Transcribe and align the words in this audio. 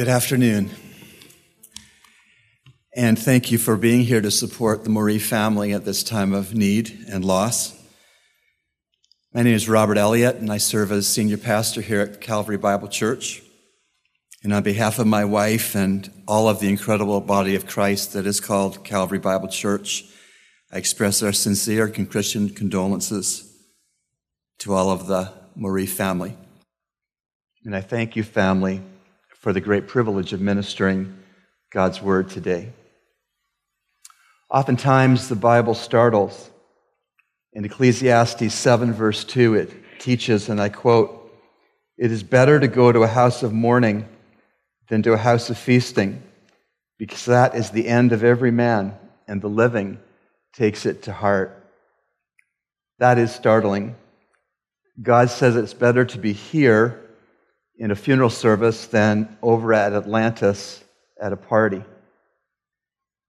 Good 0.00 0.08
afternoon. 0.08 0.70
And 2.96 3.18
thank 3.18 3.52
you 3.52 3.58
for 3.58 3.76
being 3.76 4.00
here 4.00 4.22
to 4.22 4.30
support 4.30 4.82
the 4.82 4.88
Moree 4.88 5.20
family 5.20 5.74
at 5.74 5.84
this 5.84 6.02
time 6.02 6.32
of 6.32 6.54
need 6.54 7.04
and 7.06 7.22
loss. 7.22 7.78
My 9.34 9.42
name 9.42 9.54
is 9.54 9.68
Robert 9.68 9.98
Elliott, 9.98 10.36
and 10.36 10.50
I 10.50 10.56
serve 10.56 10.90
as 10.90 11.06
senior 11.06 11.36
pastor 11.36 11.82
here 11.82 12.00
at 12.00 12.22
Calvary 12.22 12.56
Bible 12.56 12.88
Church. 12.88 13.42
And 14.42 14.54
on 14.54 14.62
behalf 14.62 14.98
of 14.98 15.06
my 15.06 15.26
wife 15.26 15.74
and 15.74 16.10
all 16.26 16.48
of 16.48 16.60
the 16.60 16.70
incredible 16.70 17.20
body 17.20 17.54
of 17.54 17.66
Christ 17.66 18.14
that 18.14 18.24
is 18.24 18.40
called 18.40 18.82
Calvary 18.82 19.18
Bible 19.18 19.48
Church, 19.48 20.06
I 20.72 20.78
express 20.78 21.22
our 21.22 21.34
sincere 21.34 21.92
and 21.94 22.10
Christian 22.10 22.48
condolences 22.48 23.54
to 24.60 24.72
all 24.72 24.88
of 24.88 25.08
the 25.08 25.30
Moree 25.54 25.86
family. 25.86 26.38
And 27.66 27.76
I 27.76 27.82
thank 27.82 28.16
you, 28.16 28.22
family, 28.22 28.80
for 29.40 29.54
the 29.54 29.60
great 29.60 29.88
privilege 29.88 30.34
of 30.34 30.40
ministering 30.40 31.18
God's 31.72 32.00
word 32.02 32.28
today. 32.28 32.72
Oftentimes, 34.50 35.28
the 35.28 35.36
Bible 35.36 35.74
startles. 35.74 36.50
In 37.54 37.64
Ecclesiastes 37.64 38.52
7, 38.52 38.92
verse 38.92 39.24
2, 39.24 39.54
it 39.54 39.72
teaches, 39.98 40.50
and 40.50 40.60
I 40.60 40.68
quote, 40.68 41.32
It 41.96 42.12
is 42.12 42.22
better 42.22 42.60
to 42.60 42.68
go 42.68 42.92
to 42.92 43.02
a 43.02 43.08
house 43.08 43.42
of 43.42 43.52
mourning 43.52 44.06
than 44.88 45.02
to 45.04 45.14
a 45.14 45.18
house 45.18 45.48
of 45.48 45.56
feasting, 45.56 46.22
because 46.98 47.24
that 47.24 47.54
is 47.54 47.70
the 47.70 47.88
end 47.88 48.12
of 48.12 48.22
every 48.22 48.50
man, 48.50 48.94
and 49.26 49.40
the 49.40 49.48
living 49.48 49.98
takes 50.52 50.84
it 50.84 51.04
to 51.04 51.12
heart. 51.12 51.56
That 52.98 53.16
is 53.16 53.34
startling. 53.34 53.96
God 55.00 55.30
says 55.30 55.56
it's 55.56 55.72
better 55.72 56.04
to 56.04 56.18
be 56.18 56.34
here 56.34 57.09
in 57.80 57.90
a 57.90 57.96
funeral 57.96 58.28
service 58.28 58.86
than 58.88 59.38
over 59.40 59.72
at 59.72 59.94
Atlantis 59.94 60.84
at 61.18 61.32
a 61.32 61.36
party. 61.36 61.82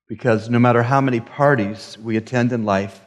Because 0.10 0.50
no 0.50 0.60
matter 0.60 0.84
how 0.84 1.00
many 1.00 1.22
parties 1.22 1.98
we 1.98 2.18
attend 2.18 2.52
in 2.52 2.66
life, 2.66 3.00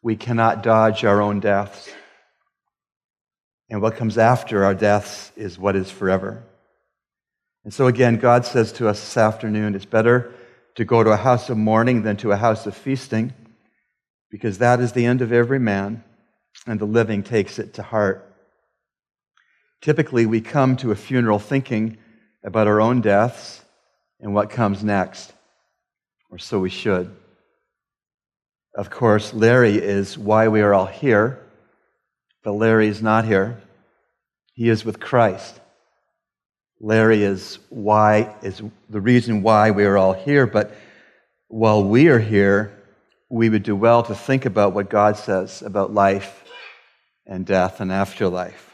we 0.00 0.14
cannot 0.14 0.62
dodge 0.62 1.04
our 1.04 1.20
own 1.20 1.40
deaths. 1.40 1.90
And 3.68 3.82
what 3.82 3.96
comes 3.96 4.16
after 4.16 4.64
our 4.64 4.76
deaths 4.76 5.32
is 5.34 5.58
what 5.58 5.74
is 5.74 5.90
forever. 5.90 6.44
And 7.64 7.74
so, 7.74 7.88
again, 7.88 8.18
God 8.18 8.46
says 8.46 8.72
to 8.74 8.86
us 8.88 9.00
this 9.00 9.16
afternoon 9.16 9.74
it's 9.74 9.84
better 9.84 10.32
to 10.76 10.84
go 10.84 11.02
to 11.02 11.10
a 11.10 11.16
house 11.16 11.50
of 11.50 11.56
mourning 11.56 12.02
than 12.02 12.16
to 12.18 12.30
a 12.30 12.36
house 12.36 12.66
of 12.66 12.76
feasting, 12.76 13.32
because 14.30 14.58
that 14.58 14.78
is 14.78 14.92
the 14.92 15.06
end 15.06 15.20
of 15.20 15.32
every 15.32 15.58
man, 15.58 16.04
and 16.64 16.78
the 16.78 16.84
living 16.84 17.24
takes 17.24 17.58
it 17.58 17.74
to 17.74 17.82
heart. 17.82 18.33
Typically, 19.84 20.24
we 20.24 20.40
come 20.40 20.78
to 20.78 20.92
a 20.92 20.96
funeral 20.96 21.38
thinking 21.38 21.98
about 22.42 22.66
our 22.66 22.80
own 22.80 23.02
deaths 23.02 23.62
and 24.18 24.32
what 24.32 24.48
comes 24.48 24.82
next, 24.82 25.30
or 26.30 26.38
so 26.38 26.58
we 26.58 26.70
should. 26.70 27.14
Of 28.74 28.88
course, 28.88 29.34
Larry 29.34 29.76
is 29.76 30.16
why 30.16 30.48
we 30.48 30.62
are 30.62 30.72
all 30.72 30.86
here, 30.86 31.38
but 32.42 32.52
Larry 32.52 32.88
is 32.88 33.02
not 33.02 33.26
here. 33.26 33.60
He 34.54 34.70
is 34.70 34.86
with 34.86 35.00
Christ. 35.00 35.60
Larry 36.80 37.22
is 37.22 37.58
why 37.68 38.34
is 38.40 38.62
the 38.88 39.02
reason 39.02 39.42
why 39.42 39.70
we 39.70 39.84
are 39.84 39.98
all 39.98 40.14
here, 40.14 40.46
but 40.46 40.74
while 41.48 41.84
we 41.84 42.08
are 42.08 42.18
here, 42.18 42.72
we 43.28 43.50
would 43.50 43.64
do 43.64 43.76
well 43.76 44.02
to 44.04 44.14
think 44.14 44.46
about 44.46 44.72
what 44.72 44.88
God 44.88 45.18
says 45.18 45.60
about 45.60 45.92
life 45.92 46.42
and 47.26 47.44
death 47.44 47.82
and 47.82 47.92
afterlife. 47.92 48.73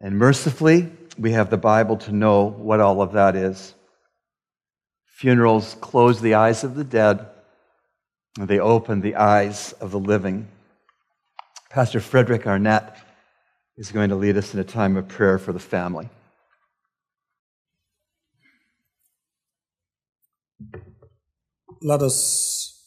And 0.00 0.18
mercifully, 0.18 0.90
we 1.18 1.32
have 1.32 1.50
the 1.50 1.56
Bible 1.56 1.96
to 1.98 2.12
know 2.12 2.44
what 2.44 2.80
all 2.80 3.00
of 3.00 3.12
that 3.12 3.36
is. 3.36 3.74
Funerals 5.06 5.76
close 5.80 6.20
the 6.20 6.34
eyes 6.34 6.64
of 6.64 6.74
the 6.74 6.84
dead, 6.84 7.26
and 8.38 8.48
they 8.48 8.58
open 8.58 9.00
the 9.00 9.14
eyes 9.14 9.72
of 9.74 9.90
the 9.90 9.98
living. 9.98 10.48
Pastor 11.70 12.00
Frederick 12.00 12.46
Arnett 12.46 12.96
is 13.76 13.92
going 13.92 14.10
to 14.10 14.16
lead 14.16 14.36
us 14.36 14.54
in 14.54 14.60
a 14.60 14.64
time 14.64 14.96
of 14.96 15.08
prayer 15.08 15.38
for 15.38 15.52
the 15.52 15.58
family. 15.58 16.08
Let 21.82 22.00
us 22.00 22.82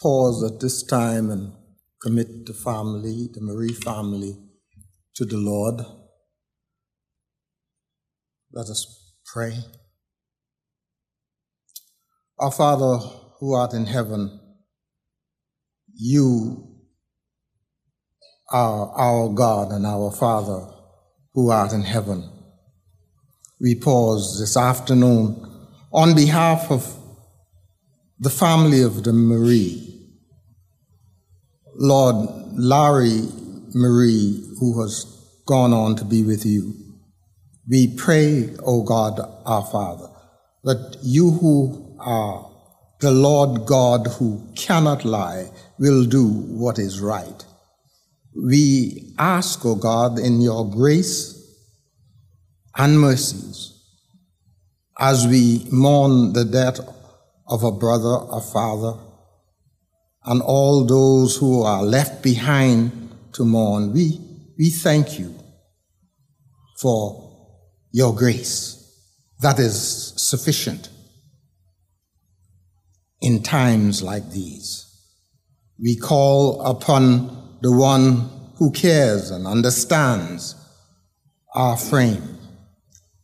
pause 0.00 0.42
at 0.42 0.60
this 0.60 0.82
time 0.82 1.30
and 1.30 1.52
commit 2.00 2.46
the 2.46 2.54
family, 2.54 3.28
the 3.32 3.40
Moree 3.40 3.76
family, 3.76 4.36
to 5.14 5.24
the 5.24 5.36
Lord. 5.36 5.84
Let 8.52 8.66
us 8.68 9.14
pray. 9.32 9.56
Our 12.40 12.50
Father 12.50 12.98
who 13.38 13.54
art 13.54 13.74
in 13.74 13.86
heaven, 13.86 14.40
you 15.94 16.66
are 18.50 18.90
our 18.90 19.28
God 19.28 19.70
and 19.70 19.86
our 19.86 20.10
Father 20.10 20.66
who 21.32 21.50
art 21.50 21.72
in 21.72 21.82
heaven. 21.82 22.28
We 23.60 23.76
pause 23.76 24.40
this 24.40 24.56
afternoon 24.56 25.46
on 25.92 26.16
behalf 26.16 26.72
of 26.72 26.92
the 28.18 28.30
family 28.30 28.82
of 28.82 29.04
the 29.04 29.12
Moree. 29.12 30.08
Lord 31.76 32.16
Larry 32.54 33.20
Moree, 33.76 34.42
who 34.58 34.82
has 34.82 35.04
gone 35.46 35.72
on 35.72 35.94
to 35.96 36.04
be 36.04 36.24
with 36.24 36.44
you. 36.44 36.89
We 37.70 37.86
pray, 37.86 38.50
O 38.66 38.82
God, 38.82 39.20
our 39.46 39.64
Father, 39.64 40.08
that 40.64 40.98
you 41.04 41.30
who 41.30 41.96
are 42.00 42.50
the 42.98 43.12
Lord 43.12 43.64
God 43.64 44.08
who 44.18 44.42
cannot 44.56 45.04
lie 45.04 45.50
will 45.78 46.04
do 46.04 46.26
what 46.26 46.80
is 46.80 47.00
right. 47.00 47.44
We 48.34 49.14
ask, 49.20 49.64
O 49.64 49.76
God, 49.76 50.18
in 50.18 50.40
your 50.40 50.68
grace 50.68 51.36
and 52.76 53.00
mercies, 53.00 53.72
as 54.98 55.28
we 55.28 55.64
mourn 55.70 56.32
the 56.32 56.44
death 56.44 56.80
of 57.46 57.62
a 57.62 57.70
brother, 57.70 58.18
a 58.32 58.40
father, 58.40 58.98
and 60.24 60.42
all 60.42 60.84
those 60.84 61.36
who 61.36 61.62
are 61.62 61.84
left 61.84 62.20
behind 62.20 63.12
to 63.34 63.44
mourn, 63.44 63.92
we, 63.92 64.20
we 64.58 64.70
thank 64.70 65.20
you 65.20 65.32
for 66.80 67.29
your 67.92 68.14
grace 68.14 68.76
that 69.40 69.58
is 69.58 70.12
sufficient 70.16 70.88
in 73.20 73.42
times 73.42 74.02
like 74.02 74.30
these. 74.30 74.86
We 75.82 75.96
call 75.96 76.60
upon 76.62 77.58
the 77.62 77.72
one 77.72 78.28
who 78.56 78.70
cares 78.72 79.30
and 79.30 79.46
understands 79.46 80.54
our 81.54 81.76
frame. 81.76 82.38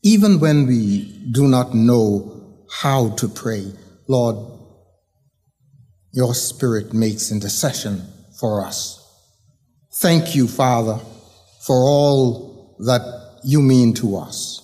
Even 0.03 0.41
when 0.41 0.66
we 0.66 1.28
do 1.33 1.48
not 1.48 1.75
know 1.75 2.65
how 2.71 3.10
to 3.16 3.28
pray, 3.28 3.72
Lord, 4.09 4.37
your 6.12 6.34
Spirit 6.34 6.94
makes 6.94 7.31
intercession 7.31 8.03
for 8.41 8.65
us. 8.65 9.03
Thank 9.97 10.34
you, 10.34 10.48
Father, 10.48 10.98
for 11.60 11.77
all 11.77 12.77
that 12.81 13.41
you 13.44 13.60
mean 13.60 13.94
to 13.94 14.16
us. 14.16 14.56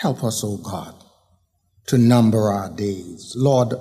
Help 0.00 0.24
us, 0.24 0.42
O 0.42 0.56
God, 0.56 0.94
to 1.88 1.98
number 1.98 2.50
our 2.50 2.70
days. 2.70 3.34
Lord, 3.36 3.74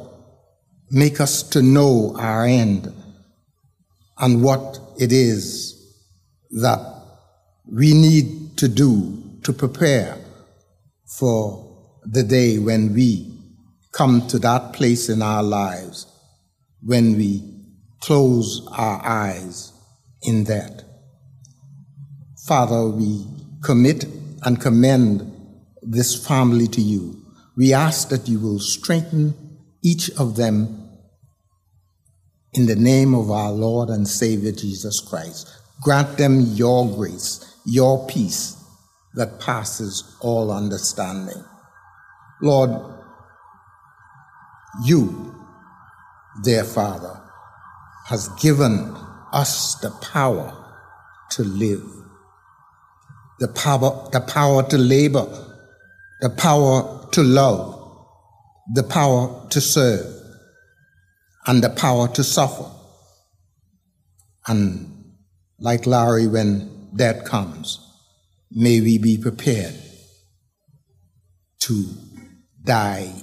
make 0.91 1.21
us 1.21 1.43
to 1.43 1.61
know 1.61 2.13
our 2.19 2.45
end 2.45 2.91
and 4.17 4.43
what 4.43 4.81
it 4.99 5.13
is 5.13 5.75
that 6.51 6.79
we 7.65 7.93
need 7.93 8.57
to 8.57 8.67
do 8.67 9.23
to 9.43 9.53
prepare 9.53 10.17
for 11.05 11.65
the 12.03 12.23
day 12.23 12.59
when 12.59 12.93
we 12.93 13.33
come 13.93 14.27
to 14.27 14.39
that 14.39 14.73
place 14.73 15.07
in 15.07 15.21
our 15.21 15.41
lives 15.41 16.05
when 16.81 17.17
we 17.17 17.43
close 18.01 18.67
our 18.71 19.05
eyes 19.05 19.71
in 20.23 20.43
that. 20.45 20.83
Father, 22.45 22.87
we 22.87 23.25
commit 23.63 24.05
and 24.43 24.59
commend 24.59 25.38
this 25.89 26.27
family 26.27 26.67
to 26.67 26.81
you. 26.81 27.25
We 27.57 27.73
ask 27.73 28.09
that 28.09 28.27
you 28.27 28.39
will 28.39 28.59
strengthen 28.59 29.33
each 29.81 30.09
of 30.11 30.35
them 30.35 30.87
in 32.53 32.65
the 32.65 32.75
name 32.75 33.13
of 33.13 33.31
our 33.31 33.51
Lord 33.51 33.89
and 33.89 34.07
Savior 34.07 34.51
Jesus 34.51 34.99
Christ. 34.99 35.49
Grant 35.81 36.17
them 36.17 36.41
your 36.41 36.87
grace, 36.95 37.55
your 37.65 38.05
peace 38.07 38.55
that 39.15 39.39
passes 39.39 40.15
all 40.21 40.51
understanding. 40.51 41.43
Lord, 42.41 42.71
you, 44.85 45.35
their 46.43 46.63
Father, 46.63 47.19
has 48.05 48.29
given 48.41 48.95
us 49.31 49.75
the 49.75 49.91
power 50.01 50.55
to 51.31 51.43
live 51.43 51.99
the 53.39 53.47
power, 53.47 54.09
the 54.11 54.19
power 54.19 54.63
to 54.63 54.77
labor 54.77 55.48
the 56.21 56.29
power 56.29 57.07
to 57.11 57.23
love, 57.23 57.75
the 58.73 58.83
power 58.83 59.47
to 59.49 59.61
serve, 59.61 60.05
and 61.47 61.63
the 61.63 61.69
power 61.69 62.07
to 62.09 62.23
suffer. 62.23 62.69
And 64.47 65.13
like 65.59 65.85
Larry, 65.85 66.27
when 66.27 66.89
that 66.93 67.25
comes, 67.25 67.79
may 68.51 68.81
we 68.81 68.97
be 68.97 69.17
prepared 69.17 69.75
to 71.61 71.85
die 72.63 73.13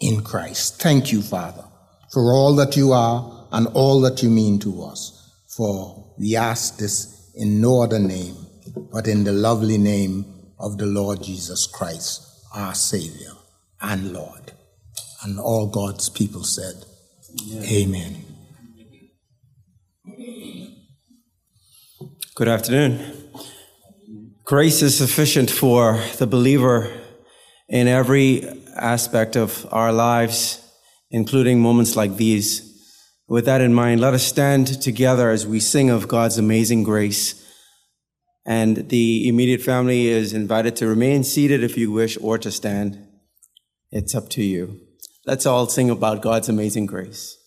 in 0.00 0.22
Christ. 0.22 0.80
Thank 0.80 1.12
you, 1.12 1.22
Father, 1.22 1.64
for 2.12 2.32
all 2.32 2.54
that 2.56 2.76
you 2.76 2.92
are 2.92 3.48
and 3.52 3.66
all 3.68 4.00
that 4.00 4.22
you 4.22 4.30
mean 4.30 4.58
to 4.60 4.82
us. 4.82 5.20
For 5.56 6.14
we 6.18 6.36
ask 6.36 6.78
this 6.78 7.30
in 7.36 7.60
no 7.60 7.82
other 7.82 7.98
name, 7.98 8.34
but 8.92 9.06
in 9.06 9.24
the 9.24 9.32
lovely 9.32 9.78
name 9.78 10.33
of 10.58 10.78
the 10.78 10.86
Lord 10.86 11.22
Jesus 11.22 11.66
Christ, 11.66 12.22
our 12.54 12.74
Savior 12.74 13.32
and 13.80 14.12
Lord. 14.12 14.52
And 15.22 15.38
all 15.38 15.66
God's 15.66 16.08
people 16.08 16.44
said, 16.44 16.84
Amen. 17.64 18.24
Good 22.34 22.48
afternoon. 22.48 23.30
Grace 24.44 24.82
is 24.82 24.98
sufficient 24.98 25.50
for 25.50 26.02
the 26.18 26.26
believer 26.26 26.92
in 27.68 27.88
every 27.88 28.44
aspect 28.76 29.36
of 29.36 29.66
our 29.72 29.92
lives, 29.92 30.60
including 31.10 31.60
moments 31.60 31.96
like 31.96 32.16
these. 32.16 32.70
With 33.26 33.46
that 33.46 33.60
in 33.60 33.72
mind, 33.72 34.00
let 34.00 34.14
us 34.14 34.22
stand 34.22 34.82
together 34.82 35.30
as 35.30 35.46
we 35.46 35.60
sing 35.60 35.90
of 35.90 36.08
God's 36.08 36.36
amazing 36.36 36.82
grace. 36.82 37.40
And 38.46 38.88
the 38.90 39.26
immediate 39.26 39.62
family 39.62 40.08
is 40.08 40.32
invited 40.32 40.76
to 40.76 40.86
remain 40.86 41.24
seated 41.24 41.64
if 41.64 41.76
you 41.78 41.90
wish 41.90 42.18
or 42.20 42.38
to 42.38 42.50
stand. 42.50 43.06
It's 43.90 44.14
up 44.14 44.28
to 44.30 44.42
you. 44.42 44.80
Let's 45.26 45.46
all 45.46 45.66
sing 45.66 45.88
about 45.88 46.20
God's 46.20 46.48
amazing 46.48 46.86
grace. 46.86 47.38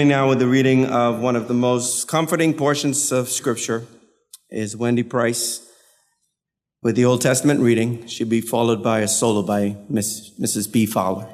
Coming 0.00 0.08
now 0.08 0.30
with 0.30 0.38
the 0.38 0.46
reading 0.46 0.86
of 0.86 1.20
one 1.20 1.36
of 1.36 1.46
the 1.46 1.52
most 1.52 2.08
comforting 2.08 2.54
portions 2.54 3.12
of 3.12 3.28
Scripture 3.28 3.86
is 4.48 4.74
Wendy 4.74 5.02
Price 5.02 5.60
with 6.82 6.96
the 6.96 7.04
Old 7.04 7.20
Testament 7.20 7.60
reading. 7.60 8.06
She'll 8.06 8.26
be 8.26 8.40
followed 8.40 8.82
by 8.82 9.00
a 9.00 9.08
solo 9.08 9.42
by 9.42 9.76
Miss, 9.90 10.30
Mrs. 10.40 10.72
B. 10.72 10.86
Fowler. 10.86 11.28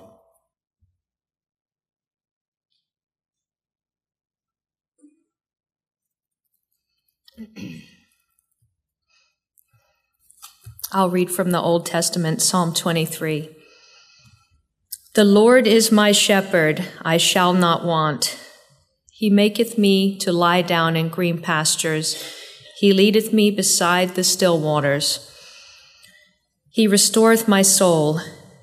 I'll 10.90 11.10
read 11.10 11.30
from 11.30 11.52
the 11.52 11.60
Old 11.60 11.86
Testament, 11.86 12.42
Psalm 12.42 12.74
23. 12.74 13.48
The 15.14 15.24
Lord 15.24 15.68
is 15.68 15.92
my 15.92 16.10
shepherd, 16.10 16.84
I 17.02 17.16
shall 17.16 17.52
not 17.52 17.84
want. 17.84 18.42
He 19.18 19.30
maketh 19.30 19.78
me 19.78 20.18
to 20.18 20.30
lie 20.30 20.60
down 20.60 20.94
in 20.94 21.08
green 21.08 21.40
pastures. 21.40 22.22
He 22.78 22.92
leadeth 22.92 23.32
me 23.32 23.50
beside 23.50 24.10
the 24.10 24.22
still 24.22 24.60
waters. 24.60 25.32
He 26.70 26.86
restoreth 26.86 27.48
my 27.48 27.62
soul. 27.62 28.20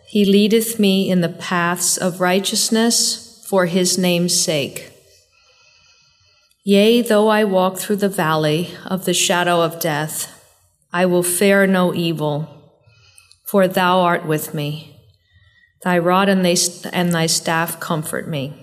He 0.07 0.23
leadeth 0.23 0.79
me 0.79 1.09
in 1.09 1.21
the 1.21 1.29
paths 1.29 1.97
of 1.97 2.21
righteousness 2.21 3.43
for 3.49 3.65
his 3.65 3.97
name's 3.97 4.39
sake. 4.39 4.91
Yea, 6.63 7.01
though 7.01 7.29
I 7.29 7.43
walk 7.43 7.77
through 7.77 7.95
the 7.95 8.07
valley 8.07 8.69
of 8.85 9.05
the 9.05 9.13
shadow 9.15 9.61
of 9.61 9.79
death, 9.79 10.39
I 10.93 11.07
will 11.07 11.23
fear 11.23 11.65
no 11.65 11.95
evil, 11.95 12.71
for 13.43 13.67
thou 13.67 14.01
art 14.01 14.27
with 14.27 14.53
me. 14.53 14.99
Thy 15.83 15.97
rod 15.97 16.29
and 16.29 16.45
thy, 16.45 17.25
staff 17.25 17.79
comfort 17.79 18.27
me. 18.27 18.62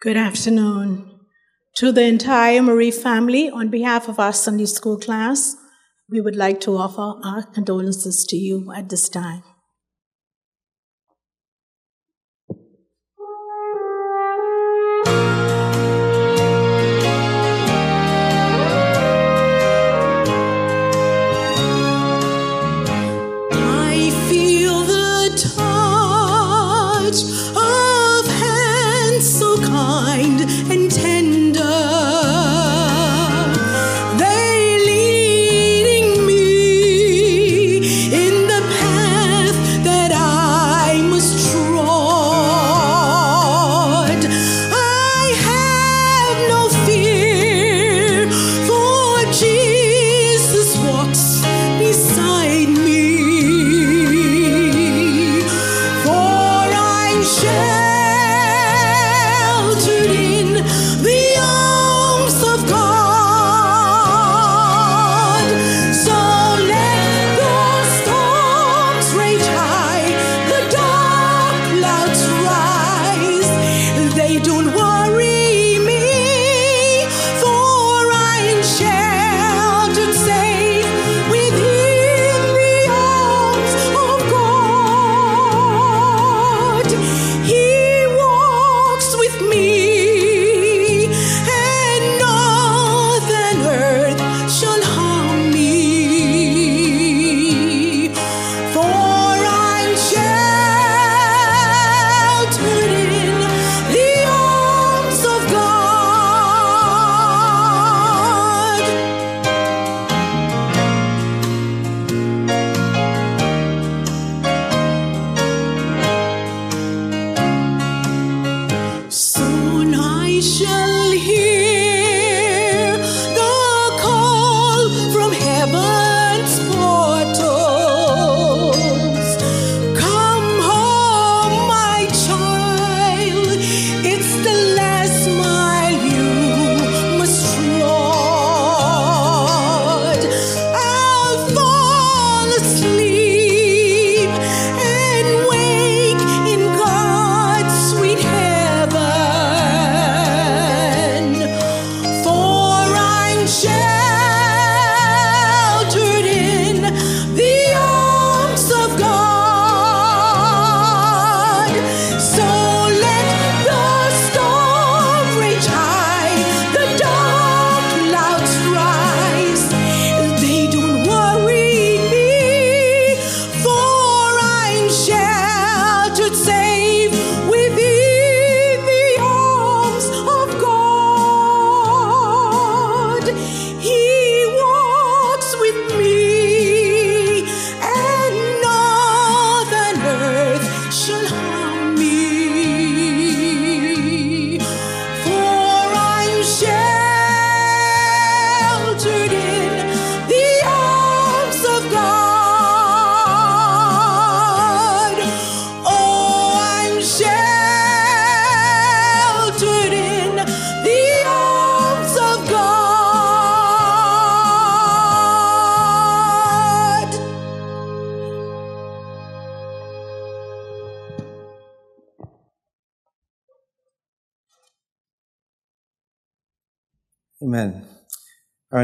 Good 0.00 0.16
afternoon. 0.16 1.18
To 1.78 1.90
the 1.90 2.04
entire 2.04 2.60
Moree 2.60 2.94
family, 2.94 3.50
on 3.50 3.68
behalf 3.68 4.08
of 4.08 4.20
our 4.20 4.32
Sunday 4.32 4.66
school 4.66 4.96
class, 4.96 5.56
we 6.08 6.20
would 6.20 6.36
like 6.36 6.60
to 6.60 6.76
offer 6.76 7.18
our 7.24 7.42
condolences 7.42 8.24
to 8.28 8.36
you 8.36 8.72
at 8.72 8.90
this 8.90 9.08
time. 9.08 9.42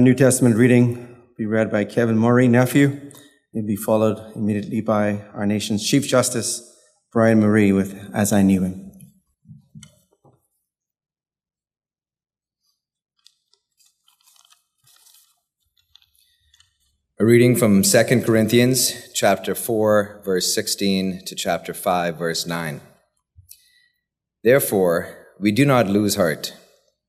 New 0.04 0.14
Testament 0.14 0.56
reading 0.56 0.98
will 0.98 1.34
be 1.38 1.46
read 1.46 1.72
by 1.72 1.86
Kevin 1.86 2.18
Moree, 2.18 2.46
nephew. 2.50 2.88
It 2.88 3.14
will 3.54 3.66
be 3.66 3.74
followed 3.74 4.36
immediately 4.36 4.82
by 4.82 5.22
our 5.32 5.46
nation's 5.46 5.88
Chief 5.88 6.06
Justice, 6.06 6.60
Brian 7.10 7.40
Moree, 7.40 7.74
with 7.74 8.10
As 8.12 8.30
I 8.30 8.42
Knew 8.42 8.60
Him. 8.60 8.92
A 17.18 17.24
reading 17.24 17.56
from 17.56 17.82
2 17.82 18.04
Corinthians 18.26 19.10
chapter 19.14 19.54
4 19.54 20.20
verse 20.22 20.54
16 20.54 21.24
to 21.24 21.34
chapter 21.34 21.72
5 21.72 22.18
verse 22.18 22.46
9. 22.46 22.82
Therefore, 24.42 25.28
we 25.40 25.50
do 25.50 25.64
not 25.64 25.88
lose 25.88 26.16
heart, 26.16 26.52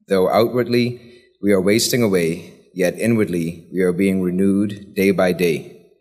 though 0.07 0.29
outwardly 0.29 1.23
we 1.41 1.51
are 1.51 1.61
wasting 1.61 2.01
away, 2.01 2.54
yet 2.75 2.99
inwardly 2.99 3.69
we 3.71 3.81
are 3.81 3.93
being 3.93 4.21
renewed 4.21 4.93
day 4.93 5.09
by 5.09 5.31
day. 5.31 5.91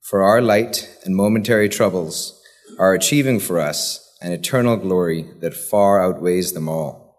For 0.00 0.22
our 0.22 0.40
light 0.40 0.88
and 1.04 1.14
momentary 1.14 1.68
troubles 1.68 2.42
are 2.78 2.94
achieving 2.94 3.38
for 3.38 3.60
us 3.60 4.16
an 4.22 4.32
eternal 4.32 4.78
glory 4.78 5.26
that 5.40 5.52
far 5.52 6.02
outweighs 6.02 6.54
them 6.54 6.70
all. 6.70 7.18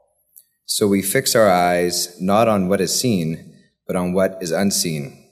So 0.65 0.87
we 0.87 1.03
fix 1.03 1.35
our 1.35 1.47
eyes 1.47 2.19
not 2.19 2.47
on 2.47 2.67
what 2.69 2.81
is 2.81 2.99
seen, 2.99 3.55
but 3.85 3.95
on 3.95 4.13
what 4.13 4.39
is 4.41 4.51
unseen, 4.51 5.29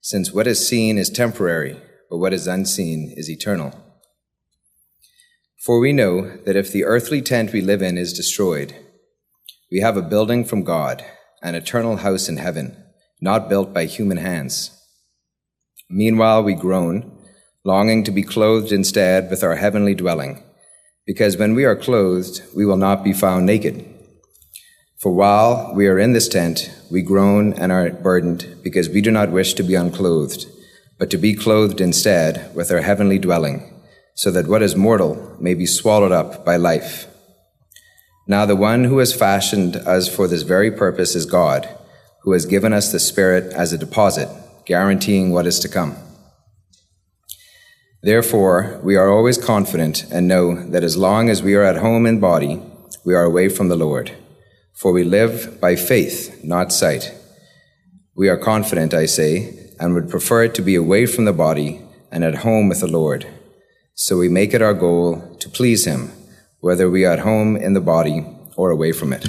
since 0.00 0.32
what 0.32 0.46
is 0.46 0.66
seen 0.66 0.96
is 0.96 1.10
temporary, 1.10 1.76
but 2.08 2.16
what 2.16 2.32
is 2.32 2.46
unseen 2.46 3.12
is 3.14 3.28
eternal. 3.28 3.74
For 5.58 5.80
we 5.80 5.92
know 5.92 6.38
that 6.46 6.56
if 6.56 6.72
the 6.72 6.84
earthly 6.84 7.20
tent 7.20 7.52
we 7.52 7.60
live 7.60 7.82
in 7.82 7.98
is 7.98 8.14
destroyed, 8.14 8.74
we 9.70 9.80
have 9.80 9.98
a 9.98 10.02
building 10.02 10.44
from 10.44 10.62
God, 10.62 11.04
an 11.42 11.54
eternal 11.54 11.96
house 11.96 12.28
in 12.28 12.38
heaven, 12.38 12.84
not 13.20 13.48
built 13.48 13.72
by 13.72 13.86
human 13.86 14.18
hands. 14.18 14.70
Meanwhile, 15.88 16.42
we 16.42 16.54
groan, 16.54 17.12
longing 17.64 18.04
to 18.04 18.10
be 18.10 18.22
clothed 18.22 18.72
instead 18.72 19.30
with 19.30 19.42
our 19.42 19.56
heavenly 19.56 19.94
dwelling, 19.94 20.42
because 21.06 21.36
when 21.36 21.54
we 21.54 21.64
are 21.64 21.76
clothed, 21.76 22.42
we 22.54 22.66
will 22.66 22.76
not 22.76 23.04
be 23.04 23.12
found 23.12 23.46
naked. 23.46 23.84
For 24.98 25.12
while 25.12 25.72
we 25.74 25.86
are 25.86 25.98
in 25.98 26.12
this 26.12 26.28
tent, 26.28 26.70
we 26.90 27.02
groan 27.02 27.52
and 27.52 27.70
are 27.70 27.90
burdened, 27.90 28.58
because 28.62 28.88
we 28.88 29.00
do 29.00 29.10
not 29.10 29.30
wish 29.30 29.54
to 29.54 29.62
be 29.62 29.74
unclothed, 29.74 30.46
but 30.98 31.10
to 31.10 31.18
be 31.18 31.34
clothed 31.34 31.80
instead 31.80 32.54
with 32.54 32.72
our 32.72 32.80
heavenly 32.80 33.18
dwelling, 33.18 33.72
so 34.14 34.30
that 34.30 34.48
what 34.48 34.62
is 34.62 34.74
mortal 34.74 35.36
may 35.38 35.54
be 35.54 35.66
swallowed 35.66 36.12
up 36.12 36.44
by 36.44 36.56
life. 36.56 37.06
Now 38.26 38.46
the 38.46 38.56
one 38.56 38.84
who 38.84 38.98
has 38.98 39.14
fashioned 39.14 39.76
us 39.76 40.08
for 40.08 40.26
this 40.26 40.42
very 40.42 40.70
purpose 40.70 41.14
is 41.14 41.26
God, 41.26 41.68
who 42.26 42.32
has 42.32 42.44
given 42.44 42.72
us 42.72 42.90
the 42.90 42.98
Spirit 42.98 43.52
as 43.52 43.72
a 43.72 43.78
deposit, 43.78 44.28
guaranteeing 44.64 45.30
what 45.30 45.46
is 45.46 45.60
to 45.60 45.68
come. 45.68 45.94
Therefore, 48.02 48.80
we 48.82 48.96
are 48.96 49.08
always 49.08 49.38
confident 49.38 50.04
and 50.10 50.26
know 50.26 50.68
that 50.70 50.82
as 50.82 50.96
long 50.96 51.30
as 51.30 51.40
we 51.40 51.54
are 51.54 51.62
at 51.62 51.76
home 51.76 52.04
in 52.04 52.18
body, 52.18 52.60
we 53.04 53.14
are 53.14 53.22
away 53.22 53.48
from 53.48 53.68
the 53.68 53.76
Lord. 53.76 54.10
For 54.74 54.90
we 54.90 55.04
live 55.04 55.60
by 55.60 55.76
faith, 55.76 56.40
not 56.42 56.72
sight. 56.72 57.14
We 58.16 58.28
are 58.28 58.36
confident, 58.36 58.92
I 58.92 59.06
say, 59.06 59.70
and 59.78 59.94
would 59.94 60.10
prefer 60.10 60.42
it 60.42 60.54
to 60.56 60.62
be 60.62 60.74
away 60.74 61.06
from 61.06 61.26
the 61.26 61.32
body 61.32 61.80
and 62.10 62.24
at 62.24 62.38
home 62.38 62.68
with 62.68 62.80
the 62.80 62.88
Lord. 62.88 63.24
So 63.94 64.18
we 64.18 64.28
make 64.28 64.52
it 64.52 64.62
our 64.62 64.74
goal 64.74 65.36
to 65.38 65.48
please 65.48 65.86
Him, 65.86 66.10
whether 66.58 66.90
we 66.90 67.04
are 67.04 67.12
at 67.12 67.20
home 67.20 67.56
in 67.56 67.74
the 67.74 67.80
body 67.80 68.26
or 68.56 68.72
away 68.72 68.90
from 68.90 69.12
it. 69.12 69.28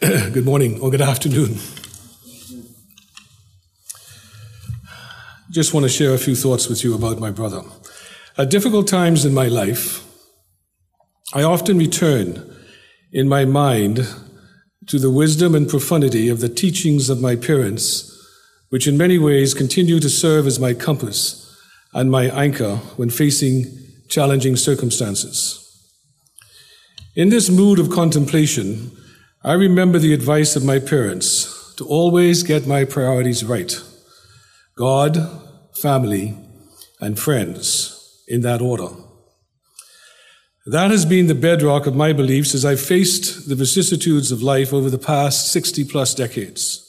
good 0.32 0.46
morning 0.46 0.80
or 0.80 0.90
good 0.90 1.02
afternoon. 1.02 1.58
Just 5.50 5.74
want 5.74 5.84
to 5.84 5.90
share 5.90 6.14
a 6.14 6.18
few 6.18 6.34
thoughts 6.34 6.70
with 6.70 6.82
you 6.82 6.94
about 6.94 7.18
my 7.18 7.30
brother. 7.30 7.60
At 8.38 8.48
difficult 8.48 8.88
times 8.88 9.26
in 9.26 9.34
my 9.34 9.48
life, 9.48 10.02
I 11.34 11.42
often 11.42 11.76
return 11.76 12.50
in 13.12 13.28
my 13.28 13.44
mind 13.44 14.08
to 14.86 14.98
the 14.98 15.10
wisdom 15.10 15.54
and 15.54 15.68
profundity 15.68 16.30
of 16.30 16.40
the 16.40 16.48
teachings 16.48 17.10
of 17.10 17.20
my 17.20 17.36
parents, 17.36 18.10
which 18.70 18.88
in 18.88 18.96
many 18.96 19.18
ways 19.18 19.52
continue 19.52 20.00
to 20.00 20.08
serve 20.08 20.46
as 20.46 20.58
my 20.58 20.72
compass 20.72 21.54
and 21.92 22.10
my 22.10 22.24
anchor 22.24 22.76
when 22.96 23.10
facing 23.10 23.66
challenging 24.08 24.56
circumstances. 24.56 25.58
In 27.14 27.28
this 27.28 27.50
mood 27.50 27.78
of 27.78 27.90
contemplation, 27.90 28.96
I 29.42 29.54
remember 29.54 29.98
the 29.98 30.12
advice 30.12 30.54
of 30.54 30.66
my 30.66 30.78
parents 30.78 31.74
to 31.76 31.86
always 31.86 32.42
get 32.42 32.66
my 32.66 32.84
priorities 32.84 33.42
right. 33.42 33.74
God, 34.76 35.16
family, 35.74 36.36
and 37.00 37.18
friends 37.18 38.22
in 38.28 38.42
that 38.42 38.60
order. 38.60 38.88
That 40.66 40.90
has 40.90 41.06
been 41.06 41.26
the 41.26 41.34
bedrock 41.34 41.86
of 41.86 41.96
my 41.96 42.12
beliefs 42.12 42.54
as 42.54 42.66
I've 42.66 42.82
faced 42.82 43.48
the 43.48 43.54
vicissitudes 43.54 44.30
of 44.30 44.42
life 44.42 44.74
over 44.74 44.90
the 44.90 44.98
past 44.98 45.50
60 45.50 45.84
plus 45.84 46.14
decades. 46.14 46.86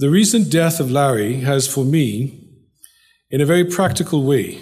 The 0.00 0.10
recent 0.10 0.50
death 0.50 0.80
of 0.80 0.90
Larry 0.90 1.34
has, 1.42 1.72
for 1.72 1.84
me, 1.84 2.48
in 3.30 3.40
a 3.40 3.46
very 3.46 3.64
practical 3.64 4.24
way, 4.24 4.60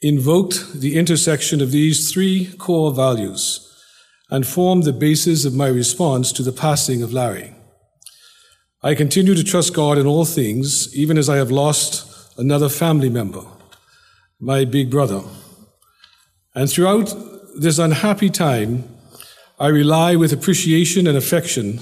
invoked 0.00 0.72
the 0.72 0.96
intersection 0.96 1.60
of 1.60 1.70
these 1.70 2.10
three 2.10 2.46
core 2.56 2.94
values 2.94 3.68
and 4.32 4.46
formed 4.46 4.84
the 4.84 4.94
basis 4.94 5.44
of 5.44 5.52
my 5.52 5.66
response 5.66 6.32
to 6.32 6.42
the 6.42 6.52
passing 6.52 7.02
of 7.02 7.12
Larry. 7.12 7.52
I 8.82 8.94
continue 8.94 9.34
to 9.34 9.44
trust 9.44 9.74
God 9.74 9.98
in 9.98 10.06
all 10.06 10.24
things, 10.24 10.88
even 10.96 11.18
as 11.18 11.28
I 11.28 11.36
have 11.36 11.50
lost 11.50 12.38
another 12.38 12.70
family 12.70 13.10
member, 13.10 13.44
my 14.40 14.64
big 14.64 14.90
brother. 14.90 15.20
And 16.54 16.70
throughout 16.70 17.14
this 17.60 17.78
unhappy 17.78 18.30
time, 18.30 18.88
I 19.60 19.66
rely 19.66 20.16
with 20.16 20.32
appreciation 20.32 21.06
and 21.06 21.18
affection 21.18 21.80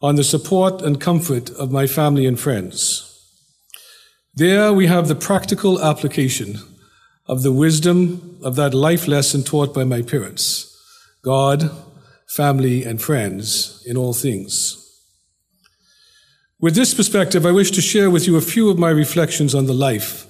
on 0.00 0.14
the 0.14 0.24
support 0.24 0.80
and 0.80 0.98
comfort 0.98 1.50
of 1.50 1.70
my 1.70 1.86
family 1.86 2.24
and 2.24 2.40
friends. 2.40 3.06
There 4.34 4.72
we 4.72 4.86
have 4.86 5.08
the 5.08 5.14
practical 5.14 5.78
application 5.84 6.56
of 7.26 7.42
the 7.42 7.52
wisdom 7.52 8.38
of 8.42 8.56
that 8.56 8.72
life 8.72 9.06
lesson 9.06 9.42
taught 9.42 9.74
by 9.74 9.84
my 9.84 10.00
parents 10.00 10.71
God, 11.24 11.70
family, 12.26 12.82
and 12.82 13.00
friends 13.00 13.80
in 13.86 13.96
all 13.96 14.12
things. 14.12 14.78
With 16.60 16.74
this 16.74 16.94
perspective, 16.94 17.46
I 17.46 17.52
wish 17.52 17.70
to 17.72 17.80
share 17.80 18.10
with 18.10 18.26
you 18.26 18.36
a 18.36 18.40
few 18.40 18.70
of 18.70 18.78
my 18.78 18.90
reflections 18.90 19.54
on 19.54 19.66
the 19.66 19.72
life 19.72 20.26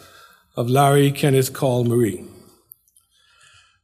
of 0.55 0.69
Larry 0.69 1.11
Kenneth 1.11 1.55
Carl 1.55 1.87
Moree. 1.87 2.29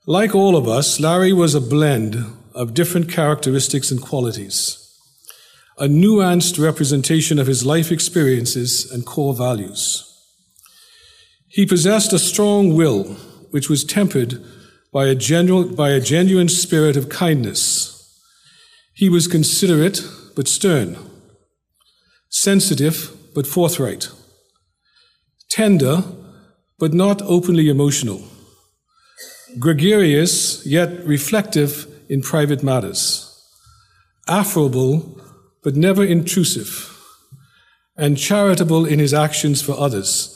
Like 0.06 0.34
all 0.34 0.54
of 0.54 0.68
us, 0.68 1.00
Larry 1.00 1.32
was 1.32 1.54
a 1.54 1.62
blend 1.62 2.16
of 2.54 2.74
different 2.74 3.10
characteristics 3.10 3.90
and 3.90 4.02
qualities, 4.02 4.78
a 5.78 5.84
nuanced 5.84 6.62
representation 6.62 7.38
of 7.38 7.46
his 7.46 7.64
life 7.64 7.90
experiences 7.90 8.90
and 8.90 9.06
core 9.06 9.34
values. 9.34 10.04
He 11.46 11.64
possessed 11.64 12.12
a 12.12 12.18
strong 12.18 12.74
will, 12.74 13.04
which 13.50 13.70
was 13.70 13.82
tempered 13.82 14.44
by 14.92 15.06
a, 15.06 15.14
general, 15.14 15.64
by 15.64 15.90
a 15.90 16.00
genuine 16.00 16.48
spirit 16.48 16.96
of 16.96 17.08
kindness. 17.08 17.94
He 18.94 19.08
was 19.08 19.28
considerate 19.28 20.02
but 20.34 20.48
stern. 20.48 20.96
Sensitive 22.30 23.10
but 23.34 23.46
forthright, 23.46 24.08
tender 25.50 26.02
but 26.78 26.92
not 26.92 27.22
openly 27.22 27.68
emotional, 27.68 28.22
gregarious 29.58 30.64
yet 30.66 31.04
reflective 31.06 31.86
in 32.08 32.20
private 32.20 32.62
matters, 32.62 33.24
affable 34.28 35.20
but 35.62 35.74
never 35.74 36.04
intrusive, 36.04 36.94
and 37.96 38.18
charitable 38.18 38.84
in 38.84 38.98
his 38.98 39.14
actions 39.14 39.62
for 39.62 39.72
others, 39.72 40.34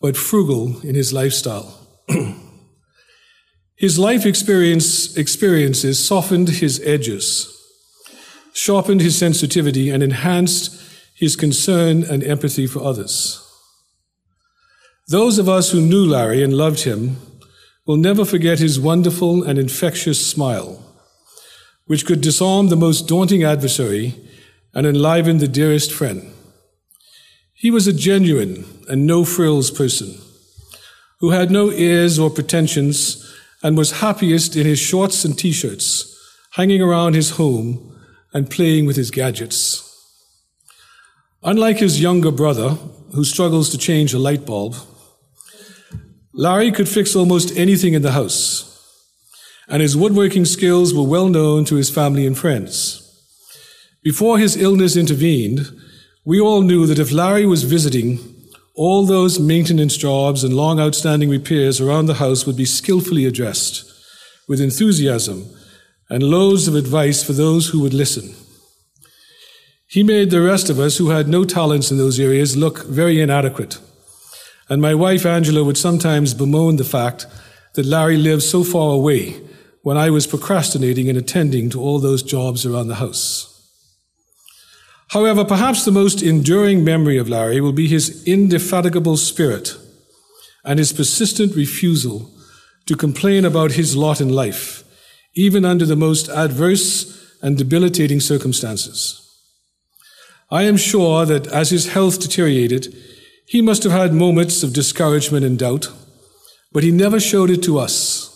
but 0.00 0.16
frugal 0.16 0.80
in 0.80 0.94
his 0.94 1.12
lifestyle. 1.12 1.86
his 3.80 3.98
life 3.98 4.26
experience, 4.26 5.16
experiences 5.16 6.04
softened 6.04 6.50
his 6.50 6.82
edges, 6.84 7.48
sharpened 8.52 9.00
his 9.00 9.16
sensitivity, 9.16 9.88
and 9.88 10.02
enhanced 10.02 10.78
his 11.14 11.34
concern 11.34 12.04
and 12.04 12.22
empathy 12.22 12.66
for 12.66 12.82
others. 12.82 13.42
Those 15.08 15.38
of 15.38 15.48
us 15.48 15.70
who 15.70 15.80
knew 15.80 16.04
Larry 16.04 16.42
and 16.42 16.52
loved 16.52 16.80
him 16.80 17.16
will 17.86 17.96
never 17.96 18.26
forget 18.26 18.58
his 18.58 18.78
wonderful 18.78 19.42
and 19.42 19.58
infectious 19.58 20.24
smile, 20.24 20.84
which 21.86 22.04
could 22.04 22.20
disarm 22.20 22.68
the 22.68 22.76
most 22.76 23.08
daunting 23.08 23.42
adversary 23.42 24.14
and 24.74 24.86
enliven 24.86 25.38
the 25.38 25.48
dearest 25.48 25.90
friend. 25.90 26.34
He 27.54 27.70
was 27.70 27.86
a 27.86 27.94
genuine 27.94 28.66
and 28.90 29.06
no 29.06 29.24
frills 29.24 29.70
person 29.70 30.18
who 31.20 31.30
had 31.30 31.50
no 31.50 31.70
airs 31.70 32.18
or 32.18 32.28
pretensions 32.28 33.26
and 33.62 33.76
was 33.76 34.00
happiest 34.00 34.56
in 34.56 34.66
his 34.66 34.78
shorts 34.78 35.24
and 35.24 35.38
t 35.38 35.52
shirts, 35.52 36.16
hanging 36.52 36.82
around 36.82 37.14
his 37.14 37.30
home 37.30 37.98
and 38.32 38.50
playing 38.50 38.86
with 38.86 38.96
his 38.96 39.10
gadgets. 39.10 39.86
Unlike 41.42 41.78
his 41.78 42.00
younger 42.00 42.30
brother, 42.30 42.70
who 43.14 43.24
struggles 43.24 43.70
to 43.70 43.78
change 43.78 44.14
a 44.14 44.18
light 44.18 44.46
bulb, 44.46 44.76
Larry 46.32 46.70
could 46.70 46.88
fix 46.88 47.16
almost 47.16 47.56
anything 47.56 47.94
in 47.94 48.02
the 48.02 48.12
house, 48.12 48.66
and 49.68 49.82
his 49.82 49.96
woodworking 49.96 50.44
skills 50.44 50.94
were 50.94 51.02
well 51.02 51.28
known 51.28 51.64
to 51.64 51.76
his 51.76 51.90
family 51.90 52.26
and 52.26 52.38
friends. 52.38 52.96
Before 54.02 54.38
his 54.38 54.56
illness 54.56 54.96
intervened, 54.96 55.60
we 56.24 56.40
all 56.40 56.62
knew 56.62 56.86
that 56.86 56.98
if 56.98 57.12
Larry 57.12 57.46
was 57.46 57.64
visiting, 57.64 58.29
all 58.80 59.04
those 59.04 59.38
maintenance 59.38 59.94
jobs 59.94 60.42
and 60.42 60.56
long 60.56 60.80
outstanding 60.80 61.28
repairs 61.28 61.82
around 61.82 62.06
the 62.06 62.14
house 62.14 62.46
would 62.46 62.56
be 62.56 62.64
skillfully 62.64 63.26
addressed 63.26 63.84
with 64.48 64.58
enthusiasm 64.58 65.46
and 66.08 66.22
loads 66.22 66.66
of 66.66 66.74
advice 66.74 67.22
for 67.22 67.34
those 67.34 67.68
who 67.68 67.80
would 67.80 67.92
listen. 67.92 68.34
He 69.86 70.02
made 70.02 70.30
the 70.30 70.40
rest 70.40 70.70
of 70.70 70.80
us 70.80 70.96
who 70.96 71.10
had 71.10 71.28
no 71.28 71.44
talents 71.44 71.90
in 71.90 71.98
those 71.98 72.18
areas 72.18 72.56
look 72.56 72.86
very 72.86 73.20
inadequate. 73.20 73.78
And 74.70 74.80
my 74.80 74.94
wife 74.94 75.26
Angela 75.26 75.62
would 75.62 75.76
sometimes 75.76 76.32
bemoan 76.32 76.76
the 76.76 76.82
fact 76.82 77.26
that 77.74 77.84
Larry 77.84 78.16
lived 78.16 78.44
so 78.44 78.64
far 78.64 78.94
away 78.94 79.42
when 79.82 79.98
I 79.98 80.08
was 80.08 80.26
procrastinating 80.26 81.08
in 81.08 81.18
attending 81.18 81.68
to 81.68 81.82
all 81.82 81.98
those 81.98 82.22
jobs 82.22 82.64
around 82.64 82.88
the 82.88 82.94
house. 82.94 83.59
However, 85.10 85.44
perhaps 85.44 85.84
the 85.84 85.90
most 85.90 86.22
enduring 86.22 86.84
memory 86.84 87.18
of 87.18 87.28
Larry 87.28 87.60
will 87.60 87.72
be 87.72 87.88
his 87.88 88.22
indefatigable 88.24 89.16
spirit 89.16 89.76
and 90.64 90.78
his 90.78 90.92
persistent 90.92 91.56
refusal 91.56 92.30
to 92.86 92.96
complain 92.96 93.44
about 93.44 93.72
his 93.72 93.96
lot 93.96 94.20
in 94.20 94.28
life, 94.28 94.84
even 95.34 95.64
under 95.64 95.84
the 95.84 95.96
most 95.96 96.28
adverse 96.28 97.36
and 97.42 97.58
debilitating 97.58 98.20
circumstances. 98.20 99.16
I 100.48 100.62
am 100.62 100.76
sure 100.76 101.26
that 101.26 101.48
as 101.48 101.70
his 101.70 101.88
health 101.88 102.20
deteriorated, 102.20 102.94
he 103.46 103.60
must 103.60 103.82
have 103.82 103.92
had 103.92 104.14
moments 104.14 104.62
of 104.62 104.72
discouragement 104.72 105.44
and 105.44 105.58
doubt, 105.58 105.88
but 106.72 106.84
he 106.84 106.92
never 106.92 107.18
showed 107.18 107.50
it 107.50 107.64
to 107.64 107.80
us. 107.80 108.28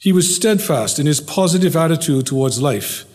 He 0.00 0.12
was 0.12 0.34
steadfast 0.34 0.98
in 0.98 1.06
his 1.06 1.20
positive 1.20 1.76
attitude 1.76 2.26
towards 2.26 2.60
life, 2.60 3.06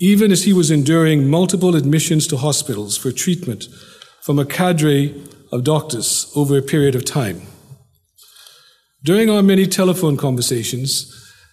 even 0.00 0.32
as 0.32 0.44
he 0.44 0.52
was 0.52 0.70
enduring 0.70 1.28
multiple 1.28 1.76
admissions 1.76 2.26
to 2.26 2.36
hospitals 2.36 2.96
for 2.96 3.12
treatment 3.12 3.68
from 4.22 4.38
a 4.38 4.44
cadre 4.44 5.14
of 5.52 5.64
doctors 5.64 6.32
over 6.34 6.58
a 6.58 6.62
period 6.62 6.94
of 6.94 7.04
time. 7.04 7.42
During 9.02 9.28
our 9.28 9.42
many 9.42 9.66
telephone 9.66 10.16
conversations, 10.16 11.12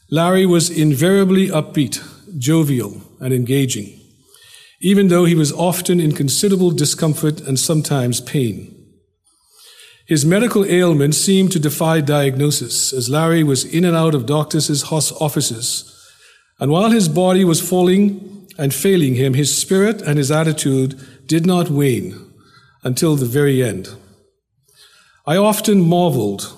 Larry 0.10 0.46
was 0.46 0.70
invariably 0.70 1.50
upbeat, 1.50 2.02
jovial, 2.38 3.02
and 3.20 3.34
engaging, 3.34 4.00
even 4.82 5.10
though 5.10 5.26
he 5.26 5.36
was 5.36 5.52
often 5.52 6.00
in 6.00 6.14
considerable 6.14 6.72
discomfort 6.72 7.42
and 7.42 7.60
sometimes 7.60 8.22
pain. 8.22 8.78
His 10.08 10.26
medical 10.26 10.66
ailments 10.66 11.18
seemed 11.18 11.52
to 11.52 11.60
defy 11.60 12.02
diagnosis 12.02 12.92
as 12.92 13.10
Larry 13.10 13.44
was 13.44 13.64
in 13.64 13.86
and 13.86 13.96
out 13.96 14.16
of 14.16 14.26
doctors' 14.26 14.84
offices. 14.92 15.91
And 16.62 16.72
while 16.72 16.92
his 16.92 17.10
body 17.10 17.44
was 17.44 17.60
falling 17.60 18.48
and 18.58 18.72
failing 18.72 19.16
him, 19.16 19.34
his 19.34 19.58
spirit 19.58 20.04
and 20.04 20.20
his 20.20 20.30
attitude 20.30 20.96
did 21.26 21.44
not 21.44 21.72
wane 21.72 22.16
until 22.84 23.16
the 23.16 23.26
very 23.26 23.64
end. 23.64 23.90
I 25.26 25.38
often 25.38 25.82
marveled 25.82 26.56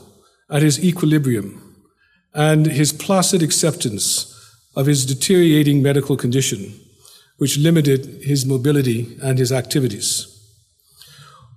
at 0.49 0.61
his 0.61 0.83
equilibrium 0.83 1.85
and 2.33 2.65
his 2.65 2.91
placid 2.91 3.41
acceptance 3.41 4.29
of 4.75 4.87
his 4.87 5.05
deteriorating 5.05 5.81
medical 5.81 6.17
condition, 6.17 6.73
which 7.37 7.57
limited 7.57 8.23
his 8.23 8.45
mobility 8.45 9.17
and 9.23 9.39
his 9.39 9.53
activities. 9.53 10.27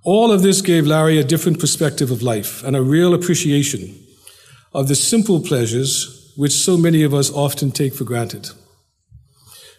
All 0.05 0.31
of 0.31 0.41
this 0.41 0.61
gave 0.61 0.87
Larry 0.87 1.17
a 1.17 1.23
different 1.23 1.59
perspective 1.59 2.11
of 2.11 2.23
life 2.23 2.63
and 2.63 2.77
a 2.77 2.81
real 2.81 3.13
appreciation 3.13 4.01
of 4.73 4.87
the 4.87 4.95
simple 4.95 5.41
pleasures 5.41 6.16
which 6.37 6.53
so 6.53 6.77
many 6.77 7.03
of 7.03 7.13
us 7.13 7.31
often 7.31 7.71
take 7.71 7.93
for 7.93 8.05
granted. 8.05 8.49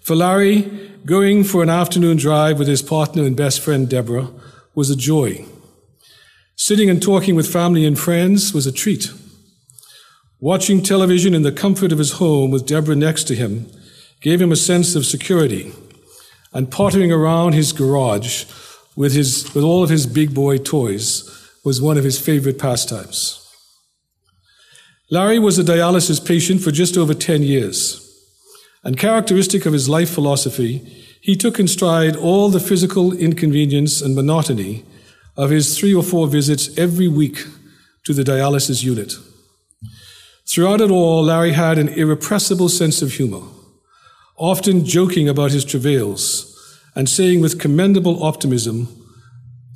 For 0.03 0.17
Larry, 0.17 0.63
going 1.07 1.45
for 1.45 1.63
an 1.63 1.71
afternoon 1.71 2.17
drive 2.17 2.59
with 2.59 2.69
his 2.69 2.83
partner 2.83 3.23
and 3.23 3.37
best 3.37 3.61
friend 3.61 3.89
Deborah 3.89 4.29
was 4.75 4.91
a 4.91 4.97
joy. 4.97 5.45
Sitting 6.57 6.91
and 6.91 7.01
talking 7.01 7.37
with 7.37 7.53
family 7.53 7.87
and 7.87 7.99
friends 7.99 8.53
was 8.53 8.67
a 8.67 8.73
treat. 8.73 9.13
Watching 10.41 10.83
television 10.83 11.33
in 11.33 11.43
the 11.43 11.53
comfort 11.53 11.93
of 11.93 11.99
his 11.99 12.13
home 12.13 12.51
with 12.51 12.67
Deborah 12.67 12.97
next 12.97 13.25
to 13.25 13.37
him 13.37 13.71
gave 14.21 14.41
him 14.41 14.51
a 14.51 14.57
sense 14.57 14.97
of 14.97 15.07
security. 15.07 15.73
And 16.53 16.71
pottering 16.71 17.13
around 17.13 17.53
his 17.53 17.73
garage 17.73 18.47
with, 18.97 19.13
his, 19.13 19.55
with 19.55 19.63
all 19.63 19.85
of 19.85 19.91
his 19.91 20.07
big 20.07 20.35
boy 20.35 20.59
toys 20.59 21.23
was 21.65 21.81
one 21.81 21.97
of 21.97 22.05
his 22.05 22.19
favorite 22.19 22.59
pastimes. 22.59 23.48
Larry 25.11 25.39
was 25.39 25.59
a 25.59 25.65
dialysis 25.65 26.23
patient 26.23 26.61
for 26.61 26.71
just 26.71 26.99
over 26.99 27.15
10 27.15 27.43
years. 27.43 28.05
And 28.85 28.99
characteristic 28.99 29.65
of 29.65 29.73
his 29.73 29.89
life 29.89 30.11
philosophy, 30.11 30.79
he 31.21 31.35
took 31.35 31.59
in 31.59 31.67
stride 31.67 32.15
all 32.15 32.51
the 32.51 32.61
physical 32.61 33.15
inconvenience 33.15 34.03
and 34.03 34.15
monotony 34.15 34.85
of 35.35 35.49
his 35.49 35.79
three 35.79 35.95
or 35.95 36.03
four 36.03 36.27
visits 36.27 36.77
every 36.77 37.09
week 37.09 37.47
to 38.05 38.13
the 38.13 38.23
dialysis 38.23 38.85
unit. 38.85 39.15
Throughout 40.47 40.83
it 40.83 40.91
all, 40.91 41.23
Larry 41.23 41.53
had 41.53 41.79
an 41.79 41.89
irrepressible 41.89 42.69
sense 42.69 43.01
of 43.01 43.13
humor, 43.13 43.43
often 44.37 44.85
joking 44.85 45.27
about 45.27 45.53
his 45.53 45.65
travails 45.65 46.55
and 46.95 47.09
saying 47.09 47.41
with 47.41 47.59
commendable 47.59 48.23
optimism 48.23 48.89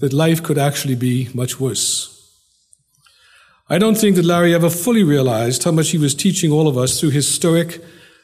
that 0.00 0.12
life 0.12 0.42
could 0.42 0.58
actually 0.58 0.94
be 0.94 1.30
much 1.32 1.58
worse. 1.58 2.11
I 3.72 3.78
don't 3.78 3.96
think 3.96 4.16
that 4.16 4.24
Larry 4.24 4.54
ever 4.54 4.68
fully 4.68 5.02
realized 5.02 5.64
how 5.64 5.70
much 5.70 5.90
he 5.90 5.98
was 5.98 6.14
teaching 6.14 6.52
all 6.52 6.68
of 6.68 6.76
us 6.76 7.00
through 7.00 7.10
his 7.10 7.26
stoic 7.26 7.82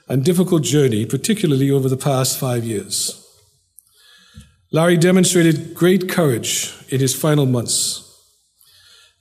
and 0.09 0.25
difficult 0.25 0.63
journey, 0.63 1.07
particularly 1.07 1.71
over 1.71 1.89
the 1.89 1.97
past 1.97 2.39
five 2.39 2.65
years. 2.65 3.25
Larry 4.71 4.99
demonstrated 4.99 5.75
great 5.75 6.09
courage 6.09 6.75
in 6.91 7.01
his 7.01 7.15
final 7.15 7.47
months. 7.47 8.05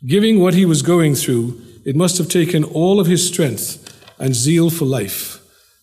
Given 0.06 0.40
what 0.40 0.54
he 0.54 0.66
was 0.66 0.82
going 0.82 1.16
through, 1.16 1.62
it 1.86 1.96
must 1.96 2.18
have 2.18 2.28
taken 2.28 2.64
all 2.66 3.00
of 3.00 3.08
his 3.08 3.26
strength 3.26 3.70
and 4.20 4.36
zeal 4.36 4.70
for 4.70 4.86
life 4.86 5.40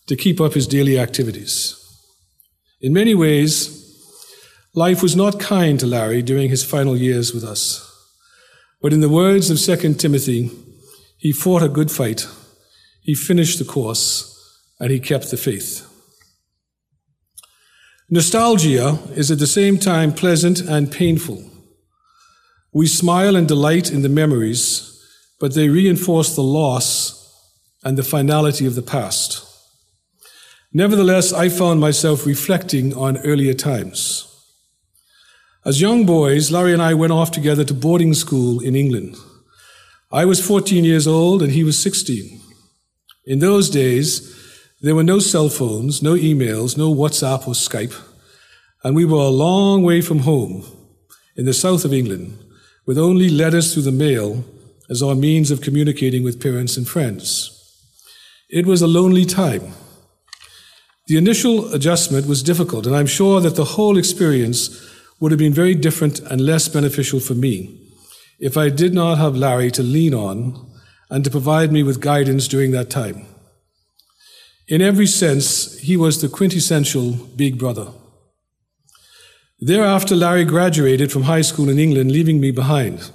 to 0.08 0.16
keep 0.16 0.40
up 0.40 0.52
his 0.52 0.66
daily 0.66 0.98
activities. 0.98 1.80
In 2.82 2.92
many 2.92 3.14
ways, 3.14 3.80
Life 4.76 5.04
was 5.04 5.14
not 5.14 5.38
kind 5.38 5.78
to 5.78 5.86
Larry 5.86 6.20
during 6.20 6.48
his 6.48 6.64
final 6.64 6.96
years 6.96 7.32
with 7.32 7.44
us. 7.44 7.93
But 8.84 8.92
in 8.92 9.00
the 9.00 9.08
words 9.08 9.48
of 9.48 9.58
2 9.58 9.94
Timothy, 9.94 10.50
he 11.16 11.32
fought 11.32 11.62
a 11.62 11.70
good 11.70 11.90
fight, 11.90 12.28
he 13.00 13.14
finished 13.14 13.58
the 13.58 13.64
course, 13.64 14.30
and 14.78 14.90
he 14.90 15.00
kept 15.00 15.30
the 15.30 15.38
faith. 15.38 15.88
Nostalgia 18.10 18.98
is 19.16 19.30
at 19.30 19.38
the 19.38 19.46
same 19.46 19.78
time 19.78 20.12
pleasant 20.12 20.60
and 20.60 20.92
painful. 20.92 21.50
We 22.74 22.86
smile 22.86 23.36
and 23.36 23.48
delight 23.48 23.90
in 23.90 24.02
the 24.02 24.10
memories, 24.10 25.02
but 25.40 25.54
they 25.54 25.70
reinforce 25.70 26.34
the 26.34 26.42
loss 26.42 27.24
and 27.84 27.96
the 27.96 28.02
finality 28.02 28.66
of 28.66 28.74
the 28.74 28.82
past. 28.82 29.46
Nevertheless, 30.74 31.32
I 31.32 31.48
found 31.48 31.80
myself 31.80 32.26
reflecting 32.26 32.92
on 32.92 33.16
earlier 33.24 33.54
times. 33.54 34.33
As 35.66 35.80
young 35.80 36.04
boys, 36.04 36.50
Larry 36.50 36.74
and 36.74 36.82
I 36.82 36.92
went 36.92 37.14
off 37.14 37.30
together 37.30 37.64
to 37.64 37.72
boarding 37.72 38.12
school 38.12 38.60
in 38.60 38.76
England. 38.76 39.16
I 40.12 40.26
was 40.26 40.46
14 40.46 40.84
years 40.84 41.06
old 41.06 41.42
and 41.42 41.52
he 41.52 41.64
was 41.64 41.78
16. 41.78 42.38
In 43.24 43.38
those 43.38 43.70
days, 43.70 44.30
there 44.82 44.94
were 44.94 45.02
no 45.02 45.20
cell 45.20 45.48
phones, 45.48 46.02
no 46.02 46.16
emails, 46.16 46.76
no 46.76 46.94
WhatsApp 46.94 47.48
or 47.48 47.54
Skype, 47.54 47.98
and 48.82 48.94
we 48.94 49.06
were 49.06 49.16
a 49.16 49.28
long 49.28 49.82
way 49.82 50.02
from 50.02 50.18
home 50.18 50.66
in 51.34 51.46
the 51.46 51.54
south 51.54 51.86
of 51.86 51.94
England 51.94 52.38
with 52.84 52.98
only 52.98 53.30
letters 53.30 53.72
through 53.72 53.84
the 53.84 53.90
mail 53.90 54.44
as 54.90 55.02
our 55.02 55.14
means 55.14 55.50
of 55.50 55.62
communicating 55.62 56.22
with 56.22 56.42
parents 56.42 56.76
and 56.76 56.86
friends. 56.86 57.50
It 58.50 58.66
was 58.66 58.82
a 58.82 58.86
lonely 58.86 59.24
time. 59.24 59.72
The 61.06 61.16
initial 61.16 61.72
adjustment 61.72 62.26
was 62.26 62.42
difficult, 62.42 62.86
and 62.86 62.94
I'm 62.94 63.06
sure 63.06 63.40
that 63.40 63.56
the 63.56 63.64
whole 63.64 63.96
experience 63.96 64.90
would 65.24 65.32
have 65.32 65.38
been 65.38 65.54
very 65.54 65.74
different 65.74 66.20
and 66.20 66.38
less 66.38 66.68
beneficial 66.68 67.18
for 67.18 67.32
me 67.32 67.80
if 68.38 68.58
I 68.58 68.68
did 68.68 68.92
not 68.92 69.16
have 69.16 69.34
Larry 69.34 69.70
to 69.70 69.82
lean 69.82 70.12
on 70.12 70.70
and 71.08 71.24
to 71.24 71.30
provide 71.30 71.72
me 71.72 71.82
with 71.82 72.02
guidance 72.02 72.46
during 72.46 72.72
that 72.72 72.90
time. 72.90 73.24
In 74.68 74.82
every 74.82 75.06
sense, 75.06 75.78
he 75.78 75.96
was 75.96 76.20
the 76.20 76.28
quintessential 76.28 77.12
big 77.36 77.58
brother. 77.58 77.86
Thereafter, 79.60 80.14
Larry 80.14 80.44
graduated 80.44 81.10
from 81.10 81.22
high 81.22 81.40
school 81.40 81.70
in 81.70 81.78
England, 81.78 82.12
leaving 82.12 82.38
me 82.38 82.50
behind. 82.50 83.10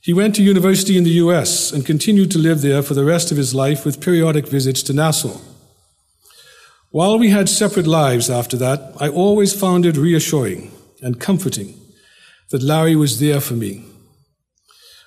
He 0.00 0.12
went 0.12 0.36
to 0.36 0.44
university 0.44 0.96
in 0.96 1.02
the 1.02 1.18
US 1.24 1.72
and 1.72 1.84
continued 1.84 2.30
to 2.30 2.38
live 2.38 2.62
there 2.62 2.84
for 2.84 2.94
the 2.94 3.04
rest 3.04 3.32
of 3.32 3.36
his 3.36 3.52
life 3.52 3.84
with 3.84 4.00
periodic 4.00 4.46
visits 4.46 4.84
to 4.84 4.92
Nassau. 4.92 5.36
While 6.90 7.18
we 7.18 7.30
had 7.30 7.48
separate 7.48 7.88
lives 7.88 8.30
after 8.30 8.56
that, 8.58 8.92
I 9.00 9.08
always 9.08 9.52
found 9.52 9.84
it 9.84 9.96
reassuring 9.96 10.70
and 11.02 11.20
comforting 11.20 11.78
that 12.50 12.62
Larry 12.62 12.96
was 12.96 13.20
there 13.20 13.40
for 13.40 13.54
me. 13.54 13.84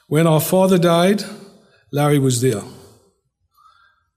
When 0.08 0.28
our 0.28 0.42
father 0.42 0.78
died, 0.78 1.24
Larry 1.92 2.20
was 2.20 2.42
there. 2.42 2.64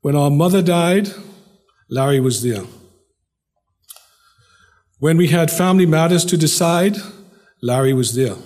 When 0.01 0.17
our 0.17 0.31
mother 0.31 0.63
died, 0.63 1.09
Larry 1.89 2.21
was 2.21 2.43
there. 2.43 2.65
When 4.99 5.17
we 5.17 5.29
had 5.29 5.51
family 5.51 5.87
matters 5.87 6.25
to 6.27 6.37
decide, 6.37 6.97
Larry 7.63 7.93
was 7.93 8.15
there. 8.15 8.37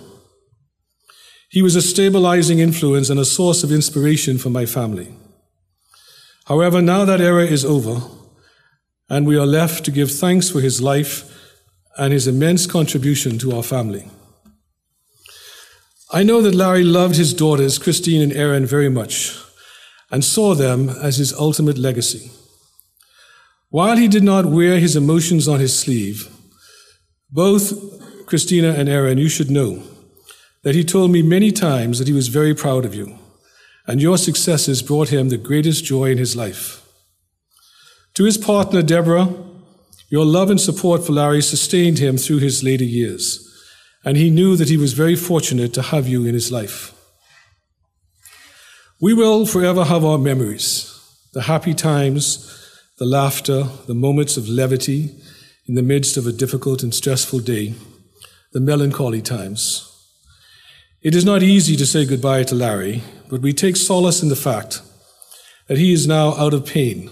He 1.49 1.61
was 1.61 1.75
a 1.75 1.81
stabilizing 1.81 2.59
influence 2.59 3.09
and 3.09 3.19
a 3.19 3.25
source 3.25 3.63
of 3.63 3.71
inspiration 3.71 4.37
for 4.37 4.49
my 4.49 4.65
family. 4.65 5.15
However, 6.45 6.81
now 6.81 7.05
that 7.05 7.21
era 7.21 7.45
is 7.45 7.65
over, 7.65 8.01
and 9.09 9.25
we 9.25 9.37
are 9.37 9.45
left 9.45 9.83
to 9.85 9.91
give 9.91 10.11
thanks 10.11 10.49
for 10.49 10.61
his 10.61 10.81
life 10.81 11.28
and 11.99 12.13
his 12.13 12.27
immense 12.27 12.65
contribution 12.65 13.37
to 13.37 13.55
our 13.55 13.63
family. 13.63 14.09
I 16.11 16.23
know 16.23 16.41
that 16.41 16.55
Larry 16.55 16.83
loved 16.83 17.17
his 17.17 17.35
daughters, 17.35 17.77
Christine 17.77 18.23
and 18.23 18.33
Erin, 18.33 18.65
very 18.65 18.89
much 18.89 19.35
and 20.11 20.23
saw 20.23 20.55
them 20.55 20.89
as 20.89 21.17
his 21.17 21.33
ultimate 21.33 21.77
legacy. 21.77 22.31
While 23.69 23.97
he 23.97 24.07
did 24.07 24.23
not 24.23 24.45
wear 24.45 24.79
his 24.79 24.95
emotions 24.95 25.47
on 25.47 25.59
his 25.59 25.77
sleeve, 25.77 26.27
both 27.29 28.25
Christina 28.25 28.69
and 28.69 28.89
Erin, 28.89 29.19
you 29.19 29.29
should 29.29 29.51
know 29.51 29.83
that 30.63 30.75
he 30.75 30.83
told 30.83 31.11
me 31.11 31.21
many 31.21 31.51
times 31.51 31.99
that 31.99 32.07
he 32.07 32.13
was 32.13 32.27
very 32.27 32.55
proud 32.55 32.85
of 32.85 32.95
you, 32.95 33.17
and 33.87 34.01
your 34.01 34.17
successes 34.17 34.81
brought 34.81 35.09
him 35.09 35.29
the 35.29 35.37
greatest 35.37 35.85
joy 35.85 36.11
in 36.11 36.17
his 36.17 36.35
life. 36.35 36.85
To 38.15 38.23
his 38.23 38.37
partner, 38.37 38.81
Deborah, 38.81 39.29
your 40.09 40.25
love 40.25 40.49
and 40.49 40.59
support 40.59 41.05
for 41.05 41.13
Larry 41.13 41.41
sustained 41.41 41.99
him 41.99 42.17
through 42.17 42.39
his 42.39 42.63
later 42.63 42.83
years, 42.83 43.45
and 44.03 44.17
he 44.17 44.29
knew 44.29 44.55
that 44.55 44.69
he 44.69 44.77
was 44.77 44.93
very 44.93 45.15
fortunate 45.15 45.73
to 45.73 45.81
have 45.81 46.07
you 46.07 46.25
in 46.25 46.33
his 46.33 46.51
life. 46.51 46.93
We 48.99 49.13
will 49.13 49.45
forever 49.45 49.85
have 49.85 50.03
our 50.03 50.17
memories, 50.17 50.93
the 51.33 51.43
happy 51.43 51.73
times, 51.73 52.45
the 52.97 53.05
laughter, 53.05 53.69
the 53.87 53.95
moments 53.95 54.35
of 54.35 54.49
levity 54.49 55.11
in 55.67 55.75
the 55.75 55.83
midst 55.83 56.17
of 56.17 56.25
a 56.25 56.33
difficult 56.33 56.83
and 56.83 56.93
stressful 56.93 57.39
day, 57.39 57.75
the 58.51 58.59
melancholy 58.59 59.21
times. 59.21 59.85
It 61.01 61.15
is 61.15 61.23
not 61.23 61.43
easy 61.43 61.75
to 61.77 61.85
say 61.85 62.05
goodbye 62.05 62.43
to 62.45 62.55
Larry, 62.55 63.03
but 63.29 63.41
we 63.41 63.53
take 63.53 63.77
solace 63.77 64.21
in 64.21 64.29
the 64.29 64.35
fact 64.35 64.81
that 65.67 65.77
he 65.77 65.93
is 65.93 66.07
now 66.07 66.33
out 66.33 66.53
of 66.53 66.65
pain, 66.65 67.09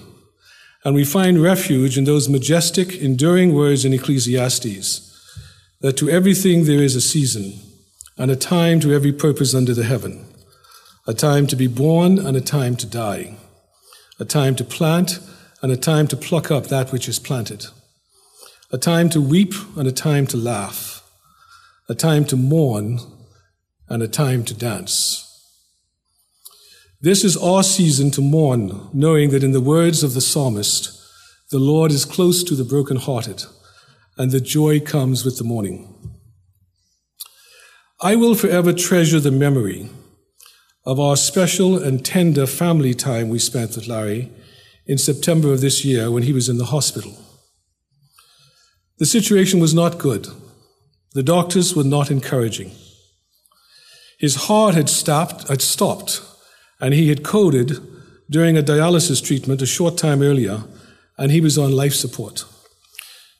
and 0.87 0.95
we 0.95 1.03
find 1.03 1.43
refuge 1.43 1.97
in 1.97 2.05
those 2.05 2.29
majestic, 2.29 2.95
enduring 2.95 3.53
words 3.53 3.83
in 3.83 3.91
Ecclesiastes 3.91 5.01
that 5.81 5.97
to 5.97 6.09
everything 6.09 6.63
there 6.63 6.81
is 6.81 6.95
a 6.95 7.01
season, 7.01 7.59
and 8.17 8.31
a 8.31 8.37
time 8.37 8.79
to 8.79 8.93
every 8.93 9.11
purpose 9.11 9.53
under 9.53 9.73
the 9.73 9.83
heaven, 9.83 10.25
a 11.05 11.13
time 11.13 11.45
to 11.45 11.57
be 11.57 11.67
born 11.67 12.17
and 12.17 12.37
a 12.37 12.41
time 12.41 12.77
to 12.77 12.85
die, 12.87 13.35
a 14.17 14.23
time 14.23 14.55
to 14.55 14.63
plant 14.63 15.19
and 15.61 15.73
a 15.73 15.75
time 15.75 16.07
to 16.07 16.15
pluck 16.15 16.49
up 16.49 16.67
that 16.67 16.93
which 16.93 17.09
is 17.09 17.19
planted, 17.19 17.65
a 18.71 18.77
time 18.77 19.09
to 19.09 19.19
weep 19.19 19.53
and 19.75 19.89
a 19.89 19.91
time 19.91 20.25
to 20.25 20.37
laugh, 20.37 21.03
a 21.89 21.95
time 21.95 22.23
to 22.23 22.37
mourn 22.37 23.01
and 23.89 24.01
a 24.01 24.07
time 24.07 24.41
to 24.41 24.53
dance. 24.53 25.26
This 26.99 27.23
is 27.23 27.37
our 27.37 27.61
season 27.61 28.09
to 28.11 28.21
mourn, 28.21 28.89
knowing 28.91 29.29
that 29.29 29.43
in 29.43 29.51
the 29.51 29.61
words 29.61 30.01
of 30.01 30.15
the 30.15 30.21
psalmist, 30.21 30.99
the 31.51 31.59
Lord 31.59 31.91
is 31.91 32.05
close 32.05 32.43
to 32.43 32.55
the 32.55 32.63
brokenhearted, 32.63 33.43
and 34.17 34.31
the 34.31 34.41
joy 34.41 34.79
comes 34.79 35.23
with 35.23 35.37
the 35.37 35.43
morning. 35.43 35.93
I 38.01 38.15
will 38.15 38.33
forever 38.33 38.73
treasure 38.73 39.19
the 39.19 39.29
memory 39.29 39.89
of 40.87 40.99
our 40.99 41.15
special 41.15 41.77
and 41.77 42.03
tender 42.03 42.47
family 42.47 42.95
time 42.95 43.29
we 43.29 43.39
spent 43.39 43.75
with 43.75 43.87
Larry 43.87 44.31
in 44.87 44.97
September 44.97 45.53
of 45.53 45.61
this 45.61 45.85
year 45.85 46.09
when 46.09 46.23
he 46.23 46.33
was 46.33 46.49
in 46.49 46.57
the 46.57 46.65
hospital. 46.65 47.15
The 48.97 49.05
situation 49.05 49.59
was 49.59 49.73
not 49.73 49.99
good. 49.99 50.27
The 51.13 51.21
doctors 51.21 51.75
were 51.75 51.83
not 51.83 52.09
encouraging. 52.09 52.71
His 54.17 54.47
heart 54.47 54.73
had 54.73 54.89
stopped, 54.89 55.47
had 55.47 55.61
stopped, 55.61 56.21
and 56.79 56.93
he 56.93 57.09
had 57.09 57.23
coded 57.23 57.79
during 58.29 58.57
a 58.57 58.63
dialysis 58.63 59.23
treatment 59.23 59.61
a 59.61 59.65
short 59.65 59.97
time 59.97 60.21
earlier, 60.21 60.63
and 61.17 61.31
he 61.31 61.41
was 61.41 61.57
on 61.57 61.71
life 61.71 61.93
support. 61.93 62.45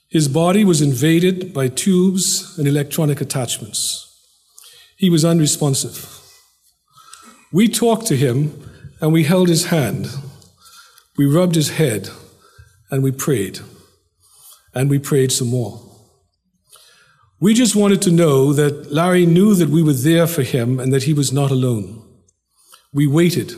His 0.10 0.28
body 0.28 0.64
was 0.64 0.82
invaded 0.82 1.54
by 1.54 1.68
tubes 1.68 2.58
and 2.58 2.68
electronic 2.68 3.22
attachments. 3.22 4.04
He 4.96 5.10
was 5.10 5.26
unresponsive. 5.26 6.22
We 7.52 7.68
talked 7.68 8.08
to 8.08 8.16
him 8.16 8.72
and 9.02 9.14
we 9.14 9.24
held 9.24 9.50
his 9.50 9.66
hand 9.66 10.08
we 11.18 11.26
rubbed 11.26 11.56
his 11.56 11.72
head 11.72 12.10
and 12.92 13.04
we 13.04 13.12
prayed. 13.12 13.60
And 14.74 14.90
we 14.90 15.00
prayed 15.00 15.32
some 15.32 15.48
more. 15.48 15.82
We 17.40 17.56
just 17.56 17.76
wanted 17.76 18.02
to 18.04 18.12
know 18.12 18.54
that 18.54 18.92
Larry 18.92 19.26
knew 19.26 19.56
that 19.56 19.70
we 19.70 19.82
were 19.82 19.94
there 19.94 20.28
for 20.28 20.44
him 20.44 20.80
and 20.80 20.94
that 20.94 21.04
he 21.04 21.14
was 21.14 21.34
not 21.34 21.50
alone. 21.50 22.04
We 22.98 23.06
waited. 23.06 23.54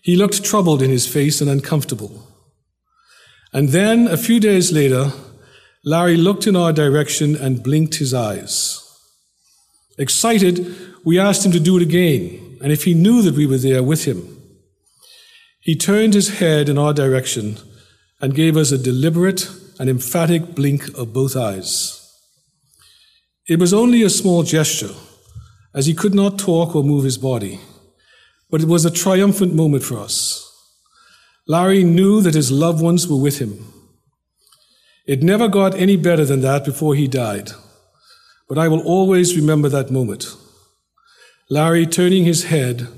He 0.00 0.16
looked 0.16 0.42
troubled 0.42 0.80
in 0.80 0.88
his 0.88 1.06
face 1.06 1.42
and 1.42 1.50
uncomfortable. 1.50 2.26
And 3.52 3.68
then, 3.68 4.06
a 4.06 4.16
few 4.16 4.40
days 4.40 4.72
later, 4.72 5.12
Larry 5.84 6.16
looked 6.16 6.46
in 6.46 6.56
our 6.56 6.72
direction 6.72 7.36
and 7.36 7.62
blinked 7.62 7.96
his 7.96 8.14
eyes. 8.14 8.82
Excited, 9.98 10.74
we 11.04 11.18
asked 11.18 11.44
him 11.44 11.52
to 11.52 11.60
do 11.60 11.76
it 11.76 11.82
again, 11.82 12.56
and 12.62 12.72
if 12.72 12.84
he 12.84 12.94
knew 12.94 13.20
that 13.20 13.34
we 13.34 13.44
were 13.44 13.58
there 13.58 13.82
with 13.82 14.06
him. 14.06 14.40
He 15.60 15.76
turned 15.76 16.14
his 16.14 16.38
head 16.38 16.70
in 16.70 16.78
our 16.78 16.94
direction 16.94 17.58
and 18.18 18.34
gave 18.34 18.56
us 18.56 18.72
a 18.72 18.78
deliberate 18.78 19.46
and 19.78 19.90
emphatic 19.90 20.54
blink 20.54 20.88
of 20.96 21.12
both 21.12 21.36
eyes. 21.36 22.00
It 23.46 23.58
was 23.58 23.74
only 23.74 24.02
a 24.02 24.08
small 24.08 24.42
gesture, 24.42 24.94
as 25.78 25.86
he 25.86 25.94
could 25.94 26.12
not 26.12 26.40
talk 26.40 26.74
or 26.74 26.82
move 26.82 27.04
his 27.04 27.16
body, 27.16 27.60
but 28.50 28.60
it 28.60 28.66
was 28.66 28.84
a 28.84 28.90
triumphant 28.90 29.54
moment 29.54 29.84
for 29.84 29.96
us. 29.96 30.44
Larry 31.46 31.84
knew 31.84 32.20
that 32.20 32.34
his 32.34 32.50
loved 32.50 32.82
ones 32.82 33.06
were 33.06 33.22
with 33.22 33.38
him. 33.38 33.72
It 35.06 35.22
never 35.22 35.46
got 35.46 35.76
any 35.76 35.94
better 35.94 36.24
than 36.24 36.40
that 36.40 36.64
before 36.64 36.96
he 36.96 37.06
died, 37.06 37.52
but 38.48 38.58
I 38.58 38.66
will 38.66 38.80
always 38.80 39.36
remember 39.36 39.68
that 39.68 39.92
moment. 39.92 40.26
Larry 41.48 41.86
turning 41.86 42.24
his 42.24 42.46
head 42.46 42.88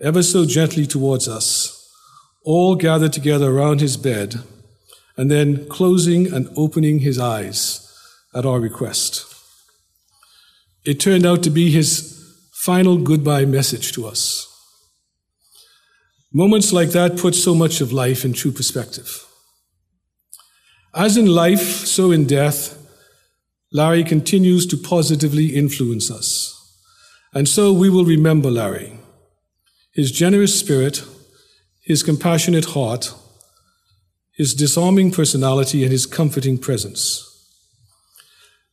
ever 0.00 0.22
so 0.22 0.46
gently 0.46 0.86
towards 0.86 1.28
us 1.28 1.86
all 2.44 2.76
gathered 2.76 3.12
together 3.12 3.50
around 3.50 3.82
his 3.82 3.98
bed, 3.98 4.36
and 5.18 5.30
then 5.30 5.68
closing 5.68 6.32
and 6.32 6.48
opening 6.56 7.00
his 7.00 7.18
eyes 7.18 7.94
at 8.34 8.46
our 8.46 8.58
request. 8.58 9.26
It 10.86 10.98
turned 10.98 11.26
out 11.26 11.42
to 11.42 11.50
be 11.50 11.70
his 11.70 12.21
final 12.64 12.96
goodbye 12.96 13.44
message 13.44 13.90
to 13.90 14.06
us. 14.06 14.46
Moments 16.32 16.72
like 16.72 16.90
that 16.90 17.18
put 17.18 17.34
so 17.34 17.56
much 17.56 17.80
of 17.80 17.92
life 17.92 18.24
in 18.24 18.32
true 18.32 18.52
perspective. 18.52 19.26
As 20.94 21.16
in 21.16 21.26
life, 21.26 21.58
so 21.60 22.12
in 22.12 22.24
death, 22.24 22.78
Larry 23.72 24.04
continues 24.04 24.64
to 24.66 24.76
positively 24.76 25.56
influence 25.56 26.08
us. 26.08 26.56
And 27.34 27.48
so 27.48 27.72
we 27.72 27.90
will 27.90 28.04
remember 28.04 28.48
Larry, 28.48 28.92
his 29.92 30.12
generous 30.12 30.56
spirit, 30.56 31.02
his 31.82 32.04
compassionate 32.04 32.66
heart, 32.66 33.12
his 34.36 34.54
disarming 34.54 35.10
personality, 35.10 35.82
and 35.82 35.90
his 35.90 36.06
comforting 36.06 36.58
presence. 36.58 37.28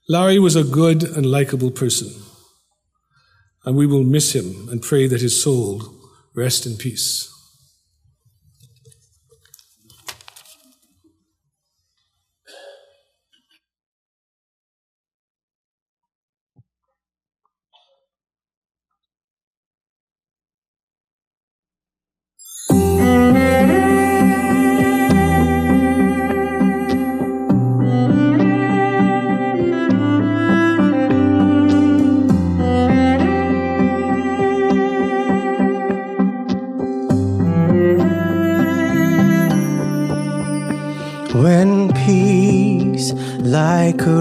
Larry 0.07 0.37
was 0.37 0.55
a 0.55 0.63
good 0.63 1.01
and 1.01 1.25
likable 1.25 1.71
person, 1.71 2.09
and 3.65 3.75
we 3.75 3.85
will 3.85 4.03
miss 4.03 4.33
him 4.35 4.69
and 4.69 4.81
pray 4.81 5.07
that 5.07 5.21
his 5.21 5.41
soul 5.41 5.93
rest 6.33 6.65
in 6.65 6.77
peace. 6.77 7.33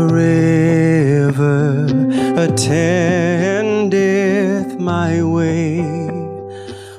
River 0.06 1.86
attendeth 2.44 3.98
my 4.78 5.22
way. 5.22 5.80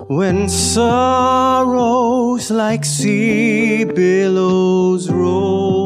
When 0.08 0.50
sorrows 0.50 2.52
like 2.52 2.84
sea 2.84 3.84
billows 3.84 5.10
roll, 5.10 5.79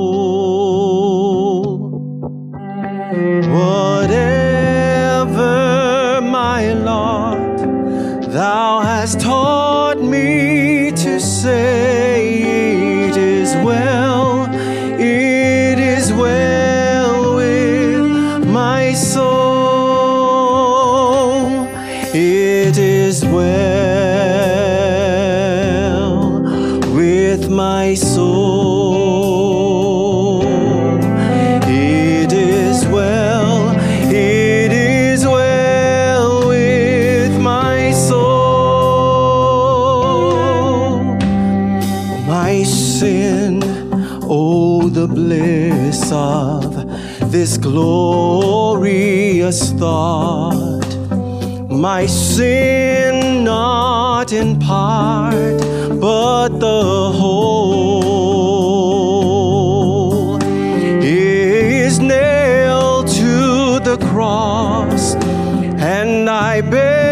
this 47.43 47.57
glorious 47.57 48.93
thought. 49.73 50.91
My 51.69 52.05
sin, 52.05 53.43
not 53.43 54.31
in 54.31 54.57
part, 54.61 55.59
but 55.99 56.59
the 56.59 57.11
whole, 57.19 58.39
is 61.01 61.99
nailed 61.99 63.07
to 63.07 63.79
the 63.89 63.97
cross, 64.09 65.15
and 65.95 66.29
I 66.29 66.61
bear 66.61 67.02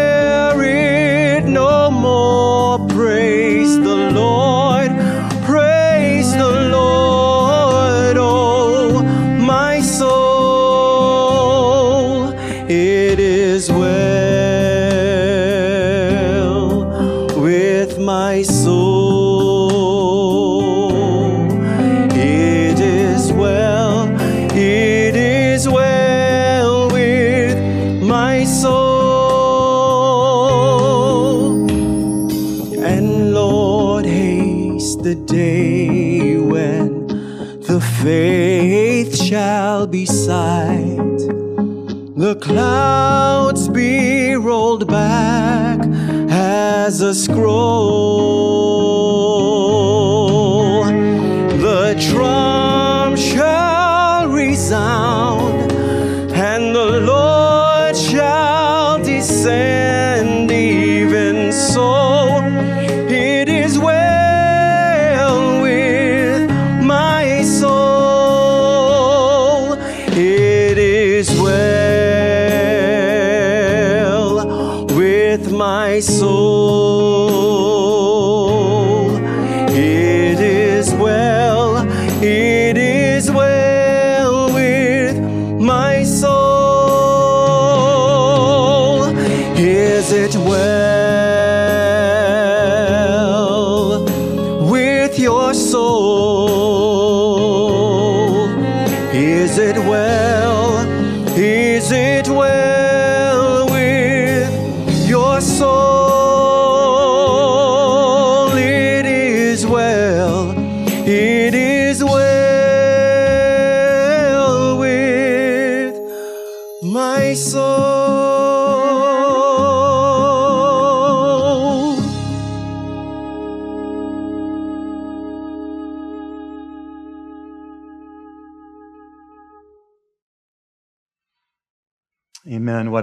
clouds 42.52 43.66
be 43.68 44.34
rolled 44.34 44.86
back 44.86 45.80
as 46.28 47.00
a 47.00 47.14
scroll. 47.14 48.41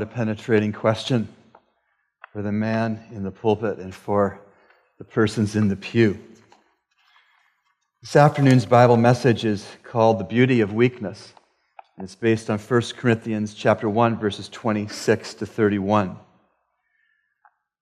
A 0.02 0.06
penetrating 0.06 0.72
question 0.72 1.28
for 2.32 2.42
the 2.42 2.54
man 2.54 3.04
in 3.12 3.24
the 3.24 3.32
pulpit 3.32 3.80
and 3.80 3.94
for 3.94 4.40
the 4.98 5.04
persons 5.04 5.58
in 5.58 5.68
the 5.68 5.76
pew. 5.76 6.18
This 8.02 8.16
afternoon's 8.16 8.66
Bible 8.66 8.96
message 8.96 9.44
is 9.44 9.68
called 9.84 10.18
The 10.18 10.24
Beauty 10.24 10.62
of 10.62 10.74
Weakness. 10.74 11.34
And 11.98 12.06
it's 12.06 12.16
based 12.16 12.50
on 12.50 12.60
1 12.60 12.82
Corinthians 12.96 13.54
chapter 13.54 13.90
1 13.90 14.18
verses 14.18 14.48
26 14.48 15.34
to 15.34 15.46
31. 15.46 16.18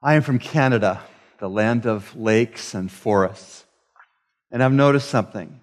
I 0.01 0.15
am 0.15 0.23
from 0.23 0.39
Canada, 0.39 1.03
the 1.37 1.49
land 1.49 1.85
of 1.85 2.15
lakes 2.15 2.73
and 2.73 2.91
forests. 2.91 3.63
And 4.49 4.63
I've 4.63 4.73
noticed 4.73 5.09
something. 5.09 5.59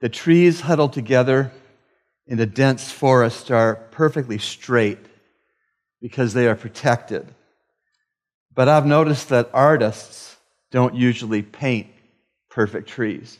The 0.00 0.10
trees 0.10 0.60
huddled 0.60 0.92
together 0.92 1.50
in 2.26 2.38
a 2.40 2.46
dense 2.46 2.92
forest 2.92 3.50
are 3.50 3.76
perfectly 3.90 4.36
straight 4.36 4.98
because 6.00 6.34
they 6.34 6.46
are 6.46 6.54
protected. 6.54 7.26
But 8.54 8.68
I've 8.68 8.86
noticed 8.86 9.28
that 9.28 9.50
artists 9.52 10.36
don't 10.70 10.94
usually 10.94 11.42
paint 11.42 11.88
perfect 12.50 12.88
trees. 12.88 13.38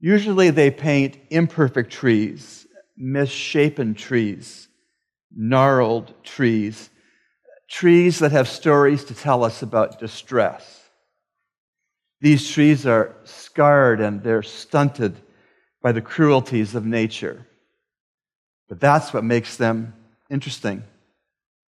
Usually 0.00 0.50
they 0.50 0.70
paint 0.70 1.18
imperfect 1.30 1.90
trees, 1.90 2.66
misshapen 2.96 3.94
trees, 3.94 4.68
gnarled 5.34 6.14
trees, 6.22 6.90
trees 7.68 8.20
that 8.20 8.32
have 8.32 8.48
stories 8.48 9.04
to 9.04 9.14
tell 9.14 9.44
us 9.44 9.62
about 9.62 9.98
distress. 9.98 10.88
These 12.20 12.50
trees 12.50 12.86
are 12.86 13.16
scarred 13.24 14.00
and 14.00 14.22
they're 14.22 14.42
stunted 14.42 15.16
by 15.82 15.92
the 15.92 16.00
cruelties 16.00 16.74
of 16.74 16.84
nature. 16.84 17.46
But 18.68 18.80
that's 18.80 19.12
what 19.12 19.24
makes 19.24 19.56
them 19.56 19.94
interesting. 20.30 20.82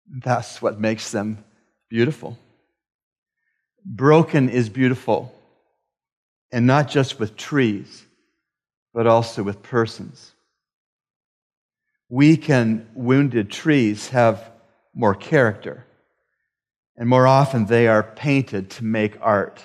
That's 0.07 0.61
what 0.61 0.79
makes 0.79 1.11
them 1.11 1.43
beautiful. 1.89 2.37
Broken 3.83 4.49
is 4.49 4.69
beautiful, 4.69 5.33
and 6.51 6.65
not 6.65 6.89
just 6.89 7.19
with 7.19 7.35
trees, 7.35 8.05
but 8.93 9.07
also 9.07 9.43
with 9.43 9.61
persons. 9.61 10.31
Weak 12.09 12.49
and 12.49 12.87
wounded 12.93 13.51
trees 13.51 14.09
have 14.09 14.51
more 14.93 15.15
character, 15.15 15.85
and 16.95 17.09
more 17.09 17.27
often 17.27 17.65
they 17.65 17.87
are 17.87 18.03
painted 18.03 18.69
to 18.71 18.83
make 18.83 19.17
art. 19.21 19.63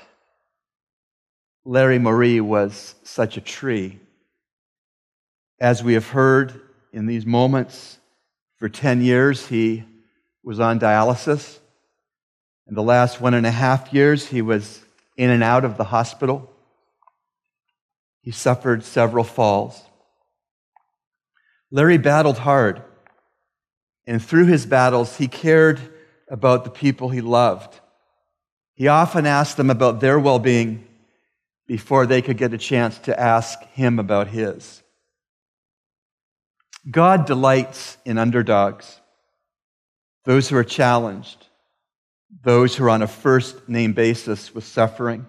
Larry 1.65 1.99
Moree 1.99 2.41
was 2.41 2.95
such 3.05 3.37
a 3.37 3.43
tree. 3.43 4.01
As 5.61 5.85
we 5.85 5.95
have 5.95 6.09
heard 6.09 6.61
in 6.93 7.07
these 7.07 7.27
moments, 7.27 7.99
for 8.57 8.69
10 8.69 9.03
years 9.03 9.47
he 9.47 9.85
was 10.43 10.61
on 10.61 10.81
dialysis. 10.81 11.59
In 12.67 12.75
the 12.75 12.83
last 12.83 13.21
one 13.21 13.35
and 13.35 13.47
a 13.47 13.51
half 13.51 13.93
years, 13.93 14.27
he 14.27 14.43
was 14.43 14.85
in 15.17 15.31
and 15.31 15.43
out 15.43 15.65
of 15.65 15.77
the 15.77 15.85
hospital. 15.85 16.51
He 18.23 18.31
suffered 18.31 18.85
several 18.85 19.25
falls. 19.25 19.83
Larry 21.71 21.99
battled 21.99 22.39
hard, 22.39 22.83
and 24.07 24.23
through 24.23 24.47
his 24.47 24.67
battles, 24.67 25.17
he 25.17 25.29
cared 25.29 25.81
about 26.29 26.65
the 26.65 26.71
people 26.71 27.11
he 27.11 27.21
loved. 27.21 27.79
He 28.75 28.89
often 28.89 29.27
asked 29.27 29.57
them 29.57 29.71
about 29.71 30.01
their 30.01 30.19
well 30.19 30.39
being 30.39 30.87
before 31.67 32.07
they 32.07 32.23
could 32.23 32.37
get 32.37 32.55
a 32.55 32.59
chance 32.59 32.99
to 32.99 33.19
ask 33.19 33.63
him 33.75 33.99
about 33.99 34.29
his. 34.29 34.83
God 36.91 37.27
delights 37.27 37.99
in 38.05 38.19
underdogs, 38.19 39.00
those 40.25 40.49
who 40.49 40.57
are 40.57 40.65
challenged, 40.65 41.47
those 42.43 42.77
who 42.77 42.85
are 42.85 42.91
on 42.91 43.03
a 43.03 43.07
first 43.07 43.69
name 43.69 43.93
basis 43.93 44.55
with 44.55 44.65
suffering, 44.65 45.27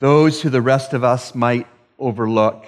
those 0.00 0.42
who 0.42 0.50
the 0.50 0.62
rest 0.62 0.92
of 0.92 1.04
us 1.04 1.34
might 1.34 1.66
overlook, 1.98 2.66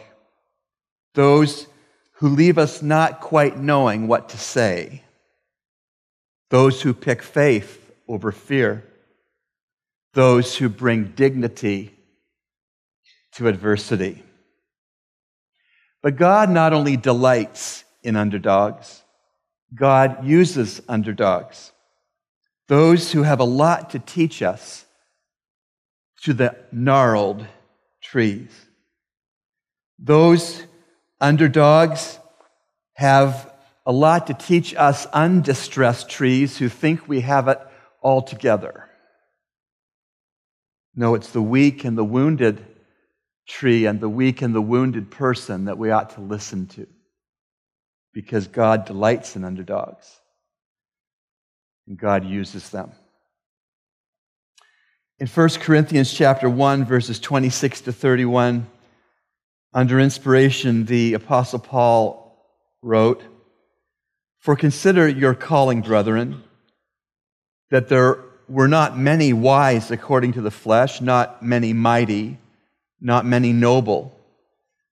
those 1.15 1.67
who 2.15 2.29
leave 2.29 2.59
us 2.59 2.83
not 2.83 3.21
quite 3.21 3.59
knowing 3.59 4.09
what 4.09 4.31
to 4.31 4.39
say, 4.39 5.03
those 6.51 6.83
who 6.83 6.95
pick 6.95 7.23
faith 7.23 7.93
over 8.09 8.33
fear, 8.33 8.85
those 10.15 10.57
who 10.57 10.69
bring 10.69 11.13
dignity 11.17 11.93
to 13.33 13.49
adversity. 13.49 14.23
But 16.03 16.17
God 16.17 16.49
not 16.49 16.73
only 16.73 16.97
delights 16.97 17.85
in 18.03 18.17
underdogs, 18.17 19.03
God 19.75 20.25
uses 20.25 20.81
underdogs, 20.89 21.73
those 22.69 23.13
who 23.13 23.23
have 23.23 23.41
a 23.41 23.45
lot 23.45 23.91
to 23.91 23.99
teach 23.99 24.43
us 24.43 24.85
to 26.23 26.33
the 26.33 26.57
gnarled 26.73 27.47
trees. 28.01 28.51
Those 29.99 30.63
underdogs 31.21 32.19
have 32.95 33.53
a 33.85 33.93
lot 33.93 34.27
to 34.29 34.35
teach 34.35 34.75
us 34.75 35.07
undistressed 35.07 36.09
trees 36.09 36.57
who 36.59 36.69
think 36.69 37.09
we 37.09 37.21
have 37.21 37.49
it 37.49 37.59
all 38.01 38.23
together. 38.23 38.89
No, 40.95 41.15
it's 41.15 41.31
the 41.31 41.43
weak 41.43 41.85
and 41.85 41.97
the 41.97 42.05
wounded 42.05 42.65
tree 43.47 43.87
and 43.87 44.01
the 44.01 44.09
weak 44.09 44.43
and 44.43 44.55
the 44.55 44.63
wounded 44.63 45.11
person 45.11 45.67
that 45.67 45.79
we 45.79 45.91
ought 45.91 46.11
to 46.11 46.21
listen 46.21 46.67
to 46.69 46.87
because 48.17 48.47
God 48.47 48.87
delights 48.87 49.37
in 49.37 49.45
underdogs 49.45 50.21
and 51.87 51.99
God 51.99 52.25
uses 52.25 52.71
them. 52.71 52.93
In 55.19 55.27
1 55.27 55.49
Corinthians 55.61 56.11
chapter 56.15 56.49
1 56.49 56.87
verses 56.87 57.21
26 57.21 57.83
to 57.83 57.93
31 57.93 58.69
under 59.75 60.01
inspiration 60.01 60.87
the 60.87 61.13
apostle 61.13 61.59
Paul 61.59 62.43
wrote 62.81 63.23
For 64.39 64.57
consider 64.57 65.07
your 65.07 65.35
calling 65.35 65.83
brethren 65.83 66.43
that 67.71 67.91
there 67.91 68.25
were 68.49 68.69
not 68.69 68.97
many 68.97 69.35
wise 69.35 69.91
according 69.91 70.33
to 70.33 70.41
the 70.41 70.51
flesh 70.51 71.03
not 71.03 71.43
many 71.43 71.75
mighty 71.75 72.39
not 72.99 73.27
many 73.27 73.53
noble 73.53 74.16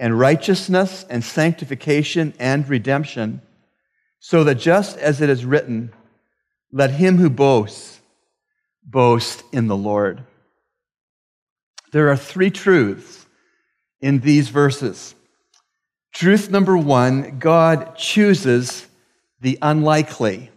and 0.00 0.18
righteousness 0.18 1.04
and 1.10 1.22
sanctification 1.22 2.32
and 2.38 2.66
redemption, 2.68 3.42
so 4.18 4.42
that 4.44 4.56
just 4.56 4.96
as 4.96 5.20
it 5.20 5.28
is 5.28 5.44
written, 5.44 5.92
let 6.72 6.90
him 6.90 7.18
who 7.18 7.28
boasts 7.28 8.00
boast 8.82 9.44
in 9.52 9.66
the 9.66 9.76
Lord. 9.76 10.24
There 11.92 12.08
are 12.08 12.16
three 12.16 12.50
truths 12.50 13.26
in 14.00 14.20
these 14.20 14.48
verses. 14.48 15.14
Truth 16.12 16.50
number 16.50 16.76
one 16.76 17.38
God 17.38 17.94
chooses 17.96 18.86
the 19.40 19.58
unlikely. 19.60 20.50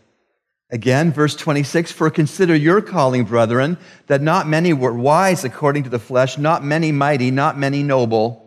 Again, 0.71 1.11
verse 1.11 1.35
26 1.35 1.91
For 1.91 2.09
consider 2.09 2.55
your 2.55 2.81
calling, 2.81 3.25
brethren, 3.25 3.77
that 4.07 4.21
not 4.21 4.47
many 4.47 4.71
were 4.71 4.93
wise 4.93 5.43
according 5.43 5.83
to 5.83 5.89
the 5.89 5.99
flesh, 5.99 6.37
not 6.37 6.63
many 6.63 6.93
mighty, 6.93 7.29
not 7.29 7.57
many 7.57 7.83
noble. 7.83 8.42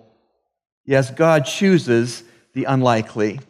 Yes, 0.87 1.11
God 1.11 1.45
chooses 1.45 2.23
the 2.55 2.65
unlikely. 2.65 3.41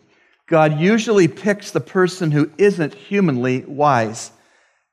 God 0.48 0.80
usually 0.80 1.28
picks 1.28 1.70
the 1.70 1.80
person 1.80 2.30
who 2.30 2.50
isn't 2.56 2.94
humanly 2.94 3.64
wise. 3.64 4.30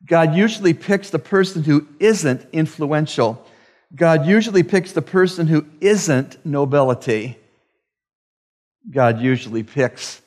God 0.05 0.35
usually 0.35 0.73
picks 0.73 1.09
the 1.09 1.19
person 1.19 1.63
who 1.63 1.87
isn't 1.99 2.45
influential. 2.51 3.45
God 3.95 4.25
usually 4.25 4.63
picks 4.63 4.91
the 4.91 5.01
person 5.01 5.47
who 5.47 5.65
isn't 5.79 6.45
nobility. 6.45 7.37
God 8.89 9.21
usually 9.21 9.63
picks 9.63 10.21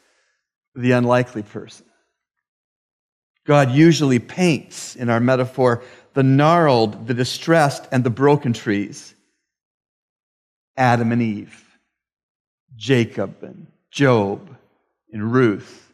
the 0.74 0.92
unlikely 0.92 1.42
person. 1.42 1.84
God 3.46 3.70
usually 3.72 4.18
paints, 4.18 4.96
in 4.96 5.10
our 5.10 5.20
metaphor, 5.20 5.82
the 6.14 6.22
gnarled, 6.22 7.06
the 7.06 7.14
distressed, 7.14 7.86
and 7.92 8.02
the 8.02 8.10
broken 8.10 8.52
trees. 8.52 9.14
Adam 10.76 11.12
and 11.12 11.22
Eve. 11.22 11.65
Jacob 12.76 13.42
and 13.42 13.66
Job 13.90 14.56
and 15.12 15.32
Ruth 15.32 15.92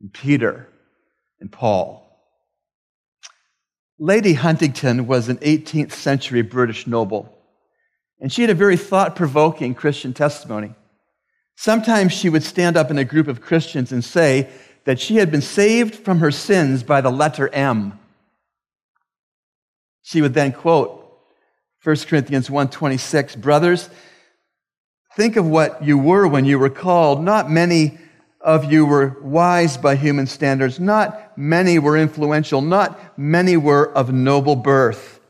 and 0.00 0.12
Peter 0.12 0.68
and 1.40 1.50
Paul. 1.50 2.00
Lady 3.98 4.34
Huntingdon 4.34 5.06
was 5.06 5.28
an 5.28 5.36
18th 5.38 5.92
century 5.92 6.42
British 6.42 6.86
noble, 6.86 7.38
and 8.20 8.32
she 8.32 8.42
had 8.42 8.50
a 8.50 8.54
very 8.54 8.76
thought 8.76 9.14
provoking 9.14 9.74
Christian 9.74 10.12
testimony. 10.12 10.74
Sometimes 11.56 12.12
she 12.12 12.28
would 12.28 12.42
stand 12.42 12.76
up 12.76 12.90
in 12.90 12.98
a 12.98 13.04
group 13.04 13.28
of 13.28 13.40
Christians 13.40 13.92
and 13.92 14.04
say 14.04 14.50
that 14.84 14.98
she 14.98 15.16
had 15.16 15.30
been 15.30 15.40
saved 15.40 15.94
from 15.94 16.18
her 16.18 16.32
sins 16.32 16.82
by 16.82 17.00
the 17.00 17.10
letter 17.10 17.48
M. 17.48 17.98
She 20.02 20.20
would 20.20 20.34
then 20.34 20.52
quote 20.52 21.00
1 21.82 21.96
Corinthians 22.08 22.48
1:26, 22.48 23.36
"Brothers, 23.36 23.88
Think 25.16 25.36
of 25.36 25.46
what 25.46 25.84
you 25.84 25.96
were 25.96 26.26
when 26.26 26.44
you 26.44 26.58
were 26.58 26.70
called. 26.70 27.22
Not 27.22 27.50
many 27.50 27.98
of 28.40 28.70
you 28.70 28.84
were 28.84 29.16
wise 29.22 29.76
by 29.76 29.94
human 29.94 30.26
standards. 30.26 30.80
Not 30.80 31.38
many 31.38 31.78
were 31.78 31.96
influential. 31.96 32.60
Not 32.60 33.18
many 33.18 33.56
were 33.56 33.92
of 33.96 34.12
noble 34.12 34.56
birth. 34.56 35.20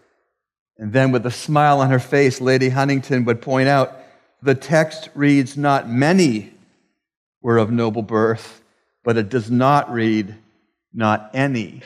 And 0.78 0.93
then, 0.93 1.12
with 1.12 1.24
a 1.26 1.30
smile 1.30 1.80
on 1.80 1.91
her 1.91 2.01
face, 2.01 2.41
Lady 2.41 2.70
Huntingdon 2.70 3.24
would 3.26 3.43
point 3.43 3.68
out 3.68 3.97
the 4.43 4.55
text 4.55 5.11
reads, 5.14 5.57
Not 5.57 5.89
many 5.89 6.53
were 7.43 7.59
of 7.59 7.70
noble 7.70 8.03
birth, 8.03 8.62
but 9.05 9.16
it 9.16 9.28
does 9.28 9.51
not 9.51 9.93
read, 9.93 10.35
Not 10.93 11.30
any 11.35 11.82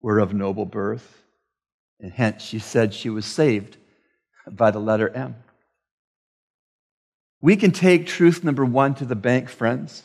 were 0.00 0.18
of 0.18 0.32
noble 0.32 0.64
birth. 0.64 1.22
And 2.00 2.12
hence, 2.12 2.42
she 2.42 2.60
said 2.60 2.94
she 2.94 3.10
was 3.10 3.26
saved 3.26 3.76
by 4.48 4.70
the 4.70 4.78
letter 4.78 5.10
M. 5.10 5.34
We 7.40 7.56
can 7.56 7.70
take 7.70 8.06
truth 8.06 8.42
number 8.42 8.64
one 8.64 8.94
to 8.96 9.04
the 9.04 9.16
bank, 9.16 9.48
friends. 9.48 10.02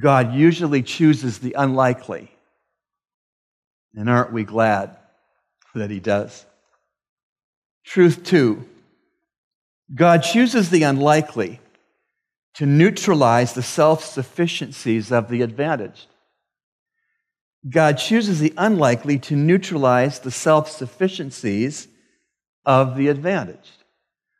God 0.00 0.34
usually 0.34 0.82
chooses 0.82 1.38
the 1.38 1.54
unlikely. 1.56 2.30
And 3.94 4.10
aren't 4.10 4.32
we 4.32 4.44
glad 4.44 4.96
that 5.74 5.90
He 5.90 6.00
does? 6.00 6.44
Truth 7.84 8.24
two 8.24 8.64
God 9.94 10.22
chooses 10.22 10.70
the 10.70 10.82
unlikely 10.82 11.60
to 12.54 12.66
neutralize 12.66 13.52
the 13.52 13.62
self 13.62 14.04
sufficiencies 14.04 15.12
of 15.12 15.28
the 15.28 15.42
advantaged. 15.42 16.06
God 17.68 17.98
chooses 17.98 18.40
the 18.40 18.54
unlikely 18.56 19.18
to 19.20 19.36
neutralize 19.36 20.20
the 20.20 20.30
self 20.30 20.70
sufficiencies 20.70 21.88
of 22.64 22.96
the 22.96 23.08
advantaged. 23.08 23.84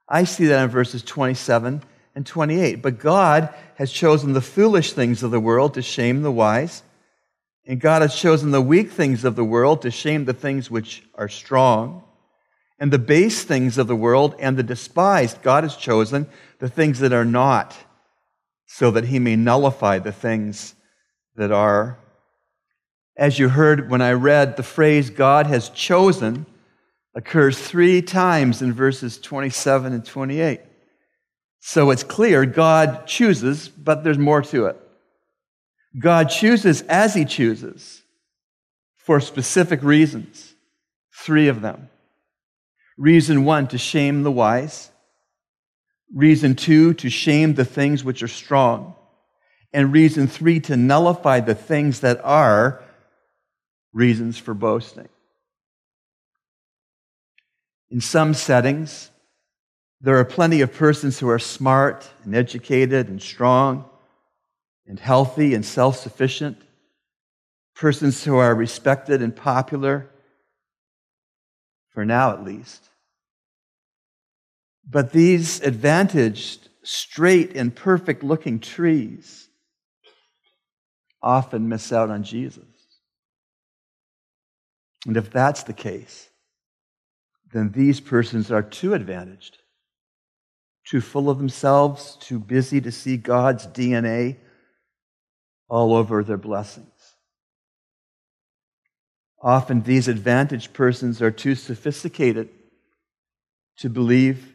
I 0.09 0.25
see 0.25 0.47
that 0.47 0.65
in 0.65 0.71
verses 0.71 1.03
27 1.03 1.83
and 2.15 2.27
28. 2.27 2.83
But 2.83 2.99
God 2.99 3.53
has 3.77 3.93
chosen 3.93 4.33
the 4.33 4.41
foolish 4.41 4.93
things 4.93 5.23
of 5.23 5.31
the 5.31 5.41
world 5.41 5.75
to 5.75 5.83
shame 5.83 6.23
the 6.23 6.33
wise, 6.33 6.83
and 7.67 7.81
God 7.81 8.03
has 8.03 8.15
chosen 8.15 8.53
the 8.53 8.61
weak 8.61 8.91
things 8.91 9.25
of 9.25 9.37
the 9.37 9.45
world 9.45 9.83
to 9.83 9.91
shame 9.91 10.25
the 10.25 10.33
things 10.33 10.71
which 10.71 11.03
are 11.15 11.29
strong, 11.29 12.05
and 12.79 12.93
the 12.93 12.99
base 12.99 13.43
things 13.43 13.79
of 13.79 13.87
the 13.87 13.97
world 13.97 14.35
and 14.39 14.57
the 14.57 14.63
despised. 14.63 15.43
God 15.43 15.65
has 15.65 15.77
chosen 15.77 16.27
the 16.59 16.69
things 16.69 17.01
that 17.01 17.13
are 17.13 17.25
not, 17.25 17.77
so 18.67 18.91
that 18.93 19.07
he 19.07 19.19
may 19.19 19.37
nullify 19.37 19.99
the 19.99 20.13
things 20.13 20.75
that 21.37 21.51
are. 21.51 21.99
As 23.17 23.39
you 23.39 23.49
heard 23.49 23.91
when 23.91 24.03
I 24.03 24.13
read 24.13 24.57
the 24.57 24.63
phrase, 24.63 25.11
God 25.11 25.47
has 25.47 25.71
chosen 25.71 26.47
occurs 27.17 27.59
three 27.59 28.03
times 28.03 28.61
in 28.61 28.75
verses 28.75 29.19
27 29.19 29.95
and 29.95 30.05
28. 30.05 30.61
So 31.61 31.91
it's 31.91 32.05
clear 32.05 32.45
God 32.45 33.07
chooses, 33.07 33.69
but 33.69 34.05
there's 34.05 34.19
more 34.19 34.43
to 34.43 34.67
it. 34.67 34.79
God 35.99 36.29
chooses 36.29 36.83
as 36.83 37.15
he 37.15 37.25
chooses 37.25 38.03
for 38.99 39.19
specific 39.19 39.83
reasons. 39.83 40.55
Three 41.13 41.49
of 41.49 41.63
them. 41.63 41.89
Reason 42.99 43.45
one, 43.45 43.67
to 43.69 43.79
shame 43.79 44.23
the 44.23 44.31
wise. 44.31 44.91
Reason 46.15 46.55
two, 46.55 46.93
to 46.95 47.09
shame 47.09 47.55
the 47.55 47.65
things 47.65 48.05
which 48.05 48.23
are 48.23 48.29
strong. 48.29 48.95
And 49.73 49.93
reason 49.93 50.29
three, 50.29 50.61
to 50.61 50.77
nullify 50.77 51.41
the 51.41 51.55
things 51.55 52.01
that 52.01 52.21
are 52.23 52.83
reasons 53.93 54.37
for 54.37 54.53
boasting. 54.53 55.09
In 57.97 58.03
some 58.03 58.35
settings, 58.35 59.11
there 60.03 60.19
are 60.19 60.25
plenty 60.27 60.61
of 60.61 60.75
persons 60.75 61.19
who 61.19 61.31
are 61.31 61.39
smart 61.39 62.07
and 62.25 62.35
educated 62.35 63.09
and 63.09 63.23
strong 63.23 63.87
and 64.87 65.01
healthy 65.01 65.55
and 65.55 65.65
self 65.65 65.97
sufficient, 65.97 66.59
persons 67.75 68.23
who 68.23 68.37
are 68.37 68.55
respected 68.55 69.23
and 69.23 69.35
popular, 69.35 70.11
for 71.89 72.05
now 72.05 72.33
at 72.33 72.45
least. 72.45 72.87
But 74.87 75.13
these 75.13 75.63
advantaged, 75.63 76.69
straight, 76.83 77.57
and 77.57 77.75
perfect 77.75 78.23
looking 78.23 78.61
trees 78.61 79.49
often 81.23 81.71
miss 81.71 81.95
out 81.95 82.11
on 82.11 82.25
Jesus. 82.25 82.63
And 85.07 85.17
if 85.17 85.31
that's 85.31 85.63
the 85.63 85.73
case, 85.73 86.29
then 87.57 87.71
these 87.71 88.01
persons 88.01 88.53
are 88.53 88.63
too 88.63 88.93
advantaged, 88.93 89.57
too 90.87 91.01
full 91.01 91.31
of 91.31 91.39
themselves, 91.39 92.19
too 92.21 92.39
busy 92.39 92.83
to 92.83 92.93
see 92.93 93.17
God's 93.17 93.67
DNA 93.67 94.37
all 95.67 95.95
over 95.95 96.23
their 96.23 96.37
blessings. 96.37 96.87
Often 99.41 99.83
these 99.83 100.07
advantaged 100.07 100.75
persons 100.75 101.23
are 101.23 101.31
too 101.31 101.55
sophisticated 101.55 102.51
to 103.79 103.89
believe 103.89 104.53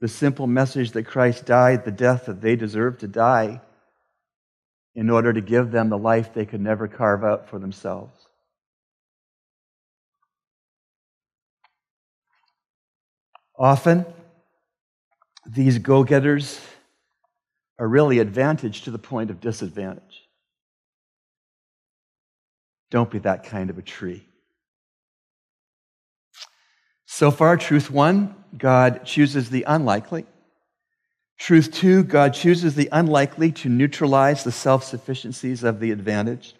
the 0.00 0.08
simple 0.08 0.46
message 0.46 0.90
that 0.92 1.04
Christ 1.04 1.46
died 1.46 1.86
the 1.86 1.90
death 1.90 2.26
that 2.26 2.42
they 2.42 2.56
deserve 2.56 2.98
to 2.98 3.08
die 3.08 3.62
in 4.94 5.08
order 5.08 5.32
to 5.32 5.40
give 5.40 5.70
them 5.70 5.88
the 5.88 5.96
life 5.96 6.34
they 6.34 6.44
could 6.44 6.60
never 6.60 6.86
carve 6.86 7.24
out 7.24 7.48
for 7.48 7.58
themselves. 7.58 8.28
Often, 13.62 14.06
these 15.46 15.78
go 15.78 16.02
getters 16.02 16.60
are 17.78 17.86
really 17.86 18.18
advantaged 18.18 18.84
to 18.84 18.90
the 18.90 18.98
point 18.98 19.30
of 19.30 19.40
disadvantage. 19.40 20.28
Don't 22.90 23.08
be 23.08 23.20
that 23.20 23.44
kind 23.44 23.70
of 23.70 23.78
a 23.78 23.82
tree. 23.82 24.26
So 27.06 27.30
far, 27.30 27.56
truth 27.56 27.88
one, 27.88 28.34
God 28.58 29.04
chooses 29.04 29.48
the 29.48 29.62
unlikely. 29.68 30.26
Truth 31.38 31.70
two, 31.70 32.02
God 32.02 32.34
chooses 32.34 32.74
the 32.74 32.88
unlikely 32.90 33.52
to 33.52 33.68
neutralize 33.68 34.42
the 34.42 34.50
self 34.50 34.82
sufficiencies 34.82 35.62
of 35.62 35.78
the 35.78 35.92
advantaged. 35.92 36.54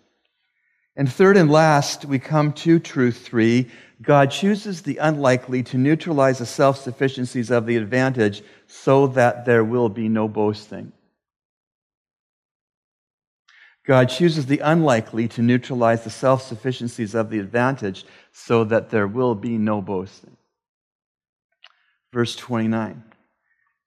And 0.97 1.11
third 1.11 1.37
and 1.37 1.51
last, 1.51 2.05
we 2.05 2.19
come 2.19 2.53
to 2.55 2.79
truth 2.79 3.25
three. 3.25 3.71
God 4.03 4.31
chooses 4.31 4.83
the 4.83 4.99
unlikely 4.99 5.63
to 5.65 5.79
neutralize 5.79 6.39
the 6.39 6.47
self 6.47 6.79
sufficiencies 6.79 7.51
of 7.51 7.67
the 7.67 7.77
advantage 7.77 8.43
so 8.67 9.07
that 9.09 9.45
there 9.47 9.65
will 9.65 9.89
be 9.89 10.09
no 10.09 10.29
boasting. 10.29 10.93
God 13.87 14.09
chooses 14.11 14.47
the 14.47 14.61
unlikely 14.61 15.29
to 15.29 15.43
neutralize 15.43 16.05
the 16.05 16.11
self 16.11 16.43
sufficiencies 16.43 17.15
of 17.15 17.31
the 17.31 17.39
advantage 17.39 18.05
so 18.33 18.65
that 18.65 18.91
there 18.91 19.07
will 19.07 19.35
be 19.35 19.59
no 19.59 19.81
boasting. 19.81 20.37
Verse 22.13 22.37
29 22.37 23.03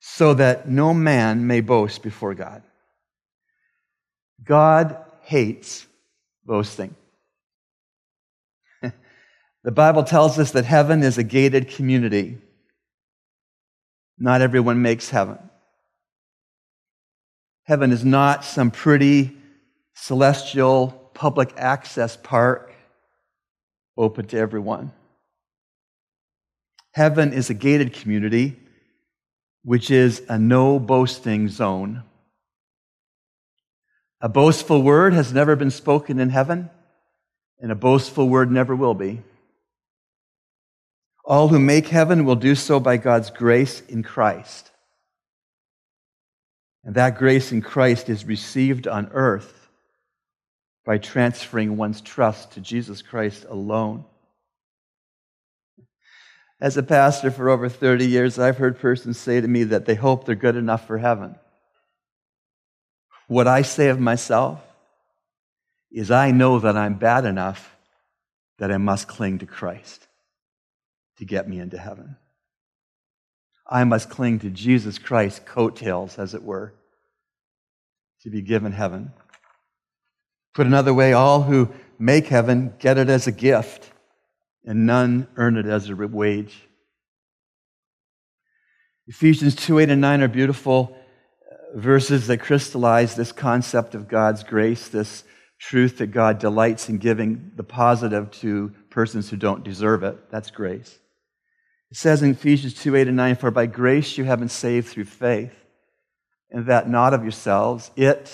so 0.07 0.35
that 0.35 0.69
no 0.69 0.93
man 0.93 1.47
may 1.47 1.61
boast 1.61 2.03
before 2.03 2.35
God. 2.35 2.61
God 4.43 5.03
hates 5.21 5.87
boasting. 6.45 6.95
the 8.81 9.71
Bible 9.71 10.03
tells 10.03 10.37
us 10.39 10.51
that 10.51 10.65
heaven 10.65 11.03
is 11.03 11.17
a 11.17 11.23
gated 11.23 11.69
community. 11.69 12.37
Not 14.17 14.41
everyone 14.41 14.81
makes 14.81 15.09
heaven. 15.09 15.37
Heaven 17.63 17.91
is 17.91 18.05
not 18.05 18.45
some 18.45 18.71
pretty 18.71 19.35
celestial 19.95 21.09
public 21.13 21.53
access 21.57 22.15
park 22.15 22.73
open 23.97 24.27
to 24.27 24.37
everyone. 24.37 24.91
Heaven 26.93 27.33
is 27.33 27.49
a 27.49 27.53
gated 27.53 27.93
community, 27.93 28.57
which 29.63 29.89
is 29.89 30.21
a 30.29 30.37
no 30.37 30.79
boasting 30.79 31.49
zone. 31.49 32.03
A 34.21 34.29
boastful 34.29 34.81
word 34.81 35.13
has 35.13 35.33
never 35.33 35.55
been 35.55 35.71
spoken 35.71 36.19
in 36.19 36.29
heaven, 36.29 36.69
and 37.59 37.71
a 37.71 37.75
boastful 37.75 38.29
word 38.29 38.49
never 38.49 38.75
will 38.75 38.93
be. 38.93 39.21
All 41.23 41.47
who 41.47 41.59
make 41.59 41.87
heaven 41.87 42.23
will 42.23 42.35
do 42.35 42.55
so 42.55 42.79
by 42.79 42.97
God's 42.97 43.29
grace 43.29 43.81
in 43.81 44.03
Christ. 44.03 44.71
And 46.83 46.95
that 46.95 47.17
grace 47.17 47.51
in 47.51 47.61
Christ 47.61 48.09
is 48.09 48.25
received 48.25 48.87
on 48.87 49.09
earth 49.11 49.69
by 50.85 50.99
transferring 50.99 51.77
one's 51.77 51.99
trust 51.99 52.51
to 52.51 52.61
Jesus 52.61 53.01
Christ 53.01 53.45
alone. 53.49 54.05
As 56.61 56.77
a 56.77 56.83
pastor 56.83 57.31
for 57.31 57.49
over 57.49 57.67
30 57.67 58.05
years, 58.05 58.39
I've 58.39 58.57
heard 58.57 58.79
persons 58.79 59.17
say 59.17 59.41
to 59.41 59.47
me 59.47 59.63
that 59.65 59.85
they 59.85 59.95
hope 59.95 60.25
they're 60.25 60.35
good 60.35 60.55
enough 60.55 60.87
for 60.87 60.99
heaven. 60.99 61.35
What 63.27 63.47
I 63.47 63.61
say 63.63 63.89
of 63.89 63.99
myself 63.99 64.61
is 65.91 66.11
I 66.11 66.31
know 66.31 66.59
that 66.59 66.75
I'm 66.75 66.95
bad 66.95 67.25
enough 67.25 67.75
that 68.59 68.71
I 68.71 68.77
must 68.77 69.07
cling 69.07 69.39
to 69.39 69.45
Christ 69.45 70.07
to 71.17 71.25
get 71.25 71.47
me 71.47 71.59
into 71.59 71.77
heaven. 71.77 72.17
I 73.67 73.83
must 73.83 74.09
cling 74.09 74.39
to 74.39 74.49
Jesus 74.49 74.99
Christ's 74.99 75.39
coattails, 75.39 76.19
as 76.19 76.33
it 76.33 76.43
were, 76.43 76.73
to 78.21 78.29
be 78.29 78.41
given 78.41 78.71
heaven. 78.71 79.11
Put 80.53 80.67
another 80.67 80.93
way, 80.93 81.13
all 81.13 81.43
who 81.43 81.69
make 81.97 82.27
heaven 82.27 82.73
get 82.79 82.97
it 82.97 83.09
as 83.09 83.25
a 83.25 83.31
gift, 83.31 83.89
and 84.63 84.85
none 84.85 85.27
earn 85.35 85.57
it 85.57 85.65
as 85.65 85.89
a 85.89 85.95
wage. 85.95 86.67
Ephesians 89.07 89.55
2 89.55 89.79
8 89.79 89.89
and 89.89 90.01
9 90.01 90.21
are 90.21 90.27
beautiful 90.27 90.95
verses 91.73 92.27
that 92.27 92.39
crystallize 92.39 93.15
this 93.15 93.31
concept 93.31 93.95
of 93.95 94.07
God's 94.07 94.43
grace, 94.43 94.87
this 94.87 95.23
truth 95.59 95.97
that 95.97 96.07
God 96.07 96.39
delights 96.39 96.89
in 96.89 96.97
giving 96.97 97.51
the 97.55 97.63
positive 97.63 98.31
to 98.31 98.73
persons 98.89 99.29
who 99.29 99.37
don't 99.37 99.63
deserve 99.63 100.03
it. 100.03 100.29
That's 100.29 100.51
grace. 100.51 100.99
It 101.91 101.97
says 101.97 102.21
in 102.21 102.31
Ephesians 102.31 102.73
2 102.75 102.95
8 102.95 103.07
and 103.07 103.17
9, 103.17 103.35
For 103.35 103.51
by 103.51 103.65
grace 103.65 104.17
you 104.17 104.25
have 104.25 104.39
been 104.39 104.49
saved 104.49 104.87
through 104.87 105.05
faith, 105.05 105.53
and 106.51 106.67
that 106.67 106.89
not 106.89 107.13
of 107.13 107.23
yourselves. 107.23 107.91
It 107.95 108.31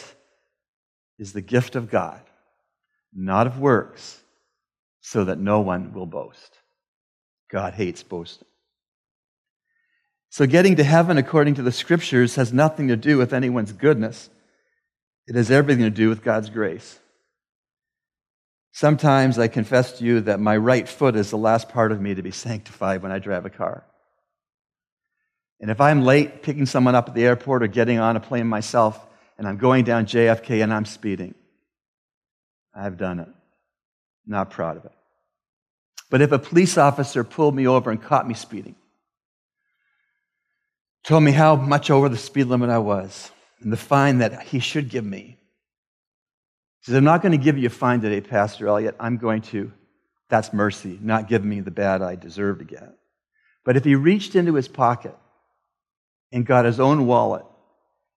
is 1.19 1.33
the 1.33 1.41
gift 1.41 1.75
of 1.75 1.89
God, 1.89 2.21
not 3.13 3.47
of 3.47 3.59
works, 3.59 4.19
so 5.01 5.25
that 5.25 5.37
no 5.37 5.61
one 5.61 5.93
will 5.93 6.05
boast. 6.05 6.57
God 7.51 7.73
hates 7.73 8.01
boasting. 8.01 8.47
So, 10.31 10.47
getting 10.47 10.77
to 10.77 10.83
heaven 10.85 11.17
according 11.17 11.55
to 11.55 11.61
the 11.61 11.73
scriptures 11.73 12.35
has 12.35 12.53
nothing 12.53 12.87
to 12.87 12.95
do 12.95 13.17
with 13.17 13.33
anyone's 13.33 13.73
goodness, 13.73 14.29
it 15.27 15.35
has 15.35 15.51
everything 15.51 15.83
to 15.83 15.89
do 15.89 16.07
with 16.07 16.23
God's 16.23 16.49
grace. 16.49 16.97
Sometimes 18.71 19.37
I 19.37 19.49
confess 19.49 19.97
to 19.97 20.05
you 20.05 20.21
that 20.21 20.39
my 20.39 20.55
right 20.55 20.87
foot 20.87 21.17
is 21.17 21.29
the 21.29 21.37
last 21.37 21.67
part 21.67 21.91
of 21.91 21.99
me 21.99 22.15
to 22.15 22.21
be 22.21 22.31
sanctified 22.31 23.03
when 23.03 23.11
I 23.11 23.19
drive 23.19 23.45
a 23.45 23.49
car. 23.49 23.83
And 25.59 25.69
if 25.69 25.81
I'm 25.81 26.01
late 26.01 26.41
picking 26.43 26.65
someone 26.65 26.95
up 26.95 27.09
at 27.09 27.13
the 27.13 27.25
airport 27.25 27.61
or 27.61 27.67
getting 27.67 27.99
on 27.99 28.15
a 28.15 28.21
plane 28.21 28.47
myself, 28.47 29.05
and 29.37 29.45
I'm 29.45 29.57
going 29.57 29.83
down 29.83 30.05
JFK 30.05 30.63
and 30.63 30.73
I'm 30.73 30.85
speeding. 30.85 31.35
I've 32.73 32.97
done 32.97 33.19
it. 33.19 33.29
Not 34.25 34.49
proud 34.49 34.77
of 34.77 34.85
it. 34.85 34.93
But 36.09 36.21
if 36.21 36.31
a 36.31 36.39
police 36.39 36.77
officer 36.77 37.25
pulled 37.25 37.53
me 37.53 37.67
over 37.67 37.91
and 37.91 38.01
caught 38.01 38.25
me 38.25 38.33
speeding, 38.33 38.75
told 41.03 41.23
me 41.23 41.31
how 41.31 41.55
much 41.55 41.89
over 41.89 42.09
the 42.09 42.17
speed 42.17 42.45
limit 42.45 42.69
I 42.69 42.77
was, 42.77 43.31
and 43.61 43.71
the 43.71 43.77
fine 43.77 44.19
that 44.19 44.43
he 44.43 44.59
should 44.59 44.89
give 44.89 45.05
me, 45.05 45.37
he 46.79 46.85
says, 46.85 46.95
I'm 46.95 47.03
not 47.03 47.21
going 47.21 47.31
to 47.31 47.37
give 47.37 47.57
you 47.57 47.67
a 47.67 47.69
fine 47.69 48.01
today, 48.01 48.21
Pastor 48.21 48.67
Elliott. 48.67 48.95
I'm 48.99 49.17
going 49.17 49.41
to, 49.43 49.71
that's 50.29 50.53
mercy, 50.53 50.97
not 51.01 51.27
give 51.27 51.43
me 51.43 51.59
the 51.59 51.71
bad 51.71 52.01
I 52.01 52.15
deserve 52.15 52.59
to 52.59 52.65
get. 52.65 52.93
But 53.63 53.77
if 53.77 53.83
he 53.83 53.95
reached 53.95 54.35
into 54.35 54.55
his 54.55 54.67
pocket 54.67 55.15
and 56.31 56.45
got 56.45 56.65
his 56.65 56.79
own 56.79 57.05
wallet 57.05 57.45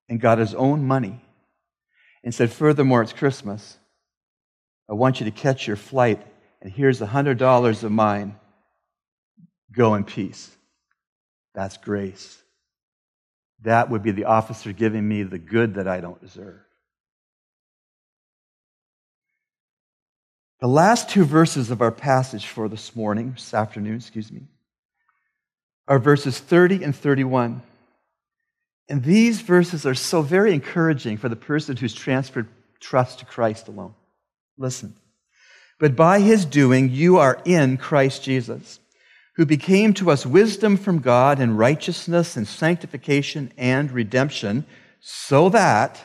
and 0.08 0.20
got 0.20 0.38
his 0.38 0.54
own 0.54 0.86
money 0.86 1.20
and 2.22 2.34
said, 2.34 2.50
Furthermore, 2.50 3.02
it's 3.02 3.12
Christmas. 3.12 3.76
I 4.88 4.94
want 4.94 5.20
you 5.20 5.26
to 5.26 5.30
catch 5.30 5.66
your 5.66 5.76
flight 5.76 6.24
and 6.64 6.72
here's 6.72 7.02
a 7.02 7.06
$100 7.06 7.84
of 7.84 7.92
mine. 7.92 8.36
Go 9.70 9.94
in 9.94 10.04
peace. 10.04 10.50
That's 11.54 11.76
grace. 11.76 12.42
That 13.64 13.90
would 13.90 14.02
be 14.02 14.10
the 14.10 14.24
officer 14.24 14.72
giving 14.72 15.06
me 15.06 15.22
the 15.22 15.38
good 15.38 15.74
that 15.74 15.88
I 15.88 16.00
don't 16.00 16.20
deserve. 16.20 16.60
The 20.60 20.68
last 20.68 21.10
two 21.10 21.24
verses 21.24 21.70
of 21.70 21.82
our 21.82 21.90
passage 21.90 22.46
for 22.46 22.68
this 22.68 22.94
morning, 22.94 23.32
this 23.32 23.52
afternoon, 23.52 23.96
excuse 23.96 24.30
me, 24.30 24.42
are 25.88 25.98
verses 25.98 26.38
30 26.38 26.84
and 26.84 26.94
31. 26.94 27.62
And 28.88 29.02
these 29.02 29.40
verses 29.40 29.86
are 29.86 29.94
so 29.94 30.22
very 30.22 30.52
encouraging 30.52 31.16
for 31.16 31.28
the 31.28 31.36
person 31.36 31.76
who's 31.76 31.94
transferred 31.94 32.48
trust 32.80 33.20
to 33.20 33.24
Christ 33.24 33.68
alone. 33.68 33.94
Listen. 34.58 34.94
But 35.80 35.96
by 35.96 36.20
his 36.20 36.44
doing, 36.44 36.90
you 36.90 37.16
are 37.18 37.40
in 37.44 37.78
Christ 37.78 38.22
Jesus, 38.22 38.78
who 39.36 39.46
became 39.46 39.92
to 39.94 40.10
us 40.10 40.24
wisdom 40.24 40.76
from 40.76 41.00
God 41.00 41.40
and 41.40 41.58
righteousness 41.58 42.36
and 42.36 42.46
sanctification 42.46 43.52
and 43.56 43.90
redemption, 43.90 44.64
so 45.00 45.48
that, 45.48 46.00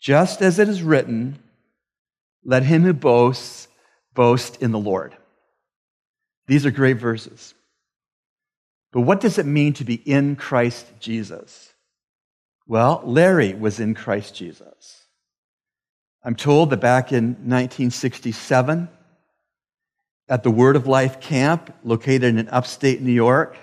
just 0.00 0.42
as 0.42 0.58
it 0.58 0.68
is 0.68 0.82
written, 0.82 1.38
let 2.44 2.64
him 2.64 2.82
who 2.82 2.92
boasts 2.92 3.68
boast 4.14 4.60
in 4.62 4.72
the 4.72 4.78
Lord. 4.78 5.16
These 6.46 6.66
are 6.66 6.70
great 6.70 6.98
verses. 6.98 7.54
But 8.92 9.02
what 9.02 9.20
does 9.20 9.38
it 9.38 9.46
mean 9.46 9.72
to 9.74 9.84
be 9.84 9.94
in 9.94 10.36
Christ 10.36 10.86
Jesus? 11.00 11.72
Well, 12.66 13.00
Larry 13.04 13.54
was 13.54 13.80
in 13.80 13.94
Christ 13.94 14.34
Jesus. 14.34 15.06
I'm 16.24 16.36
told 16.36 16.70
that 16.70 16.80
back 16.80 17.10
in 17.10 17.30
1967, 17.30 18.88
at 20.32 20.42
the 20.42 20.50
Word 20.50 20.76
of 20.76 20.86
Life 20.86 21.20
camp 21.20 21.74
located 21.84 22.38
in 22.38 22.48
upstate 22.48 23.02
New 23.02 23.12
York, 23.12 23.54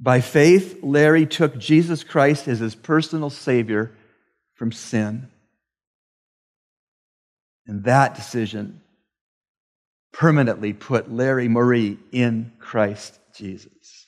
by 0.00 0.22
faith, 0.22 0.78
Larry 0.82 1.26
took 1.26 1.58
Jesus 1.58 2.02
Christ 2.02 2.48
as 2.48 2.60
his 2.60 2.74
personal 2.74 3.28
Savior 3.28 3.92
from 4.54 4.72
sin. 4.72 5.28
And 7.66 7.84
that 7.84 8.14
decision 8.14 8.80
permanently 10.10 10.72
put 10.72 11.12
Larry 11.12 11.48
Moree 11.48 11.98
in 12.12 12.52
Christ 12.58 13.18
Jesus. 13.36 14.06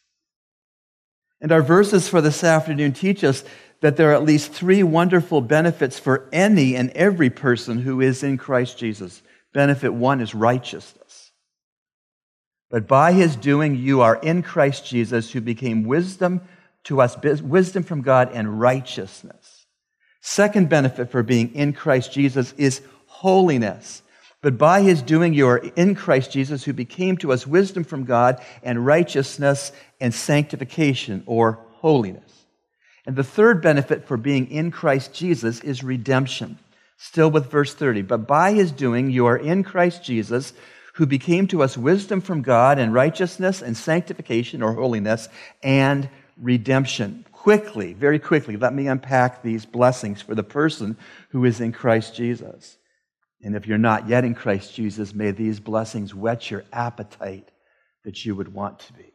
And 1.42 1.52
our 1.52 1.62
verses 1.62 2.08
for 2.08 2.22
this 2.22 2.42
afternoon 2.42 2.94
teach 2.94 3.22
us 3.22 3.44
that 3.82 3.98
there 3.98 4.12
are 4.12 4.14
at 4.14 4.24
least 4.24 4.50
three 4.50 4.82
wonderful 4.82 5.42
benefits 5.42 5.98
for 5.98 6.26
any 6.32 6.74
and 6.74 6.88
every 6.92 7.28
person 7.28 7.80
who 7.80 8.00
is 8.00 8.22
in 8.22 8.38
Christ 8.38 8.78
Jesus. 8.78 9.20
Benefit 9.52 9.92
one 9.92 10.22
is 10.22 10.34
righteousness. 10.34 11.03
But 12.70 12.88
by 12.88 13.12
his 13.12 13.36
doing, 13.36 13.76
you 13.76 14.00
are 14.00 14.16
in 14.16 14.42
Christ 14.42 14.86
Jesus, 14.86 15.30
who 15.30 15.40
became 15.40 15.84
wisdom 15.84 16.40
to 16.84 17.00
us, 17.00 17.16
wisdom 17.40 17.82
from 17.82 18.02
God 18.02 18.30
and 18.32 18.60
righteousness. 18.60 19.66
Second 20.20 20.68
benefit 20.68 21.10
for 21.10 21.22
being 21.22 21.54
in 21.54 21.72
Christ 21.72 22.12
Jesus 22.12 22.52
is 22.56 22.80
holiness. 23.06 24.02
But 24.40 24.58
by 24.58 24.82
his 24.82 25.00
doing, 25.00 25.32
you 25.32 25.46
are 25.48 25.58
in 25.76 25.94
Christ 25.94 26.30
Jesus, 26.30 26.64
who 26.64 26.72
became 26.72 27.16
to 27.18 27.32
us 27.32 27.46
wisdom 27.46 27.84
from 27.84 28.04
God 28.04 28.42
and 28.62 28.84
righteousness 28.84 29.72
and 30.00 30.12
sanctification 30.12 31.22
or 31.26 31.60
holiness. 31.76 32.44
And 33.06 33.16
the 33.16 33.24
third 33.24 33.62
benefit 33.62 34.06
for 34.06 34.16
being 34.16 34.50
in 34.50 34.70
Christ 34.70 35.14
Jesus 35.14 35.60
is 35.60 35.82
redemption. 35.82 36.58
Still 36.96 37.30
with 37.30 37.50
verse 37.50 37.74
30. 37.74 38.02
But 38.02 38.26
by 38.26 38.52
his 38.52 38.72
doing, 38.72 39.10
you 39.10 39.26
are 39.26 39.36
in 39.36 39.62
Christ 39.62 40.04
Jesus, 40.04 40.52
who 40.94 41.06
became 41.06 41.46
to 41.48 41.62
us 41.62 41.76
wisdom 41.76 42.20
from 42.20 42.42
God 42.42 42.78
and 42.78 42.94
righteousness 42.94 43.62
and 43.62 43.76
sanctification 43.76 44.62
or 44.62 44.74
holiness 44.74 45.28
and 45.62 46.08
redemption. 46.40 47.26
Quickly, 47.32 47.92
very 47.92 48.18
quickly, 48.18 48.56
let 48.56 48.72
me 48.72 48.86
unpack 48.86 49.42
these 49.42 49.66
blessings 49.66 50.22
for 50.22 50.34
the 50.34 50.44
person 50.44 50.96
who 51.30 51.44
is 51.44 51.60
in 51.60 51.72
Christ 51.72 52.14
Jesus. 52.14 52.76
And 53.42 53.56
if 53.56 53.66
you're 53.66 53.76
not 53.76 54.08
yet 54.08 54.24
in 54.24 54.34
Christ 54.34 54.74
Jesus, 54.74 55.12
may 55.12 55.32
these 55.32 55.60
blessings 55.60 56.14
whet 56.14 56.50
your 56.50 56.64
appetite 56.72 57.50
that 58.04 58.24
you 58.24 58.36
would 58.36 58.54
want 58.54 58.78
to 58.80 58.92
be. 58.92 59.12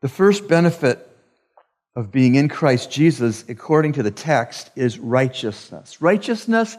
The 0.00 0.08
first 0.08 0.48
benefit 0.48 1.04
of 1.94 2.10
being 2.10 2.36
in 2.36 2.48
Christ 2.48 2.90
Jesus, 2.90 3.44
according 3.48 3.92
to 3.94 4.02
the 4.02 4.10
text, 4.10 4.70
is 4.74 4.98
righteousness. 4.98 6.00
Righteousness 6.00 6.76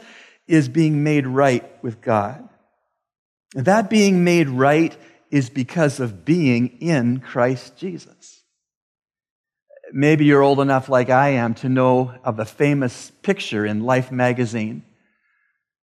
is 0.49 0.67
being 0.67 1.03
made 1.03 1.27
right 1.27 1.63
with 1.83 2.01
God. 2.01 2.49
And 3.55 3.65
that 3.65 3.89
being 3.89 4.23
made 4.23 4.49
right 4.49 4.97
is 5.29 5.49
because 5.49 5.99
of 5.99 6.25
being 6.25 6.79
in 6.81 7.19
Christ 7.19 7.77
Jesus. 7.77 8.41
Maybe 9.93 10.25
you're 10.25 10.41
old 10.41 10.59
enough, 10.59 10.89
like 10.89 11.11
I 11.11 11.29
am, 11.29 11.53
to 11.55 11.69
know 11.69 12.15
of 12.23 12.39
a 12.39 12.45
famous 12.45 13.11
picture 13.21 13.63
in 13.63 13.83
Life 13.83 14.11
magazine 14.11 14.83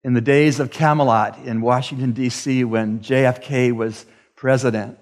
in 0.02 0.14
the 0.14 0.20
days 0.22 0.60
of 0.60 0.70
Camelot 0.70 1.38
in 1.44 1.60
Washington, 1.60 2.12
D.C., 2.12 2.64
when 2.64 3.00
JFK 3.00 3.72
was 3.72 4.06
president. 4.34 4.98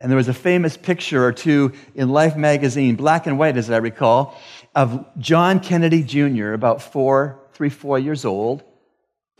And 0.00 0.10
there 0.10 0.16
was 0.16 0.28
a 0.28 0.34
famous 0.34 0.78
picture 0.78 1.22
or 1.24 1.32
two 1.32 1.72
in 1.94 2.08
Life 2.08 2.36
magazine, 2.36 2.96
black 2.96 3.26
and 3.26 3.38
white 3.38 3.58
as 3.58 3.70
I 3.70 3.76
recall, 3.76 4.38
of 4.74 5.06
John 5.18 5.60
Kennedy 5.60 6.02
Jr., 6.02 6.52
about 6.52 6.80
four, 6.80 7.40
three, 7.52 7.68
four 7.68 7.98
years 7.98 8.24
old, 8.24 8.62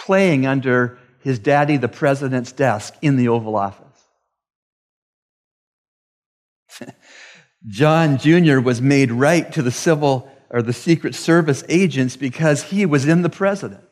playing 0.00 0.46
under 0.46 0.98
his 1.20 1.38
daddy, 1.38 1.76
the 1.76 1.88
president's 1.88 2.52
desk 2.52 2.94
in 3.02 3.16
the 3.16 3.28
Oval 3.28 3.56
Office. 3.56 3.86
John 7.66 8.16
Jr. 8.16 8.60
was 8.60 8.80
made 8.80 9.12
right 9.12 9.52
to 9.52 9.60
the 9.62 9.70
civil 9.70 10.30
or 10.48 10.62
the 10.62 10.72
Secret 10.72 11.14
Service 11.14 11.62
agents 11.68 12.16
because 12.16 12.64
he 12.64 12.86
was 12.86 13.06
in 13.06 13.22
the 13.22 13.28
president. 13.28 13.84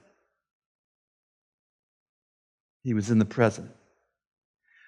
He 2.82 2.94
was 2.94 3.10
in 3.10 3.18
the 3.18 3.26
present. 3.26 3.70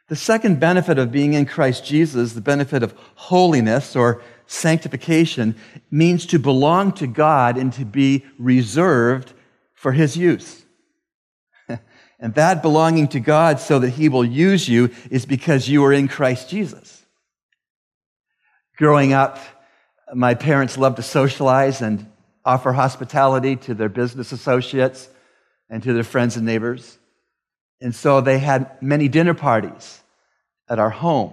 The 0.09 0.17
second 0.17 0.59
benefit 0.59 0.99
of 0.99 1.13
being 1.13 1.35
in 1.35 1.45
Christ 1.45 1.85
Jesus, 1.85 2.33
the 2.33 2.41
benefit 2.41 2.83
of 2.83 2.95
holiness 3.15 3.95
or 3.95 4.23
sanctification, 4.47 5.55
means 5.91 6.25
to 6.27 6.39
belong 6.39 6.93
to 6.93 7.07
God 7.07 7.59
and 7.59 7.73
to 7.75 7.85
be 7.85 8.25
reserved 8.39 9.35
for 9.75 9.93
His 9.93 10.17
use. 10.17 10.65
And 12.21 12.35
that 12.35 12.61
belonging 12.61 13.09
to 13.09 13.21
God 13.21 13.59
so 13.59 13.79
that 13.79 13.91
He 13.91 14.11
will 14.11 14.25
use 14.25 14.69
you 14.69 14.91
is 15.11 15.25
because 15.25 15.69
you 15.69 15.85
are 15.85 15.93
in 15.93 16.07
Christ 16.07 16.51
Jesus. 16.51 17.05
Growing 18.77 19.15
up, 19.15 19.39
my 20.15 20.35
parents 20.35 20.77
loved 20.77 20.97
to 20.97 21.03
socialize 21.03 21.81
and 21.81 22.07
offer 22.45 22.73
hospitality 22.73 23.57
to 23.57 23.75
their 23.75 23.89
business 23.89 24.33
associates 24.33 25.09
and 25.71 25.83
to 25.83 25.93
their 25.93 26.05
friends 26.05 26.37
and 26.37 26.45
neighbors. 26.45 26.99
And 27.81 27.95
so 27.95 28.21
they 28.21 28.39
had 28.39 28.71
many 28.83 29.09
dinner 29.09 29.35
parties 29.35 30.03
at 30.69 30.79
our 30.79 30.91
home. 30.91 31.33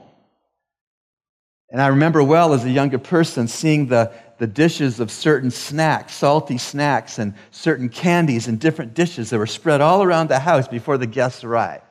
And 1.69 1.81
I 1.81 1.87
remember 1.87 2.23
well 2.23 2.53
as 2.53 2.63
a 2.63 2.69
younger 2.69 2.97
person 2.97 3.49
seeing 3.49 3.87
the, 3.87 4.13
the 4.37 4.47
dishes 4.47 4.99
of 4.99 5.11
certain 5.11 5.51
snacks, 5.51 6.13
salty 6.13 6.57
snacks, 6.57 7.19
and 7.19 7.33
certain 7.51 7.89
candies 7.89 8.47
and 8.47 8.59
different 8.59 8.93
dishes 8.93 9.29
that 9.29 9.37
were 9.37 9.47
spread 9.47 9.81
all 9.81 10.03
around 10.03 10.29
the 10.29 10.39
house 10.39 10.67
before 10.67 10.97
the 10.97 11.07
guests 11.07 11.43
arrived. 11.43 11.83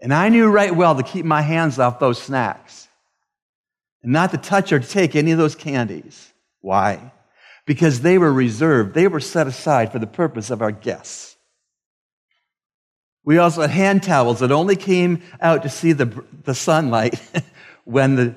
And 0.00 0.12
I 0.12 0.28
knew 0.28 0.48
right 0.48 0.74
well 0.74 0.94
to 0.96 1.02
keep 1.02 1.24
my 1.24 1.42
hands 1.42 1.78
off 1.78 1.98
those 1.98 2.20
snacks 2.20 2.88
and 4.02 4.12
not 4.12 4.30
to 4.32 4.36
touch 4.36 4.72
or 4.72 4.78
to 4.78 4.86
take 4.86 5.16
any 5.16 5.32
of 5.32 5.38
those 5.38 5.54
candies. 5.54 6.32
Why? 6.60 7.12
Because 7.66 8.00
they 8.00 8.18
were 8.18 8.32
reserved, 8.32 8.94
they 8.94 9.08
were 9.08 9.20
set 9.20 9.46
aside 9.46 9.92
for 9.92 9.98
the 9.98 10.06
purpose 10.06 10.50
of 10.50 10.60
our 10.60 10.72
guests. 10.72 11.36
We 13.24 13.38
also 13.38 13.62
had 13.62 13.70
hand 13.70 14.02
towels 14.02 14.40
that 14.40 14.52
only 14.52 14.76
came 14.76 15.22
out 15.40 15.62
to 15.62 15.70
see 15.70 15.92
the, 15.92 16.24
the 16.44 16.54
sunlight 16.54 17.18
when 17.84 18.16
the 18.16 18.34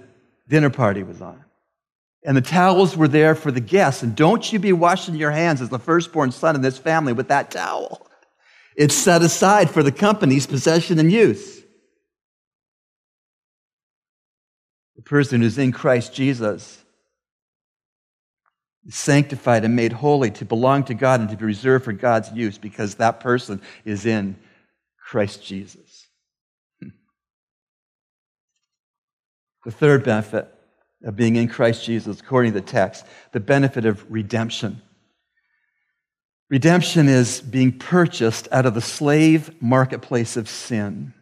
dinner 0.48 0.70
party 0.70 1.04
was 1.04 1.22
on. 1.22 1.44
And 2.26 2.36
the 2.36 2.42
towels 2.42 2.98
were 2.98 3.08
there 3.08 3.36
for 3.36 3.52
the 3.52 3.62
guests. 3.62 4.04
And 4.04 4.16
don't 4.16 4.52
you 4.52 4.60
be 4.60 4.74
washing 4.74 5.16
your 5.16 5.32
hands 5.32 5.62
as 5.62 5.70
the 5.70 5.80
firstborn 5.80 6.32
son 6.32 6.56
in 6.56 6.62
this 6.62 6.78
family 6.78 7.14
with 7.14 7.28
that 7.30 7.52
towel. 7.52 8.08
It's 8.76 8.96
set 8.96 9.22
aside 9.22 9.70
for 9.70 9.82
the 9.82 9.92
company's 9.92 10.46
possession 10.46 11.00
and 11.00 11.12
use. 11.12 11.62
The 14.96 15.02
person 15.04 15.42
who's 15.42 15.58
in 15.58 15.72
Christ 15.72 16.14
Jesus 16.14 16.84
is 18.86 18.96
sanctified 18.96 19.64
and 19.64 19.76
made 19.76 19.94
holy 19.94 20.32
to 20.32 20.46
belong 20.46 20.84
to 20.86 20.94
God 20.94 21.20
and 21.20 21.30
to 21.30 21.38
be 21.38 21.46
reserved 21.46 21.86
for 21.86 21.94
God's 21.94 22.32
use 22.32 22.58
because 22.58 22.96
that 22.96 23.20
person 23.20 23.62
is 23.86 24.06
in 24.06 24.36
Christ 25.00 25.44
Jesus. 25.44 26.08
The 29.66 29.72
third 29.72 30.06
benefit 30.06 30.57
of 31.04 31.16
being 31.16 31.36
in 31.36 31.48
Christ 31.48 31.86
Jesus, 31.86 32.20
according 32.20 32.54
to 32.54 32.60
the 32.60 32.66
text, 32.66 33.06
the 33.32 33.40
benefit 33.40 33.86
of 33.86 34.06
redemption. 34.10 34.82
Redemption 36.50 37.08
is 37.08 37.42
being 37.42 37.78
purchased 37.78 38.48
out 38.52 38.66
of 38.66 38.74
the 38.74 38.82
slave 38.82 39.62
marketplace 39.62 40.38
of 40.38 40.48
sin 40.50 41.14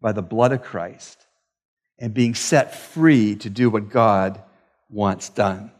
by 0.00 0.12
the 0.12 0.22
blood 0.22 0.52
of 0.52 0.62
Christ 0.62 1.26
and 1.98 2.14
being 2.14 2.34
set 2.34 2.74
free 2.74 3.36
to 3.36 3.50
do 3.50 3.70
what 3.70 3.90
God 3.90 4.42
wants 4.88 5.28
done. 5.28 5.70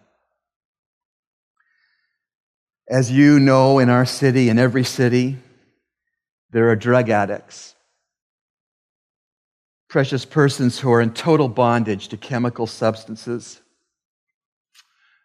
As 2.88 3.10
you 3.10 3.38
know, 3.38 3.78
in 3.78 3.88
our 3.88 4.04
city, 4.04 4.48
in 4.48 4.58
every 4.58 4.84
city, 4.84 5.38
there 6.50 6.70
are 6.70 6.76
drug 6.76 7.08
addicts, 7.08 7.74
precious 9.90 10.24
persons 10.24 10.78
who 10.78 10.90
are 10.90 11.00
in 11.00 11.12
total 11.12 11.48
bondage 11.48 12.08
to 12.08 12.16
chemical 12.16 12.66
substances. 12.68 13.60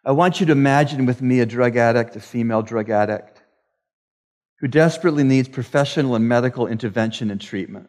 I 0.04 0.10
want 0.10 0.40
you 0.40 0.46
to 0.46 0.52
imagine 0.52 1.06
with 1.06 1.22
me 1.22 1.38
a 1.38 1.46
drug 1.46 1.76
addict, 1.76 2.16
a 2.16 2.20
female 2.20 2.62
drug 2.62 2.90
addict, 2.90 3.40
who 4.58 4.66
desperately 4.66 5.22
needs 5.22 5.48
professional 5.48 6.16
and 6.16 6.28
medical 6.28 6.66
intervention 6.66 7.30
and 7.30 7.40
treatment. 7.40 7.88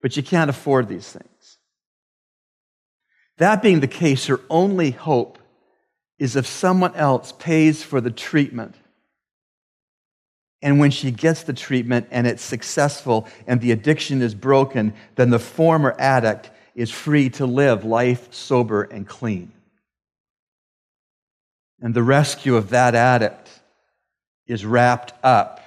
But 0.00 0.16
you 0.16 0.22
can't 0.22 0.50
afford 0.50 0.86
these 0.86 1.10
things. 1.10 1.58
That 3.38 3.60
being 3.60 3.80
the 3.80 3.88
case, 3.88 4.26
her 4.26 4.40
only 4.48 4.92
hope 4.92 5.40
is 6.16 6.36
if 6.36 6.46
someone 6.46 6.94
else 6.94 7.32
pays 7.32 7.82
for 7.82 8.00
the 8.00 8.10
treatment. 8.12 8.76
And 10.64 10.80
when 10.80 10.90
she 10.90 11.10
gets 11.10 11.42
the 11.42 11.52
treatment 11.52 12.08
and 12.10 12.26
it's 12.26 12.42
successful 12.42 13.28
and 13.46 13.60
the 13.60 13.70
addiction 13.70 14.22
is 14.22 14.34
broken, 14.34 14.94
then 15.14 15.28
the 15.28 15.38
former 15.38 15.94
addict 15.98 16.50
is 16.74 16.90
free 16.90 17.28
to 17.30 17.44
live 17.44 17.84
life 17.84 18.32
sober 18.32 18.82
and 18.82 19.06
clean. 19.06 19.52
And 21.82 21.92
the 21.92 22.02
rescue 22.02 22.56
of 22.56 22.70
that 22.70 22.94
addict 22.94 23.50
is 24.46 24.64
wrapped 24.64 25.12
up 25.22 25.60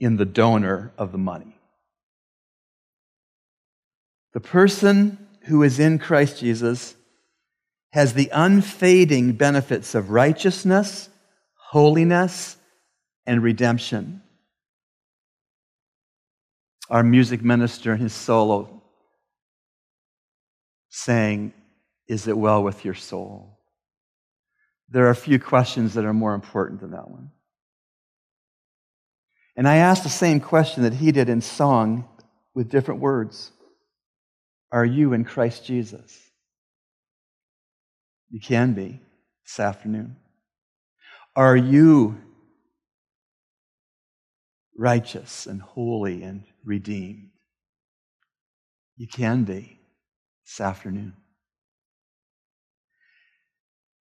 in 0.00 0.16
the 0.16 0.24
donor 0.24 0.90
of 0.98 1.12
the 1.12 1.18
money. 1.18 1.56
The 4.32 4.40
person 4.40 5.28
who 5.42 5.62
is 5.62 5.78
in 5.78 6.00
Christ 6.00 6.40
Jesus 6.40 6.96
has 7.92 8.14
the 8.14 8.30
unfading 8.32 9.34
benefits 9.34 9.94
of 9.94 10.10
righteousness, 10.10 11.08
holiness, 11.70 12.56
and 13.28 13.42
redemption. 13.42 14.22
Our 16.88 17.02
music 17.02 17.42
minister 17.42 17.92
in 17.92 18.00
his 18.00 18.14
solo 18.14 18.82
saying, 20.88 21.52
Is 22.08 22.26
it 22.26 22.36
well 22.36 22.62
with 22.62 22.86
your 22.86 22.94
soul? 22.94 23.58
There 24.88 25.06
are 25.06 25.10
a 25.10 25.14
few 25.14 25.38
questions 25.38 25.92
that 25.94 26.06
are 26.06 26.14
more 26.14 26.34
important 26.34 26.80
than 26.80 26.92
that 26.92 27.10
one. 27.10 27.30
And 29.58 29.68
I 29.68 29.76
asked 29.76 30.04
the 30.04 30.08
same 30.08 30.40
question 30.40 30.84
that 30.84 30.94
he 30.94 31.12
did 31.12 31.28
in 31.28 31.42
song 31.42 32.08
with 32.54 32.70
different 32.70 33.02
words. 33.02 33.52
Are 34.72 34.86
you 34.86 35.12
in 35.12 35.26
Christ 35.26 35.66
Jesus? 35.66 36.18
You 38.30 38.40
can 38.40 38.72
be 38.72 39.00
this 39.44 39.60
afternoon. 39.60 40.16
Are 41.36 41.56
you 41.56 42.18
righteous 44.78 45.46
and 45.46 45.60
holy 45.60 46.22
and 46.22 46.44
redeemed? 46.64 47.28
You 48.96 49.06
can 49.06 49.44
be 49.44 49.78
this 50.46 50.60
afternoon. 50.60 51.12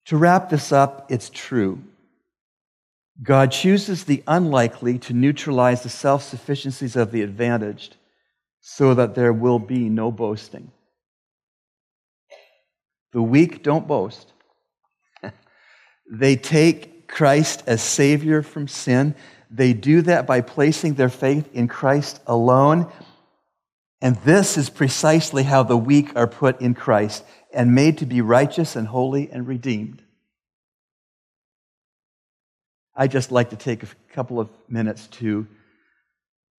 To 0.05 0.17
wrap 0.17 0.49
this 0.49 0.71
up, 0.71 1.11
it's 1.11 1.30
true. 1.30 1.84
God 3.21 3.51
chooses 3.51 4.05
the 4.05 4.23
unlikely 4.28 4.99
to 4.99 5.13
neutralize 5.13 5.84
the 5.84 5.89
self 5.89 6.23
sufficiencies 6.23 6.95
of 6.95 7.11
the 7.11 7.23
advantaged 7.23 7.97
so 8.61 8.93
that 8.93 9.15
there 9.15 9.34
will 9.34 9.59
be 9.59 9.89
no 9.89 10.11
boasting. 10.11 10.71
The 13.13 13.21
weak 13.21 13.63
don't 13.63 13.88
boast. 13.88 14.32
they 16.11 16.36
take 16.36 17.07
Christ 17.07 17.63
as 17.65 17.82
Savior 17.82 18.41
from 18.43 18.67
sin. 18.67 19.15
They 19.50 19.74
do 19.74 20.02
that 20.04 20.28
by 20.28 20.41
placing 20.41 20.95
their 20.95 21.10
faith 21.10 21.50
in 21.54 21.68
Christ 21.68 22.20
alone. 22.28 22.91
And 24.02 24.16
this 24.18 24.58
is 24.58 24.70
precisely 24.70 25.43
how 25.43 25.64
the 25.64 25.78
weak 25.78 26.16
are 26.16 26.28
put 26.28 26.62
in 26.62 26.74
Christ 26.74 27.24
and 27.54 27.74
made 27.74 28.00
to 28.00 28.06
be 28.06 28.22
righteous 28.22 28.76
and 28.76 28.88
holy 28.88 29.30
and 29.32 29.48
redeemed. 29.48 30.02
I'd 32.95 33.12
just 33.12 33.32
like 33.32 33.52
to 33.52 33.56
take 33.56 33.84
a 33.84 33.88
couple 34.12 34.39
of 34.39 34.50
minutes 34.68 35.08
to 35.08 35.48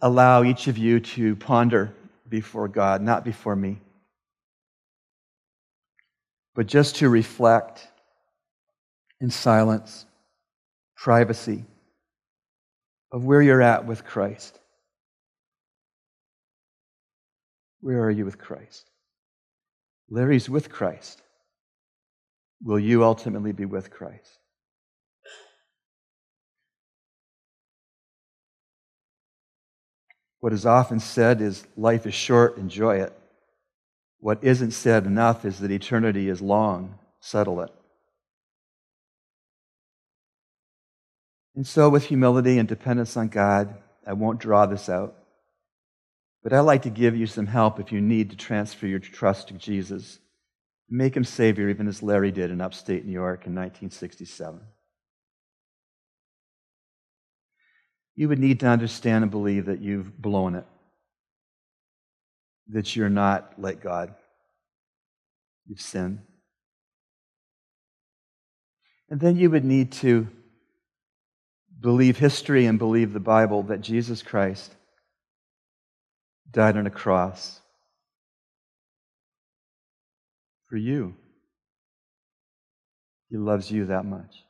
allow 0.01 0.45
each 0.45 0.69
of 0.69 0.79
you 0.79 1.01
to 1.01 1.37
ponder 1.37 1.93
before 2.29 2.69
God, 2.69 3.03
not 3.03 3.25
before 3.25 3.57
me, 3.57 3.81
but 6.55 6.67
just 6.67 6.97
to 6.97 7.09
reflect 7.09 7.87
in 9.21 9.31
silence, 9.31 10.07
privacy 10.97 11.65
of 13.13 13.25
where 13.25 13.43
you're 13.43 13.63
at 13.63 13.87
with 13.87 14.05
Christ. 14.05 14.59
Where 17.81 18.03
are 18.03 18.11
you 18.11 18.25
with 18.25 18.39
Christ? 18.39 18.91
Larry's 20.11 20.49
with 20.49 20.71
Christ. 20.71 21.23
Will 22.63 22.79
you 22.79 23.05
ultimately 23.05 23.53
be 23.53 23.65
with 23.65 23.91
Christ? 23.91 24.39
What 30.41 30.53
is 30.53 30.67
often 30.67 31.01
said 31.01 31.41
is 31.41 31.67
life 31.77 32.07
is 32.07 32.15
short, 32.15 32.59
enjoy 32.59 33.01
it. 33.01 33.13
What 34.21 34.43
isn't 34.43 34.73
said 34.73 35.07
enough 35.07 35.45
is 35.45 35.61
that 35.61 35.71
eternity 35.71 36.29
is 36.29 36.41
long, 36.41 36.99
settle 37.21 37.61
it. 37.61 37.71
And 41.59 41.67
so, 41.67 41.91
with 41.91 42.07
humility 42.07 42.59
and 42.59 42.67
dependence 42.67 43.19
on 43.19 43.29
God, 43.29 43.75
I 44.07 44.15
won't 44.15 44.39
draw 44.39 44.65
this 44.65 44.89
out. 44.89 45.15
But 46.43 46.55
I'd 46.55 46.61
like 46.61 46.83
to 46.83 46.91
give 46.91 47.15
you 47.15 47.27
some 47.27 47.49
help 47.49 47.79
if 47.79 47.93
you 47.93 48.01
need 48.01 48.31
to 48.31 48.37
transfer 48.37 48.87
your 48.87 49.01
trust 49.01 49.49
to 49.49 49.55
Jesus. 49.55 50.21
Make 50.89 51.15
him 51.15 51.25
Savior, 51.25 51.69
even 51.69 51.89
as 51.89 52.03
Larry 52.03 52.33
did 52.33 52.51
in 52.51 52.63
upstate 52.63 53.05
New 53.05 53.13
York 53.13 53.45
in 53.47 53.55
1967. 53.55 54.61
you 58.19 58.29
would 58.29 58.41
need 58.41 58.59
to 58.59 58.67
understand 58.67 59.23
and 59.23 59.31
believe 59.31 59.67
that 59.67 59.81
you've 59.81 60.21
blown 60.21 60.57
it, 60.57 60.67
that 62.67 62.97
you're 62.97 63.09
not 63.09 63.53
like 63.59 63.81
God. 63.81 64.13
You've 65.69 65.81
sinned. 65.81 66.19
And 69.09 69.21
then 69.21 69.37
you 69.37 69.51
would 69.51 69.65
need 69.65 69.93
to 69.93 70.27
believe 71.81 72.19
history 72.19 72.67
and 72.67 72.79
believe 72.79 73.13
the 73.13 73.21
Bible 73.21 73.63
that 73.65 73.81
Jesus 73.81 74.23
Christ 74.23 74.75
died 76.51 76.77
on 76.77 76.87
a 76.87 76.91
cross 76.91 77.61
for 80.69 80.77
you. 80.77 81.15
He 83.31 83.37
loves 83.37 83.71
you 83.71 83.87
that 83.87 84.05
much. 84.05 84.45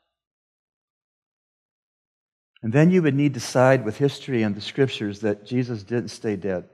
And 2.62 2.72
then 2.72 2.91
you 2.91 3.03
would 3.03 3.14
need 3.14 3.35
to 3.35 3.41
side 3.41 3.85
with 3.85 3.99
history 3.99 4.43
and 4.43 4.55
the 4.55 4.61
scriptures 4.61 5.20
that 5.20 5.45
Jesus 5.45 5.83
didn't 5.83 6.09
stay 6.09 6.37
dead. 6.37 6.68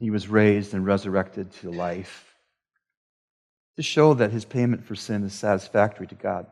He 0.00 0.10
was 0.10 0.26
raised 0.26 0.74
and 0.74 0.84
resurrected 0.84 1.52
to 1.60 1.70
life 1.70 2.34
to 3.76 3.82
show 3.82 4.14
that 4.14 4.32
his 4.32 4.44
payment 4.44 4.84
for 4.84 4.94
sin 4.94 5.22
is 5.24 5.32
satisfactory 5.32 6.06
to 6.08 6.14
God. 6.14 6.46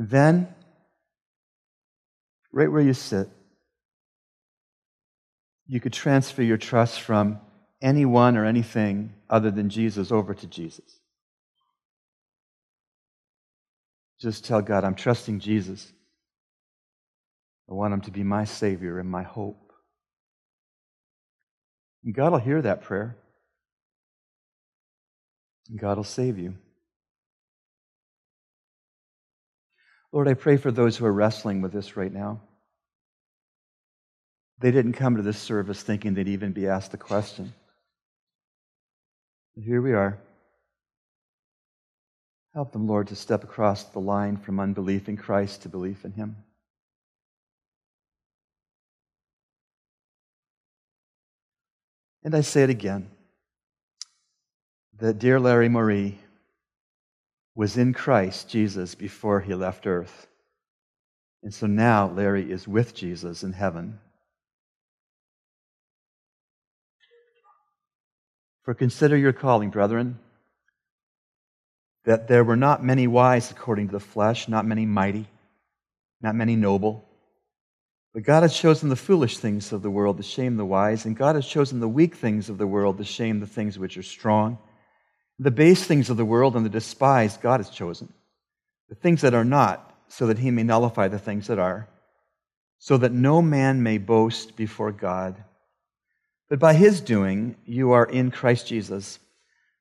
And 0.00 0.08
then, 0.08 0.48
right 2.52 2.72
where 2.72 2.80
you 2.80 2.94
sit, 2.94 3.28
you 5.66 5.78
could 5.78 5.92
transfer 5.92 6.42
your 6.42 6.56
trust 6.56 7.02
from 7.02 7.38
anyone 7.82 8.38
or 8.38 8.46
anything 8.46 9.12
other 9.28 9.50
than 9.50 9.68
Jesus 9.68 10.10
over 10.10 10.32
to 10.32 10.46
Jesus. 10.46 11.00
Just 14.18 14.46
tell 14.46 14.62
God, 14.62 14.84
I'm 14.84 14.94
trusting 14.94 15.38
Jesus. 15.38 15.92
I 17.70 17.74
want 17.74 17.92
him 17.92 18.00
to 18.00 18.10
be 18.10 18.22
my 18.22 18.44
Savior 18.44 18.98
and 18.98 19.10
my 19.10 19.22
hope. 19.22 19.70
And 22.04 22.14
God 22.14 22.32
will 22.32 22.38
hear 22.38 22.62
that 22.62 22.80
prayer. 22.80 23.18
And 25.68 25.78
God 25.78 25.98
will 25.98 26.04
save 26.04 26.38
you. 26.38 26.54
Lord, 30.12 30.26
I 30.26 30.34
pray 30.34 30.56
for 30.56 30.72
those 30.72 30.96
who 30.96 31.06
are 31.06 31.12
wrestling 31.12 31.60
with 31.60 31.72
this 31.72 31.96
right 31.96 32.12
now. 32.12 32.40
They 34.58 34.70
didn't 34.70 34.94
come 34.94 35.16
to 35.16 35.22
this 35.22 35.38
service 35.38 35.82
thinking 35.82 36.14
they'd 36.14 36.28
even 36.28 36.52
be 36.52 36.66
asked 36.66 36.90
the 36.90 36.98
question. 36.98 37.52
But 39.54 39.64
here 39.64 39.80
we 39.80 39.92
are. 39.92 40.18
Help 42.52 42.72
them, 42.72 42.88
Lord, 42.88 43.08
to 43.08 43.16
step 43.16 43.44
across 43.44 43.84
the 43.84 44.00
line 44.00 44.36
from 44.36 44.58
unbelief 44.58 45.08
in 45.08 45.16
Christ 45.16 45.62
to 45.62 45.68
belief 45.68 46.04
in 46.04 46.12
Him. 46.12 46.36
And 52.24 52.34
I 52.34 52.40
say 52.42 52.64
it 52.64 52.70
again 52.70 53.08
that 54.98 55.18
dear 55.18 55.40
Larry 55.40 55.68
Moree 55.68 56.16
was 57.60 57.76
in 57.76 57.92
Christ 57.92 58.48
Jesus 58.48 58.94
before 58.94 59.38
he 59.38 59.52
left 59.52 59.86
earth. 59.86 60.26
And 61.42 61.52
so 61.52 61.66
now 61.66 62.08
Larry 62.08 62.50
is 62.50 62.66
with 62.66 62.94
Jesus 62.94 63.42
in 63.42 63.52
heaven. 63.52 63.98
For 68.62 68.72
consider 68.72 69.14
your 69.14 69.34
calling, 69.34 69.68
brethren, 69.68 70.18
that 72.06 72.28
there 72.28 72.44
were 72.44 72.56
not 72.56 72.82
many 72.82 73.06
wise 73.06 73.50
according 73.50 73.88
to 73.88 73.92
the 73.92 74.00
flesh, 74.00 74.48
not 74.48 74.64
many 74.64 74.86
mighty, 74.86 75.26
not 76.22 76.34
many 76.34 76.56
noble. 76.56 77.04
But 78.14 78.22
God 78.22 78.42
has 78.42 78.56
chosen 78.56 78.88
the 78.88 78.96
foolish 78.96 79.36
things 79.36 79.70
of 79.70 79.82
the 79.82 79.90
world 79.90 80.16
to 80.16 80.22
shame 80.22 80.56
the 80.56 80.64
wise, 80.64 81.04
and 81.04 81.14
God 81.14 81.34
has 81.34 81.46
chosen 81.46 81.78
the 81.78 81.88
weak 81.90 82.14
things 82.14 82.48
of 82.48 82.56
the 82.56 82.66
world 82.66 82.96
to 82.96 83.04
shame 83.04 83.38
the 83.38 83.46
things 83.46 83.78
which 83.78 83.98
are 83.98 84.02
strong. 84.02 84.56
The 85.42 85.50
base 85.50 85.82
things 85.82 86.10
of 86.10 86.18
the 86.18 86.24
world 86.24 86.54
and 86.54 86.66
the 86.66 86.70
despised 86.70 87.40
God 87.40 87.60
has 87.60 87.70
chosen, 87.70 88.12
the 88.90 88.94
things 88.94 89.22
that 89.22 89.32
are 89.32 89.44
not, 89.44 89.90
so 90.06 90.26
that 90.26 90.38
he 90.38 90.50
may 90.50 90.64
nullify 90.64 91.08
the 91.08 91.18
things 91.18 91.46
that 91.46 91.58
are, 91.58 91.88
so 92.78 92.98
that 92.98 93.12
no 93.12 93.40
man 93.40 93.82
may 93.82 93.96
boast 93.96 94.54
before 94.54 94.92
God. 94.92 95.42
But 96.50 96.58
by 96.58 96.74
his 96.74 97.00
doing, 97.00 97.56
you 97.64 97.92
are 97.92 98.04
in 98.04 98.30
Christ 98.30 98.66
Jesus, 98.66 99.18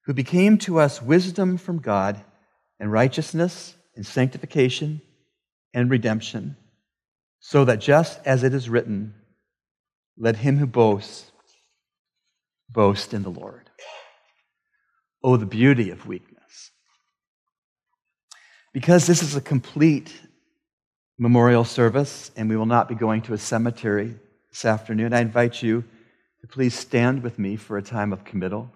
who 0.05 0.13
became 0.13 0.57
to 0.59 0.79
us 0.79 1.01
wisdom 1.01 1.57
from 1.57 1.79
God 1.79 2.23
and 2.79 2.89
righteousness 2.89 3.75
and 3.97 4.05
sanctification 4.05 5.01
and 5.73 5.89
redemption, 5.89 6.55
so 7.41 7.65
that 7.65 7.81
just 7.81 8.17
as 8.25 8.43
it 8.43 8.53
is 8.53 8.69
written, 8.69 9.13
let 10.17 10.37
him 10.37 10.57
who 10.57 10.67
boasts 10.67 11.31
boast 12.69 13.13
in 13.13 13.23
the 13.23 13.29
Lord. 13.29 13.68
Oh, 15.23 15.37
the 15.37 15.45
beauty 15.45 15.91
of 15.91 16.07
weakness. 16.07 16.71
Because 18.73 19.07
this 19.07 19.21
is 19.21 19.35
a 19.35 19.41
complete 19.41 20.13
memorial 21.17 21.65
service 21.65 22.31
and 22.35 22.49
we 22.49 22.55
will 22.55 22.65
not 22.65 22.87
be 22.87 22.95
going 22.95 23.21
to 23.23 23.33
a 23.33 23.37
cemetery 23.37 24.15
this 24.49 24.65
afternoon, 24.65 25.13
I 25.13 25.19
invite 25.19 25.61
you 25.61 25.83
to 26.41 26.47
please 26.47 26.73
stand 26.73 27.21
with 27.21 27.37
me 27.37 27.55
for 27.55 27.77
a 27.77 27.81
time 27.81 28.13
of 28.13 28.23
committal. 28.23 28.71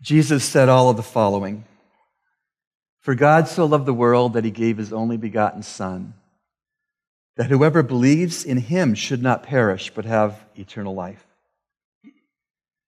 Jesus 0.00 0.44
said 0.44 0.68
all 0.68 0.90
of 0.90 0.96
the 0.96 1.02
following 1.02 1.64
For 3.00 3.14
God 3.14 3.48
so 3.48 3.66
loved 3.66 3.86
the 3.86 3.94
world 3.94 4.34
that 4.34 4.44
he 4.44 4.50
gave 4.50 4.76
his 4.76 4.92
only 4.92 5.16
begotten 5.16 5.62
Son, 5.62 6.14
that 7.36 7.50
whoever 7.50 7.82
believes 7.82 8.44
in 8.44 8.58
him 8.58 8.94
should 8.94 9.22
not 9.22 9.42
perish, 9.42 9.90
but 9.94 10.04
have 10.04 10.44
eternal 10.54 10.94
life. 10.94 11.24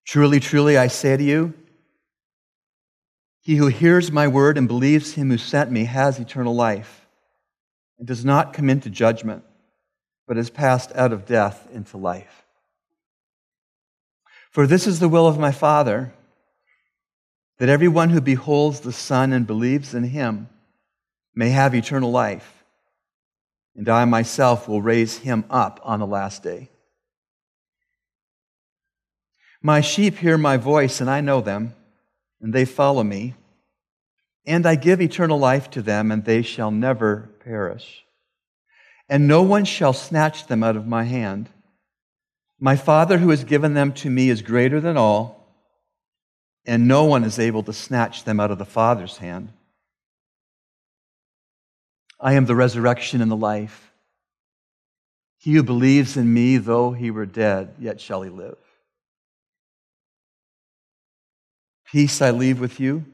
Truly, 0.06 0.40
truly, 0.40 0.76
I 0.76 0.88
say 0.88 1.16
to 1.16 1.22
you, 1.22 1.54
he 3.42 3.56
who 3.56 3.68
hears 3.68 4.12
my 4.12 4.28
word 4.28 4.58
and 4.58 4.68
believes 4.68 5.14
him 5.14 5.30
who 5.30 5.38
sent 5.38 5.70
me 5.70 5.84
has 5.84 6.18
eternal 6.18 6.54
life 6.54 7.06
and 7.98 8.06
does 8.06 8.24
not 8.24 8.52
come 8.52 8.68
into 8.68 8.90
judgment, 8.90 9.44
but 10.28 10.36
is 10.36 10.50
passed 10.50 10.92
out 10.94 11.12
of 11.12 11.26
death 11.26 11.66
into 11.72 11.96
life. 11.96 12.44
For 14.50 14.66
this 14.66 14.86
is 14.86 15.00
the 15.00 15.08
will 15.08 15.26
of 15.26 15.38
my 15.38 15.52
Father 15.52 16.12
that 17.61 17.68
everyone 17.68 18.08
who 18.08 18.22
beholds 18.22 18.80
the 18.80 18.92
Son 18.92 19.34
and 19.34 19.46
believes 19.46 19.92
in 19.92 20.02
him 20.02 20.48
may 21.34 21.50
have 21.50 21.74
eternal 21.74 22.11
life, 22.11 22.64
and 23.76 23.86
I 23.86 24.06
myself 24.06 24.66
will 24.66 24.80
raise 24.80 25.18
him 25.18 25.44
up 25.50 25.78
on 25.84 26.00
the 26.00 26.06
last 26.06 26.42
day. 26.42 26.70
My 29.61 29.82
sheep 29.82 30.16
hear 30.16 30.38
my 30.38 30.56
voice, 30.56 31.02
and 31.02 31.11
I 31.11 31.20
know 31.20 31.42
them, 31.42 31.74
and 32.40 32.54
they 32.54 32.64
follow 32.64 33.02
me, 33.02 33.34
and 34.46 34.64
I 34.64 34.74
give 34.74 35.02
eternal 35.02 35.38
life 35.38 35.68
to 35.72 35.82
them, 35.82 36.11
and 36.11 36.24
they 36.24 36.40
shall 36.40 36.70
never 36.70 37.28
perish. 37.44 38.06
And 39.06 39.28
no 39.28 39.42
one 39.42 39.66
shall 39.66 39.92
snatch 39.92 40.46
them 40.46 40.62
out 40.62 40.76
of 40.76 40.86
my 40.86 41.04
hand. 41.04 41.50
My 42.58 42.76
Father 42.76 43.18
who 43.18 43.28
has 43.28 43.44
given 43.44 43.74
them 43.74 43.92
to 43.94 44.08
me 44.08 44.30
is 44.30 44.40
greater 44.40 44.80
than 44.80 44.96
all 44.96 45.39
and 46.70 46.86
no 46.86 47.04
one 47.04 47.24
is 47.24 47.40
able 47.40 47.64
to 47.64 47.72
snatch 47.72 48.22
them 48.22 48.38
out 48.38 48.52
of 48.52 48.58
the 48.58 48.64
Father's 48.64 49.16
hand. 49.16 49.48
I 52.20 52.34
am 52.34 52.46
the 52.46 52.54
resurrection 52.54 53.20
and 53.20 53.28
the 53.28 53.36
life. 53.36 53.90
He 55.36 55.54
who 55.54 55.64
believes 55.64 56.16
in 56.16 56.32
me, 56.32 56.58
though 56.58 56.92
he 56.92 57.10
were 57.10 57.26
dead, 57.26 57.74
yet 57.80 58.00
shall 58.00 58.22
he 58.22 58.30
live. 58.30 58.56
Peace 61.90 62.22
I 62.22 62.30
leave 62.30 62.60
with 62.60 62.78
you. 62.78 63.04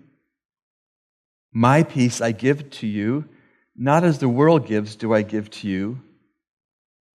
My 1.51 1.83
peace 1.83 2.21
I 2.21 2.33
give 2.33 2.69
to 2.73 2.87
you. 2.87 3.25
Not 3.75 4.05
as 4.05 4.19
the 4.19 4.29
world 4.29 4.67
gives, 4.67 4.97
do 4.97 5.15
I 5.15 5.23
give 5.23 5.49
to 5.53 5.69
you. 5.69 6.03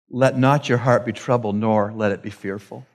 Let 0.09 0.39
not 0.39 0.67
your 0.67 0.79
heart 0.79 1.05
be 1.05 1.13
troubled, 1.13 1.55
nor 1.55 1.93
let 1.95 2.11
it 2.11 2.23
be 2.23 2.31
fearful. 2.31 2.87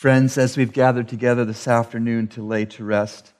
Friends, 0.00 0.38
as 0.38 0.56
we've 0.56 0.72
gathered 0.72 1.08
together 1.08 1.44
this 1.44 1.68
afternoon 1.68 2.28
to 2.28 2.42
lay 2.42 2.64
to 2.64 2.84
rest 2.84 3.34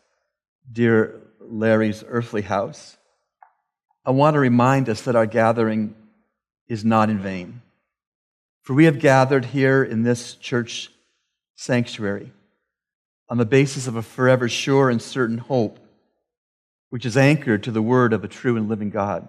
dear 0.70 1.22
Larry's 1.40 2.04
earthly 2.06 2.42
house, 2.42 2.98
I 4.04 4.10
want 4.10 4.34
to 4.34 4.40
remind 4.40 4.90
us 4.90 5.00
that 5.00 5.16
our 5.16 5.24
gathering 5.24 5.94
is 6.68 6.84
not 6.84 7.08
in 7.08 7.18
vain. 7.18 7.62
For 8.60 8.74
we 8.74 8.84
have 8.84 8.98
gathered 8.98 9.46
here 9.46 9.82
in 9.82 10.02
this 10.02 10.34
church 10.34 10.90
sanctuary 11.56 12.30
on 13.30 13.38
the 13.38 13.46
basis 13.46 13.86
of 13.86 13.96
a 13.96 14.02
forever 14.02 14.46
sure 14.46 14.90
and 14.90 15.00
certain 15.00 15.38
hope, 15.38 15.78
which 16.90 17.06
is 17.06 17.16
anchored 17.16 17.62
to 17.62 17.70
the 17.70 17.80
word 17.80 18.12
of 18.12 18.22
a 18.22 18.28
true 18.28 18.58
and 18.58 18.68
living 18.68 18.90
God. 18.90 19.26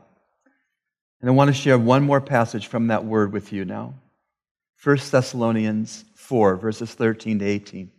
And 1.22 1.30
I 1.30 1.34
want 1.34 1.48
to 1.48 1.54
share 1.54 1.80
one 1.80 2.04
more 2.04 2.20
passage 2.20 2.68
from 2.68 2.88
that 2.88 3.06
word 3.06 3.32
with 3.32 3.54
you 3.54 3.64
now. 3.64 3.94
1 4.84 4.98
Thessalonians 5.12 6.04
4, 6.32 6.56
verses 6.56 6.94
13 6.94 7.40
to 7.40 7.46
18. 7.46 7.92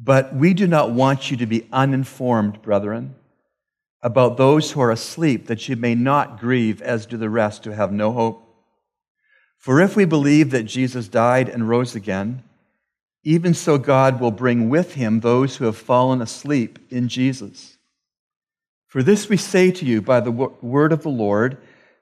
But 0.00 0.34
we 0.34 0.54
do 0.54 0.66
not 0.66 0.90
want 0.90 1.30
you 1.30 1.36
to 1.36 1.44
be 1.44 1.68
uninformed, 1.70 2.62
brethren, 2.62 3.14
about 4.00 4.38
those 4.38 4.70
who 4.70 4.80
are 4.80 4.90
asleep, 4.90 5.46
that 5.48 5.68
you 5.68 5.76
may 5.76 5.94
not 5.94 6.40
grieve 6.40 6.80
as 6.80 7.04
do 7.04 7.18
the 7.18 7.28
rest 7.28 7.66
who 7.66 7.72
have 7.72 7.92
no 7.92 8.10
hope. 8.10 8.42
For 9.58 9.82
if 9.82 9.96
we 9.96 10.06
believe 10.06 10.50
that 10.52 10.62
Jesus 10.62 11.06
died 11.06 11.46
and 11.46 11.68
rose 11.68 11.94
again, 11.94 12.42
even 13.22 13.52
so 13.52 13.76
God 13.76 14.18
will 14.18 14.30
bring 14.30 14.70
with 14.70 14.94
him 14.94 15.20
those 15.20 15.56
who 15.56 15.66
have 15.66 15.76
fallen 15.76 16.22
asleep 16.22 16.78
in 16.88 17.08
Jesus. 17.08 17.76
For 18.86 19.02
this 19.02 19.28
we 19.28 19.36
say 19.36 19.70
to 19.72 19.84
you 19.84 20.00
by 20.00 20.20
the 20.20 20.32
word 20.32 20.90
of 20.90 21.02
the 21.02 21.10
Lord, 21.10 21.58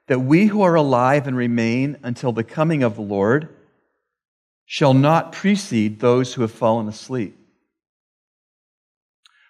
that 0.06 0.20
we 0.20 0.46
who 0.46 0.62
are 0.62 0.76
alive 0.76 1.26
and 1.26 1.36
remain 1.36 1.98
until 2.04 2.30
the 2.30 2.44
coming 2.44 2.84
of 2.84 2.94
the 2.94 3.02
Lord, 3.02 3.48
shall 4.66 4.94
not 4.94 5.32
precede 5.32 6.00
those 6.00 6.34
who 6.34 6.42
have 6.42 6.52
fallen 6.52 6.88
asleep. 6.88 7.38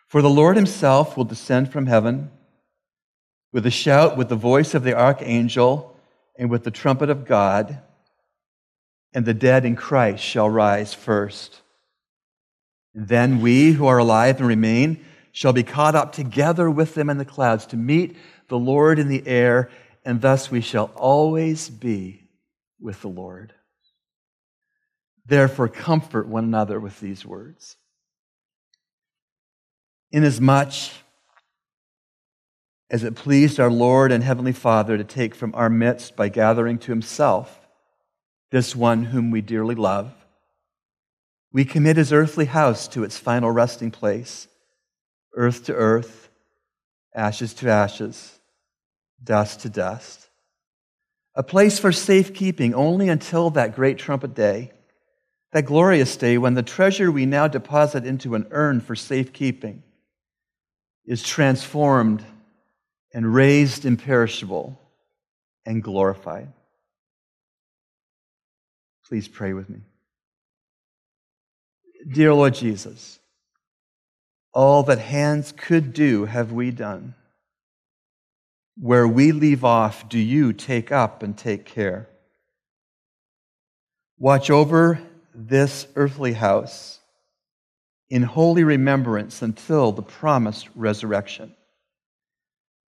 For 0.08 0.20
the 0.20 0.30
Lord 0.30 0.56
himself 0.56 1.16
will 1.16 1.24
descend 1.24 1.72
from 1.72 1.86
heaven 1.86 2.30
with 3.52 3.66
a 3.66 3.70
shout, 3.70 4.16
with 4.16 4.28
the 4.28 4.36
voice 4.36 4.74
of 4.74 4.82
the 4.82 4.94
archangel, 4.94 5.96
and 6.38 6.50
with 6.50 6.64
the 6.64 6.70
trumpet 6.70 7.10
of 7.10 7.26
God, 7.26 7.80
and 9.12 9.24
the 9.24 9.34
dead 9.34 9.64
in 9.64 9.76
Christ 9.76 10.24
shall 10.24 10.48
rise 10.48 10.94
first. 10.94 11.60
And 12.94 13.08
then 13.08 13.40
we 13.40 13.72
who 13.72 13.86
are 13.86 13.98
alive 13.98 14.38
and 14.38 14.48
remain 14.48 15.04
shall 15.32 15.52
be 15.52 15.62
caught 15.62 15.94
up 15.94 16.12
together 16.12 16.70
with 16.70 16.94
them 16.94 17.08
in 17.08 17.18
the 17.18 17.24
clouds 17.24 17.66
to 17.66 17.76
meet 17.76 18.16
the 18.48 18.58
Lord 18.58 18.98
in 18.98 19.08
the 19.08 19.26
air, 19.26 19.70
and 20.04 20.20
thus 20.20 20.50
we 20.50 20.60
shall 20.60 20.90
always 20.96 21.70
be 21.70 22.28
with 22.80 23.00
the 23.02 23.08
Lord. 23.08 23.54
Therefore, 25.32 25.66
comfort 25.66 26.28
one 26.28 26.44
another 26.44 26.78
with 26.78 27.00
these 27.00 27.24
words. 27.24 27.78
Inasmuch 30.10 30.74
as 32.90 33.02
it 33.02 33.16
pleased 33.16 33.58
our 33.58 33.70
Lord 33.70 34.12
and 34.12 34.22
Heavenly 34.22 34.52
Father 34.52 34.98
to 34.98 35.04
take 35.04 35.34
from 35.34 35.54
our 35.54 35.70
midst 35.70 36.16
by 36.16 36.28
gathering 36.28 36.76
to 36.80 36.92
Himself 36.92 37.66
this 38.50 38.76
one 38.76 39.04
whom 39.04 39.30
we 39.30 39.40
dearly 39.40 39.74
love, 39.74 40.12
We 41.50 41.64
commit 41.64 41.96
his 41.96 42.12
earthly 42.12 42.44
house 42.44 42.86
to 42.88 43.02
its 43.02 43.16
final 43.16 43.50
resting 43.50 43.90
place, 43.90 44.48
earth 45.34 45.64
to 45.64 45.72
earth, 45.72 46.28
ashes 47.14 47.54
to 47.54 47.70
ashes, 47.70 48.38
dust 49.24 49.60
to 49.60 49.70
dust. 49.70 50.28
A 51.34 51.42
place 51.42 51.78
for 51.78 51.90
safekeeping 51.90 52.74
only 52.74 53.08
until 53.08 53.48
that 53.48 53.74
great 53.74 53.96
trumpet 53.96 54.34
day, 54.34 54.72
that 55.52 55.66
glorious 55.66 56.16
day 56.16 56.38
when 56.38 56.54
the 56.54 56.62
treasure 56.62 57.12
we 57.12 57.26
now 57.26 57.46
deposit 57.46 58.06
into 58.06 58.34
an 58.34 58.46
urn 58.50 58.80
for 58.80 58.96
safekeeping 58.96 59.82
is 61.04 61.22
transformed 61.22 62.24
and 63.12 63.34
raised 63.34 63.84
imperishable 63.84 64.80
and 65.66 65.82
glorified. 65.82 66.50
Please 69.06 69.28
pray 69.28 69.52
with 69.52 69.68
me. 69.68 69.80
Dear 72.10 72.32
Lord 72.32 72.54
Jesus, 72.54 73.20
all 74.54 74.82
that 74.84 74.98
hands 74.98 75.52
could 75.52 75.92
do 75.92 76.24
have 76.24 76.50
we 76.50 76.70
done. 76.70 77.14
Where 78.78 79.06
we 79.06 79.32
leave 79.32 79.64
off, 79.64 80.08
do 80.08 80.18
you 80.18 80.54
take 80.54 80.90
up 80.90 81.22
and 81.22 81.36
take 81.36 81.66
care? 81.66 82.08
Watch 84.18 84.50
over 84.50 84.98
this 85.34 85.86
earthly 85.96 86.32
house 86.32 87.00
in 88.10 88.22
holy 88.22 88.64
remembrance 88.64 89.40
until 89.42 89.92
the 89.92 90.02
promised 90.02 90.68
resurrection. 90.74 91.54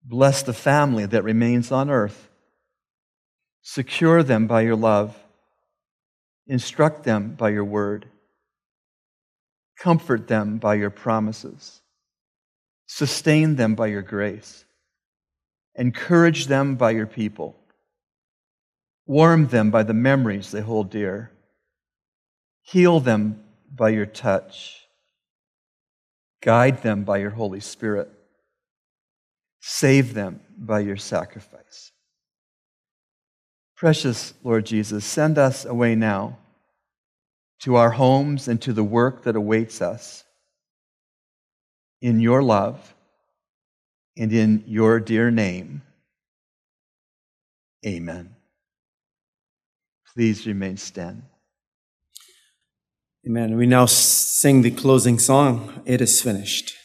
Bless 0.03 0.43
the 0.43 0.53
family 0.53 1.05
that 1.05 1.23
remains 1.23 1.71
on 1.71 1.89
earth. 1.89 2.29
Secure 3.61 4.21
them 4.21 4.47
by 4.47 4.61
your 4.61 4.75
love. 4.75 5.17
Instruct 6.47 7.03
them 7.03 7.35
by 7.35 7.49
your 7.49 7.63
word. 7.63 8.05
Comfort 9.79 10.27
them 10.27 10.57
by 10.57 10.75
your 10.75 10.89
promises. 10.89 11.81
Sustain 12.85 13.55
them 13.55 13.75
by 13.75 13.87
your 13.87 14.01
grace. 14.01 14.65
Encourage 15.75 16.47
them 16.47 16.75
by 16.75 16.91
your 16.91 17.07
people. 17.07 17.55
Warm 19.05 19.47
them 19.47 19.71
by 19.71 19.83
the 19.83 19.93
memories 19.93 20.51
they 20.51 20.61
hold 20.61 20.89
dear. 20.89 21.31
Heal 22.63 22.99
them 22.99 23.43
by 23.73 23.89
your 23.89 24.05
touch. 24.05 24.87
Guide 26.41 26.81
them 26.81 27.03
by 27.03 27.17
your 27.17 27.29
Holy 27.29 27.59
Spirit. 27.59 28.09
Save 29.61 30.13
them 30.13 30.41
by 30.57 30.79
your 30.81 30.97
sacrifice. 30.97 31.91
Precious 33.75 34.33
Lord 34.43 34.65
Jesus, 34.65 35.05
send 35.05 35.37
us 35.37 35.65
away 35.65 35.95
now 35.95 36.37
to 37.61 37.75
our 37.75 37.91
homes 37.91 38.47
and 38.47 38.61
to 38.61 38.73
the 38.73 38.83
work 38.83 39.23
that 39.23 39.35
awaits 39.35 39.81
us 39.81 40.23
in 42.01 42.19
your 42.19 42.43
love 42.43 42.93
and 44.17 44.31
in 44.31 44.63
your 44.67 44.99
dear 44.99 45.31
name. 45.31 45.81
Amen. 47.85 48.35
Please 50.13 50.45
remain 50.45 50.77
stand. 50.77 51.23
Amen. 53.25 53.55
We 53.55 53.65
now 53.65 53.85
sing 53.85 54.63
the 54.63 54.71
closing 54.71 55.17
song, 55.17 55.81
It 55.85 56.01
is 56.01 56.21
Finished. 56.21 56.75